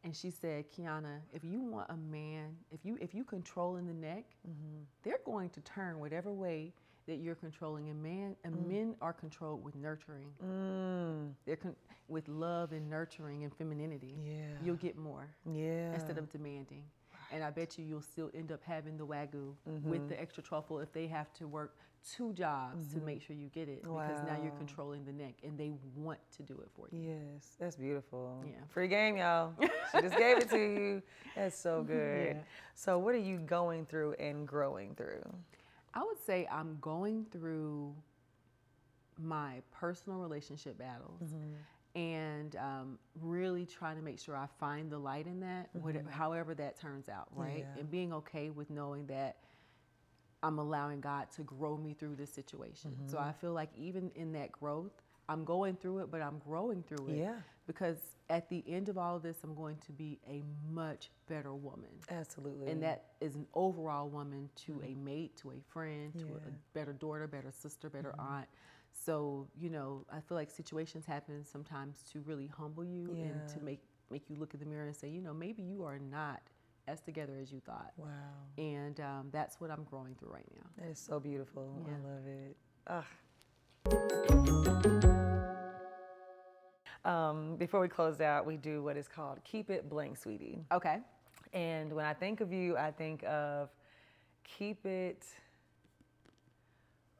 And 0.03 0.16
she 0.16 0.31
said, 0.31 0.64
Quiana, 0.72 1.20
if 1.33 1.45
you 1.45 1.61
want 1.61 1.91
a 1.91 1.97
man, 1.97 2.57
if 2.70 2.85
you 2.85 2.97
if 3.01 3.14
you 3.14 3.24
controlling 3.24 3.87
the 3.87 3.93
neck, 3.95 4.24
Mm-hmm. 4.49 4.83
they're 5.03 5.20
going 5.26 5.51
to 5.51 5.61
turn 5.61 5.99
whatever 6.01 6.33
way 6.33 6.72
that 7.07 7.16
you're 7.16 7.35
controlling. 7.35 7.89
And 7.91 8.03
man, 8.03 8.35
and 8.45 8.66
men 8.66 8.95
are 9.03 9.12
controlled 9.12 9.62
with 9.62 9.74
nurturing. 9.74 10.28
mm, 10.43 11.33
They're 11.45 11.57
con- 11.57 11.76
with 12.09 12.28
love 12.28 12.72
and 12.72 12.89
nurturing 12.89 13.45
and 13.45 13.55
femininity. 13.55 14.16
yeah. 14.24 14.47
You'll 14.64 14.76
get 14.76 14.97
more 14.97 15.28
yeah. 15.53 15.93
instead 15.93 16.16
of 16.18 16.31
demanding. 16.31 16.85
And 17.33 17.45
I 17.45 17.51
bet 17.51 17.78
you 17.78 17.85
you'll 17.85 18.03
still 18.03 18.31
end 18.35 18.51
up 18.53 18.61
having 18.64 18.97
the 18.97 19.07
wagyu 19.07 19.55
Mm-hmm. 19.68 19.89
with 19.91 20.09
the 20.09 20.20
extra 20.20 20.43
truffle 20.43 20.81
if 20.81 20.93
they 20.93 21.07
have 21.07 21.33
to 21.35 21.47
work 21.47 21.76
two 22.16 22.33
jobs 22.33 22.93
to 22.95 23.01
make 23.01 23.20
sure 23.20 23.37
you 23.37 23.49
get 23.49 23.68
it 23.68 23.83
because 23.83 24.22
now 24.26 24.39
you're 24.43 24.53
controlling 24.53 25.05
the 25.05 25.12
neck 25.12 25.35
and 25.45 25.59
they 25.59 25.70
want 25.95 26.18
to 26.35 26.43
do 26.43 26.55
it 26.55 26.68
for 26.74 26.89
you. 26.91 26.99
Yes, 27.35 27.57
that's 27.59 27.76
beautiful. 27.76 28.43
Yeah. 28.47 28.53
Free 28.70 28.89
game, 28.89 29.16
y'all. 29.18 29.53
She 29.93 30.01
just 30.01 30.16
gave 30.16 30.39
it 30.39 30.49
to 30.51 30.59
you. 30.59 31.03
That's 31.37 31.59
so 31.59 31.83
good. 31.87 32.37
Yeah. 32.37 32.43
So, 32.74 32.99
what 32.99 33.14
are 33.14 33.18
you 33.18 33.37
going 33.39 33.85
through 33.85 34.14
and 34.14 34.49
growing 34.49 34.95
through? 34.95 35.22
I 35.93 36.03
would 36.03 36.18
say 36.24 36.49
I'm 36.51 36.78
going 36.81 37.26
through 37.31 37.95
my 39.18 39.61
personal 39.70 40.18
relationship 40.20 40.78
battles 40.78 41.20
and 41.95 42.55
um, 42.57 42.99
really 43.20 43.66
trying 43.66 43.97
to 43.97 44.03
make 44.03 44.18
sure 44.20 44.36
I 44.36 44.47
find 44.59 44.91
the 44.91 44.99
light 44.99 45.26
in 45.26 45.41
that, 45.41 45.70
whatever, 45.72 46.11
however 46.11 46.55
that 46.55 46.78
turns 46.78 47.09
out, 47.09 47.28
right? 47.34 47.66
Yeah. 47.74 47.80
And 47.80 47.91
being 47.91 48.12
okay 48.12 48.51
with 48.51 48.70
knowing 48.70 49.07
that 49.07 49.38
I'm 50.43 50.59
allowing 50.59 51.01
God 51.01 51.26
to 51.36 51.43
grow 51.43 51.76
me 51.76 51.95
through 51.95 52.16
this 52.16 52.32
situation. 52.32 52.97
So 53.07 53.18
I 53.18 53.32
feel 53.32 53.53
like 53.53 53.70
even 53.76 54.11
in 54.14 54.32
that 54.32 54.53
growth, 54.53 54.93
I'm 55.28 55.45
going 55.45 55.76
through 55.76 55.99
it, 56.01 56.11
but 56.11 56.22
I'm 56.22 56.38
growing 56.38 56.82
through 56.82 57.09
it. 57.09 57.18
Yeah. 57.18 57.34
Because 57.66 57.99
at 58.30 58.49
the 58.49 58.64
end 58.66 58.88
of 58.88 58.97
all 58.99 59.16
of 59.16 59.22
this, 59.22 59.36
I'm 59.45 59.55
going 59.55 59.76
to 59.86 59.93
be 59.93 60.18
a 60.28 60.43
much 60.72 61.11
better 61.28 61.55
woman. 61.55 61.91
Absolutely. 62.11 62.68
And 62.70 62.82
that 62.82 63.05
is 63.20 63.36
an 63.36 63.47
overall 63.55 64.09
woman 64.09 64.49
to 64.66 64.82
a 64.84 64.95
mate, 64.95 65.36
to 65.38 65.51
a 65.51 65.61
friend, 65.72 66.12
to 66.14 66.18
Mm-hmm. 66.20 66.28
Yeah. 66.28 66.38
Mm-hmm. 66.41 66.49
a 66.49 66.78
better 66.78 66.93
daughter, 66.93 67.26
better 67.26 67.53
sister, 67.53 67.91
better 67.91 68.14
aunt. 68.18 68.47
So, 68.93 69.49
you 69.59 69.70
know, 69.70 70.05
I 70.12 70.20
feel 70.20 70.36
like 70.36 70.51
situations 70.51 71.07
happen 71.07 71.45
sometimes 71.45 72.03
to 72.12 72.20
really 72.20 72.47
humble 72.47 72.84
you 72.84 73.11
and 73.12 73.49
to 73.49 73.61
make 73.61 73.80
make 74.11 74.28
you 74.28 74.36
look 74.36 74.55
in 74.55 74.61
the 74.61 74.66
mirror 74.66 74.86
and 74.86 74.97
say, 74.97 75.09
you 75.09 75.20
know, 75.20 75.32
maybe 75.32 75.62
you 75.62 75.84
are 75.84 75.99
not 75.99 76.43
as 76.88 77.01
together 77.01 77.34
as 77.41 77.53
you 77.53 77.61
thought. 77.61 77.93
wow. 77.97 78.09
And 78.59 78.99
um, 79.01 79.28
that's 79.32 79.61
what 79.61 79.70
I'm 79.70 79.84
growing 79.84 80.14
through 80.16 80.32
right 80.32 80.47
now. 80.55 80.66
That 80.78 80.91
is 80.91 80.99
so 80.99 81.20
beautiful. 81.20 81.86
Yeah. 81.86 81.93
I 81.95 81.99
love 82.09 82.26
it. 82.26 82.57
Ugh. 82.88 83.05
Um, 87.05 87.57
before 87.57 87.80
we 87.80 87.88
close 87.88 88.20
out, 88.20 88.45
we 88.45 88.57
do 88.57 88.82
what 88.82 88.97
is 88.97 89.09
called 89.09 89.38
Keep 89.45 89.70
It 89.70 89.88
Blank, 89.88 90.18
Sweetie. 90.18 90.59
Okay. 90.70 90.99
And 91.53 91.93
when 91.93 92.05
I 92.05 92.12
think 92.12 92.41
of 92.41 92.53
you, 92.53 92.76
I 92.76 92.91
think 92.91 93.24
of 93.24 93.70
keep 94.45 94.84
it, 94.84 95.24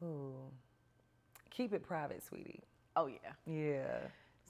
ooh, 0.03 0.35
keep 1.51 1.73
it 1.73 1.83
private, 1.83 2.23
sweetie. 2.23 2.61
Oh 2.97 3.07
yeah. 3.07 3.33
Yeah. 3.47 3.99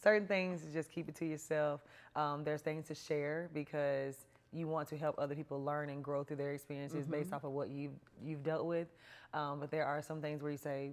Certain 0.02 0.26
things, 0.26 0.62
just 0.72 0.90
keep 0.90 1.08
it 1.08 1.14
to 1.16 1.26
yourself. 1.26 1.82
Um, 2.16 2.42
there's 2.44 2.62
things 2.62 2.86
to 2.88 2.94
share 2.94 3.50
because 3.52 4.16
you 4.52 4.66
want 4.66 4.88
to 4.88 4.96
help 4.96 5.14
other 5.18 5.34
people 5.34 5.62
learn 5.62 5.90
and 5.90 6.02
grow 6.02 6.24
through 6.24 6.36
their 6.36 6.52
experiences 6.52 7.06
based 7.06 7.32
off 7.32 7.44
of 7.44 7.52
what 7.52 7.68
you've 7.68 7.92
you've 8.24 8.42
dealt 8.42 8.66
with. 8.66 8.88
Um, 9.34 9.60
but 9.60 9.70
there 9.70 9.84
are 9.84 10.02
some 10.02 10.20
things 10.20 10.42
where 10.42 10.50
you 10.50 10.58
say, 10.58 10.92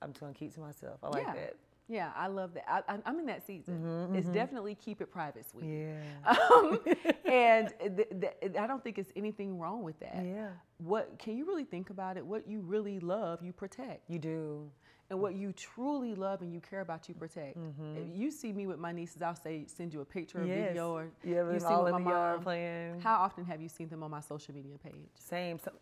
"I'm 0.00 0.12
just 0.12 0.20
gonna 0.20 0.32
keep 0.32 0.54
to 0.54 0.60
myself." 0.60 0.98
I 1.02 1.08
like 1.08 1.26
yeah. 1.26 1.34
that. 1.34 1.56
Yeah, 1.88 2.10
I 2.16 2.26
love 2.26 2.52
that. 2.54 2.64
I, 2.68 2.82
I'm- 2.90 3.02
I'm 3.06 3.18
in 3.20 3.26
that 3.26 3.46
season. 3.46 4.12
It's 4.14 4.28
definitely 4.28 4.74
keep 4.74 5.00
it 5.00 5.10
private, 5.10 5.48
sweetie. 5.48 5.86
Yeah. 6.24 6.36
Um, 6.56 6.80
and 7.30 7.72
th- 7.96 8.08
th- 8.20 8.56
I 8.58 8.66
don't 8.66 8.82
think 8.82 8.98
it's 8.98 9.12
anything 9.14 9.58
wrong 9.58 9.82
with 9.84 9.98
that. 10.00 10.24
Yeah. 10.24 10.48
What 10.78 11.18
can 11.18 11.36
you 11.36 11.44
really 11.46 11.64
think 11.64 11.90
about 11.90 12.16
it? 12.16 12.26
What 12.26 12.48
you 12.48 12.60
really 12.60 12.98
love, 12.98 13.40
you 13.42 13.52
protect. 13.52 14.10
You 14.10 14.18
do. 14.18 14.70
And 15.08 15.20
what 15.20 15.34
you 15.36 15.52
truly 15.52 16.14
love 16.14 16.42
and 16.42 16.52
you 16.52 16.60
care 16.60 16.80
about, 16.80 17.08
you 17.08 17.14
protect. 17.14 17.56
If 17.94 18.08
you 18.12 18.30
see 18.30 18.52
me 18.52 18.66
with 18.66 18.78
my 18.78 18.92
nieces, 18.92 19.22
I'll 19.22 19.36
say, 19.36 19.64
send 19.68 19.92
you 19.94 20.00
a 20.00 20.04
picture, 20.04 20.42
a 20.42 20.46
Yes. 20.46 20.68
video, 20.68 20.92
or 20.94 21.08
Yeah, 21.24 21.52
you 21.52 21.60
see 21.60 21.66
all 21.66 21.84
with 21.84 21.94
in 21.96 22.02
my 22.04 22.10
mom. 22.10 22.42
playing. 22.42 23.00
How 23.00 23.16
often 23.20 23.44
have 23.44 23.60
you 23.60 23.68
seen 23.68 23.88
them 23.88 24.02
on 24.02 24.10
my 24.10 24.20
social 24.20 24.54
media 24.54 24.76
page? 24.78 25.08
Same. 25.18 25.58
Some, 25.60 25.74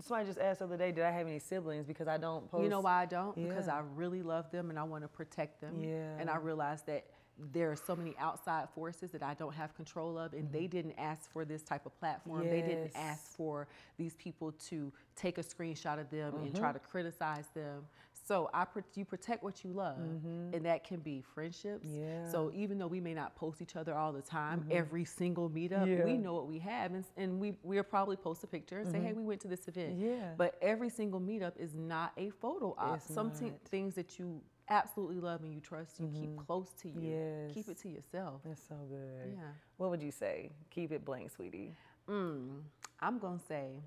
somebody 0.00 0.26
just 0.28 0.38
asked 0.38 0.60
the 0.60 0.64
other 0.64 0.78
day, 0.78 0.92
did 0.92 1.04
I 1.04 1.10
have 1.10 1.26
any 1.26 1.38
siblings? 1.38 1.86
Because 1.86 2.08
I 2.08 2.16
don't 2.16 2.50
post. 2.50 2.62
You 2.62 2.70
know 2.70 2.80
why 2.80 3.02
I 3.02 3.06
don't? 3.06 3.34
Because 3.40 3.68
I 3.68 3.80
really 3.94 4.22
love 4.22 4.50
them 4.50 4.70
and 4.70 4.78
I 4.78 4.82
want 4.84 5.04
to 5.04 5.08
protect 5.08 5.60
them. 5.60 5.84
Yeah. 5.84 6.16
And 6.18 6.30
I 6.30 6.34
Yeah. 6.34 6.40
realize 6.42 6.82
that 6.84 7.04
there 7.52 7.70
are 7.70 7.76
so 7.76 7.96
many 7.96 8.14
outside 8.18 8.68
forces 8.74 9.10
that 9.12 9.22
I 9.22 9.32
don't 9.32 9.54
have 9.54 9.74
control 9.74 10.18
of, 10.18 10.34
and 10.34 10.52
they 10.52 10.66
didn't 10.66 10.94
ask 10.98 11.30
for 11.30 11.46
this 11.46 11.62
type 11.62 11.86
of 11.86 11.98
platform. 11.98 12.48
They 12.50 12.60
didn't 12.60 12.88
Mm-hmm. 12.92 12.98
Ask 13.10 13.32
for 13.34 13.66
these 13.96 14.14
people 14.16 14.52
to 14.68 14.92
take 15.16 15.38
a 15.38 15.42
screenshot 15.42 15.98
of 15.98 16.10
them 16.10 16.34
and 16.36 16.46
Mm-hmm. 16.48 16.58
try 16.58 16.72
to 16.72 16.78
criticize 16.78 17.46
them. 17.54 17.86
So 18.30 18.48
I, 18.54 18.64
you 18.94 19.04
protect 19.04 19.42
what 19.42 19.64
you 19.64 19.72
love, 19.72 19.98
and 19.98 20.64
that 20.64 20.84
can 20.84 21.00
be 21.00 21.20
friendships. 21.34 21.84
Mm-hmm. 21.84 22.00
Yeah. 22.00 22.04
Mm-hmm. 22.04 22.30
So 22.30 22.52
even 22.54 22.78
though 22.78 22.86
we 22.86 23.00
may 23.00 23.12
not 23.12 23.34
post 23.34 23.60
each 23.60 23.74
other 23.74 23.92
all 23.92 24.12
the 24.12 24.22
time, 24.22 24.64
every 24.70 25.04
single 25.04 25.50
meetup, 25.50 25.84
Yeah. 25.88 26.04
we 26.04 26.16
know 26.16 26.34
what 26.34 26.46
we 26.46 26.60
have, 26.60 26.94
and, 26.94 27.04
and 27.16 27.40
we 27.40 27.54
we'll 27.64 27.82
probably 27.82 28.14
post 28.14 28.44
a 28.44 28.46
picture 28.46 28.78
and 28.78 28.88
say, 28.92 29.00
"Hey, 29.00 29.14
we 29.14 29.24
went 29.24 29.40
to 29.40 29.48
this 29.48 29.66
event." 29.66 29.96
Mm-hmm. 29.98 30.10
Yeah. 30.12 30.34
But 30.36 30.54
every 30.62 30.90
single 30.90 31.20
meetup 31.20 31.54
is 31.58 31.74
not 31.74 32.12
a 32.16 32.30
photo 32.30 32.72
op. 32.78 32.98
It's 32.98 33.12
Some 33.12 33.32
not. 33.42 33.52
things 33.68 33.96
that 33.96 34.16
you 34.20 34.40
absolutely 34.68 35.18
love 35.18 35.42
and 35.42 35.52
you 35.52 35.58
trust, 35.58 35.98
you 35.98 36.08
keep 36.14 36.36
close 36.46 36.68
to 36.82 36.88
you. 36.88 37.00
Yes. 37.00 37.52
Keep 37.52 37.68
it 37.70 37.78
to 37.78 37.88
yourself. 37.88 38.42
That's 38.44 38.62
so 38.68 38.76
good. 38.88 39.32
Yeah. 39.34 39.42
What 39.78 39.90
would 39.90 40.02
you 40.02 40.12
say? 40.12 40.52
Keep 40.70 40.92
it 40.92 41.04
blank, 41.04 41.32
sweetie. 41.32 41.74
Mm, 42.08 42.60
I'm 43.00 43.18
gonna 43.18 43.40
say, 43.48 43.80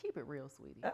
keep 0.00 0.16
it 0.16 0.26
real, 0.26 0.48
sweetie. 0.48 0.80
Oh. 0.84 0.92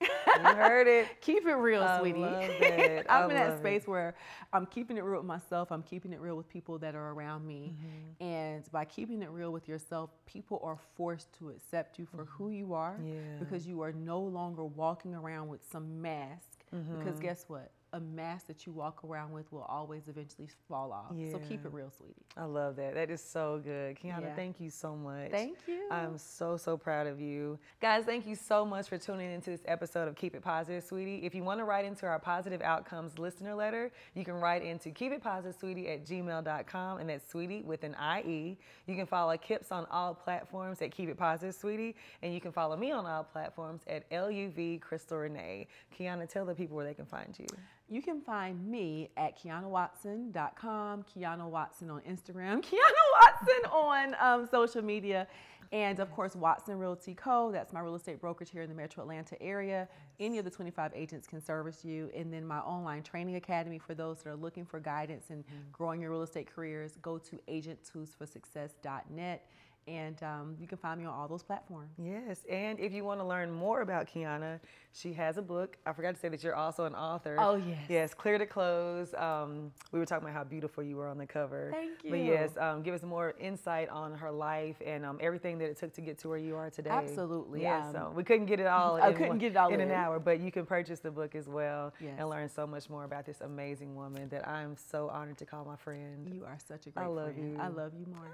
You 0.36 0.54
heard 0.56 0.88
it. 0.88 1.06
Keep 1.20 1.46
it 1.46 1.54
real, 1.54 1.82
I 1.82 2.00
sweetie. 2.00 2.24
I'm 3.08 3.30
in 3.30 3.36
that 3.36 3.58
space 3.58 3.82
it. 3.82 3.88
where 3.88 4.14
I'm 4.52 4.66
keeping 4.66 4.96
it 4.96 5.04
real 5.04 5.18
with 5.18 5.26
myself. 5.26 5.70
I'm 5.70 5.82
keeping 5.82 6.12
it 6.12 6.20
real 6.20 6.36
with 6.36 6.48
people 6.48 6.76
that 6.78 6.94
are 6.96 7.12
around 7.12 7.46
me. 7.46 7.72
Mm-hmm. 7.72 8.24
And 8.24 8.72
by 8.72 8.84
keeping 8.84 9.22
it 9.22 9.30
real 9.30 9.52
with 9.52 9.68
yourself, 9.68 10.10
people 10.26 10.60
are 10.64 10.76
forced 10.96 11.32
to 11.38 11.50
accept 11.50 11.98
you 12.00 12.06
for 12.06 12.24
who 12.24 12.50
you 12.50 12.74
are 12.74 12.96
Yeah. 13.02 13.14
because 13.38 13.64
you 13.66 13.80
are 13.82 13.92
no 13.92 14.18
longer 14.20 14.64
walking 14.64 15.14
around 15.14 15.48
with 15.48 15.60
some 15.70 16.02
mask. 16.02 16.64
Mm-hmm. 16.74 16.98
Because 16.98 17.20
guess 17.20 17.44
what? 17.46 17.70
A 17.94 18.00
mask 18.00 18.48
that 18.48 18.66
you 18.66 18.72
walk 18.72 19.04
around 19.04 19.30
with 19.30 19.52
will 19.52 19.62
always 19.62 20.08
eventually 20.08 20.48
fall 20.68 20.90
off. 20.92 21.14
So 21.30 21.38
keep 21.48 21.64
it 21.64 21.72
real, 21.72 21.92
sweetie. 21.96 22.26
I 22.36 22.44
love 22.44 22.74
that. 22.74 22.94
That 22.94 23.08
is 23.08 23.22
so 23.22 23.60
good. 23.62 23.96
Quiana, 24.00 24.22
Yeah. 24.22 24.34
thank 24.34 24.58
you 24.60 24.68
so 24.68 24.96
much. 24.96 25.30
Thank 25.30 25.58
you. 25.68 25.86
I'm 25.92 26.18
so, 26.18 26.56
so 26.56 26.76
proud 26.76 27.06
of 27.06 27.20
you. 27.20 27.56
Guys, 27.80 28.04
thank 28.04 28.26
you 28.26 28.34
so 28.34 28.64
much 28.66 28.88
for 28.88 28.98
tuning 28.98 29.30
into 29.32 29.50
this 29.50 29.62
episode 29.66 30.08
of 30.08 30.16
Keep 30.16 30.34
It 30.34 30.42
Positive, 30.42 30.82
Sweetie. 30.82 31.24
If 31.24 31.36
you 31.36 31.44
want 31.44 31.60
to 31.60 31.64
write 31.64 31.84
into 31.84 32.04
our 32.04 32.18
Positive 32.18 32.60
Outcomes 32.62 33.16
listener 33.16 33.54
letter, 33.54 33.92
you 34.14 34.24
can 34.24 34.34
write 34.34 34.64
into 34.64 34.90
Keep 34.90 35.12
It 35.12 35.22
Positive, 35.22 35.54
Sweetie 35.54 35.88
at 35.88 36.04
gmail.com, 36.04 36.98
and 36.98 37.08
that's 37.08 37.30
Sweetie 37.30 37.62
with 37.62 37.84
an 37.84 37.94
IE. 38.24 38.58
You 38.88 38.96
can 38.96 39.06
follow 39.06 39.36
Kips 39.36 39.70
on 39.70 39.86
all 39.92 40.14
platforms 40.14 40.82
at 40.82 40.90
Keep 40.90 41.10
It 41.10 41.16
Positive, 41.16 41.54
Sweetie, 41.54 41.94
and 42.22 42.34
you 42.34 42.40
can 42.40 42.50
follow 42.50 42.76
me 42.76 42.90
on 42.90 43.06
all 43.06 43.22
platforms 43.22 43.82
at 43.86 44.10
LUV 44.10 44.80
Crystal 44.80 45.18
Renee. 45.18 45.68
Quiana, 45.96 46.28
tell 46.28 46.44
the 46.44 46.54
people 46.56 46.74
where 46.74 46.84
they 46.84 46.94
can 46.94 47.06
find 47.06 47.38
you. 47.38 47.46
You 47.88 48.00
can 48.00 48.20
find 48.22 48.66
me 48.66 49.10
at 49.16 49.38
QuianaWatson.com, 49.38 51.04
Quiana 51.04 51.48
Watson 51.48 51.90
on 51.90 52.00
Instagram, 52.00 52.62
Quiana 52.64 53.04
Watson 53.20 53.70
on 53.70 54.16
um, 54.18 54.48
social 54.50 54.82
media, 54.82 55.28
and 55.74 55.98
of 55.98 56.10
course, 56.12 56.34
Watson 56.36 56.78
Realty 56.78 57.14
Co. 57.14 57.50
That's 57.52 57.72
my 57.72 57.80
real 57.80 57.96
estate 57.96 58.20
brokerage 58.20 58.50
here 58.50 58.62
in 58.62 58.68
the 58.68 58.74
metro 58.74 59.02
Atlanta 59.02 59.40
area. 59.42 59.88
Any 60.20 60.38
of 60.38 60.44
the 60.44 60.50
25 60.50 60.92
agents 60.94 61.26
can 61.26 61.40
service 61.42 61.84
you. 61.84 62.10
And 62.14 62.32
then 62.32 62.46
my 62.46 62.60
online 62.60 63.02
training 63.02 63.34
academy 63.34 63.80
for 63.80 63.92
those 63.94 64.22
that 64.22 64.30
are 64.30 64.36
looking 64.36 64.64
for 64.64 64.78
guidance 64.78 65.30
and 65.30 65.42
growing 65.72 66.00
your 66.00 66.12
real 66.12 66.22
estate 66.22 66.46
careers, 66.46 66.96
go 67.02 67.18
to 67.18 67.40
agenttoolsforsuccess.net. 67.48 69.46
And 69.86 70.22
um, 70.22 70.56
you 70.58 70.66
can 70.66 70.78
find 70.78 70.98
me 70.98 71.06
on 71.06 71.12
all 71.12 71.28
those 71.28 71.42
platforms. 71.42 71.90
Yes, 72.02 72.44
and 72.50 72.80
if 72.80 72.92
you 72.92 73.04
want 73.04 73.20
to 73.20 73.24
learn 73.26 73.50
more 73.50 73.82
about 73.82 74.06
Quiana, 74.08 74.58
she 74.92 75.12
has 75.12 75.36
a 75.36 75.42
book. 75.42 75.76
I 75.84 75.92
forgot 75.92 76.14
to 76.14 76.20
say 76.20 76.28
that 76.30 76.42
you're 76.42 76.54
also 76.54 76.84
an 76.86 76.94
author. 76.94 77.36
Oh, 77.38 77.56
yes. 77.56 77.78
Yes, 77.88 78.14
Clear 78.14 78.38
to 78.38 78.46
Close. 78.46 79.12
Um, 79.14 79.72
we 79.92 79.98
were 79.98 80.06
talking 80.06 80.24
about 80.26 80.34
how 80.36 80.44
beautiful 80.44 80.82
you 80.82 80.96
were 80.96 81.08
on 81.08 81.18
the 81.18 81.26
cover. 81.26 81.70
Thank 81.72 82.02
you. 82.02 82.10
But 82.10 82.20
yes, 82.20 82.50
um, 82.58 82.82
give 82.82 82.94
us 82.94 83.02
more 83.02 83.34
insight 83.38 83.88
on 83.90 84.14
her 84.14 84.30
life 84.30 84.76
and 84.86 85.04
um, 85.04 85.18
everything 85.20 85.58
that 85.58 85.66
it 85.68 85.78
took 85.78 85.92
to 85.94 86.00
get 86.00 86.16
to 86.20 86.28
where 86.28 86.38
you 86.38 86.56
are 86.56 86.70
today. 86.70 86.90
Absolutely, 86.90 87.60
Yeah, 87.62 87.86
um, 87.88 87.92
so 87.92 88.12
we 88.14 88.24
couldn't 88.24 88.46
get 88.46 88.60
it 88.60 88.66
all. 88.66 88.96
I 89.00 89.08
in 89.08 89.12
couldn't 89.14 89.28
one- 89.28 89.38
get 89.38 89.50
it 89.52 89.56
all 89.56 89.68
in 89.72 89.80
an 89.80 89.90
hour, 89.90 90.18
but 90.18 90.40
you 90.40 90.50
can 90.50 90.64
purchase 90.64 91.00
the 91.00 91.10
book 91.10 91.34
as 91.34 91.46
well 91.48 91.92
Yes. 92.00 92.14
and 92.18 92.28
learn 92.30 92.48
so 92.48 92.66
much 92.66 92.88
more 92.88 93.04
about 93.04 93.26
this 93.26 93.40
amazing 93.42 93.94
woman 93.96 94.28
that 94.30 94.48
I'm 94.48 94.76
so 94.76 95.08
honored 95.10 95.36
to 95.38 95.44
call 95.44 95.64
my 95.66 95.76
friend. 95.76 96.26
You 96.32 96.44
are 96.46 96.58
such 96.66 96.86
a 96.86 96.90
great 96.90 97.04
I 97.04 97.06
love 97.08 97.34
friend. 97.34 97.52
you. 97.52 97.60
I 97.60 97.68
love 97.68 97.92
you 97.98 98.06
more. 98.06 98.30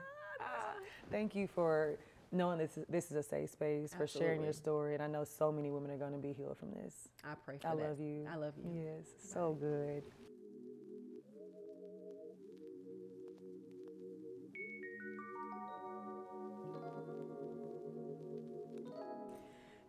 Thank 1.11 1.34
you 1.34 1.48
for 1.48 1.96
knowing 2.30 2.58
this 2.58 2.78
is, 2.78 2.84
this 2.88 3.11
is 3.11 3.16
a 3.16 3.22
safe 3.22 3.50
space, 3.50 3.92
for 3.92 4.06
sharing 4.06 4.42
your 4.42 4.52
story. 4.52 4.94
And 4.94 5.02
I 5.02 5.08
know 5.08 5.24
so 5.24 5.50
many 5.50 5.70
women 5.70 5.90
are 5.90 5.96
going 5.96 6.12
to 6.12 6.18
be 6.18 6.32
healed 6.32 6.56
from 6.56 6.70
this. 6.70 7.08
I 7.24 7.34
pray 7.44 7.58
for 7.61 7.66
I 7.66 7.74
that. 7.74 7.88
love 7.88 8.00
you. 8.00 8.26
I 8.32 8.36
love 8.36 8.52
you. 8.56 8.70
Yes, 8.84 9.06
so 9.18 9.56
good. 9.61 10.04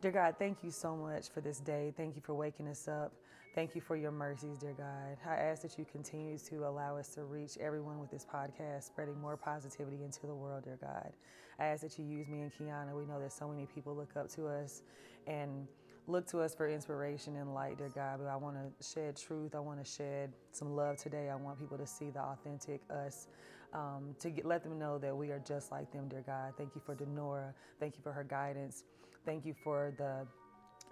Dear 0.02 0.12
God, 0.12 0.36
thank 0.40 0.64
you 0.64 0.72
so 0.72 0.96
much 0.96 1.30
for 1.30 1.42
this 1.42 1.60
day. 1.60 1.94
Thank 1.96 2.16
you 2.16 2.24
for 2.24 2.34
waking 2.34 2.68
us 2.68 2.88
up. 2.88 3.14
Thank 3.54 3.76
you 3.76 3.82
for 3.82 3.98
your 3.98 4.12
mercies, 4.12 4.60
dear 4.60 4.74
God. 4.74 5.18
I 5.30 5.36
ask 5.36 5.62
that 5.64 5.78
you 5.78 5.84
continue 5.84 6.38
to 6.38 6.68
allow 6.68 6.96
us 6.96 7.10
to 7.16 7.26
reach 7.26 7.58
everyone 7.60 8.00
with 8.00 8.10
this 8.10 8.26
podcast, 8.26 8.84
spreading 8.84 9.20
more 9.20 9.36
positivity 9.36 10.04
into 10.06 10.26
the 10.26 10.34
world, 10.34 10.64
dear 10.64 10.78
God. 10.80 11.12
I 11.60 11.66
ask 11.66 11.82
that 11.82 12.00
you 12.00 12.06
use 12.06 12.30
me 12.30 12.44
and 12.44 12.52
Quiana. 12.54 12.98
We 12.98 13.06
know 13.06 13.20
that 13.20 13.34
so 13.34 13.50
many 13.50 13.66
people 13.66 13.94
look 13.94 14.16
up 14.16 14.30
to 14.36 14.48
us 14.48 14.84
and 15.28 15.68
look 16.08 16.26
to 16.28 16.40
us 16.40 16.56
for 16.56 16.70
inspiration 16.70 17.36
and 17.36 17.54
light, 17.54 17.78
dear 17.78 17.90
God. 17.90 18.20
But 18.24 18.30
I 18.30 18.38
want 18.38 18.56
to 18.56 18.88
shed 18.88 19.18
truth. 19.18 19.54
I 19.54 19.60
want 19.60 19.84
to 19.84 19.92
shed 19.92 20.32
some 20.54 20.74
love 20.74 20.96
today. 20.96 21.30
I 21.30 21.36
want 21.36 21.60
people 21.60 21.78
to 21.78 21.86
see 21.86 22.10
the 22.10 22.22
authentic 22.22 22.80
us, 22.90 23.28
um, 23.74 24.16
to 24.20 24.30
get, 24.30 24.46
let 24.46 24.64
them 24.64 24.80
know 24.80 24.98
that 24.98 25.16
we 25.16 25.30
are 25.30 25.44
just 25.46 25.74
like 25.74 25.92
them, 25.92 26.08
dear 26.08 26.24
God. 26.26 26.54
Thank 26.58 26.74
you 26.74 26.82
for 26.86 26.96
Denora. 26.96 27.54
Thank 27.82 27.98
you 27.98 28.02
for 28.02 28.14
her 28.14 28.24
guidance. 28.24 28.86
Thank 29.26 29.46
you 29.46 29.54
for 29.62 29.94
the 29.98 30.26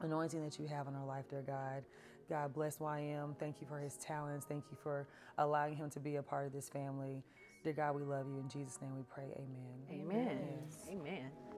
anointing 0.01 0.43
that 0.43 0.60
you 0.60 0.68
have 0.68 0.88
on 0.88 0.95
our 0.95 1.05
life, 1.05 1.26
dear 1.30 1.41
God. 1.41 1.84
God 2.30 2.53
bless 2.53 2.77
YM. 2.77 3.38
Thank 3.39 3.61
you 3.61 3.67
for 3.67 3.80
his 3.80 3.95
talents. 3.97 4.45
Thank 4.47 4.65
you 4.71 4.77
for 4.84 5.07
allowing 5.38 5.75
him 5.75 5.89
to 5.91 5.99
be 5.99 6.17
a 6.17 6.23
part 6.23 6.45
of 6.45 6.53
this 6.53 6.69
family. 6.69 7.23
Dear 7.63 7.73
God, 7.73 7.95
we 7.95 8.03
love 8.03 8.27
you. 8.27 8.39
In 8.39 8.47
Jesus' 8.47 8.80
name 8.82 8.95
we 8.95 9.03
pray. 9.13 9.34
Amen. 9.36 10.01
Amen. 10.01 10.39
Yes. 10.63 10.89
Amen. 10.91 11.49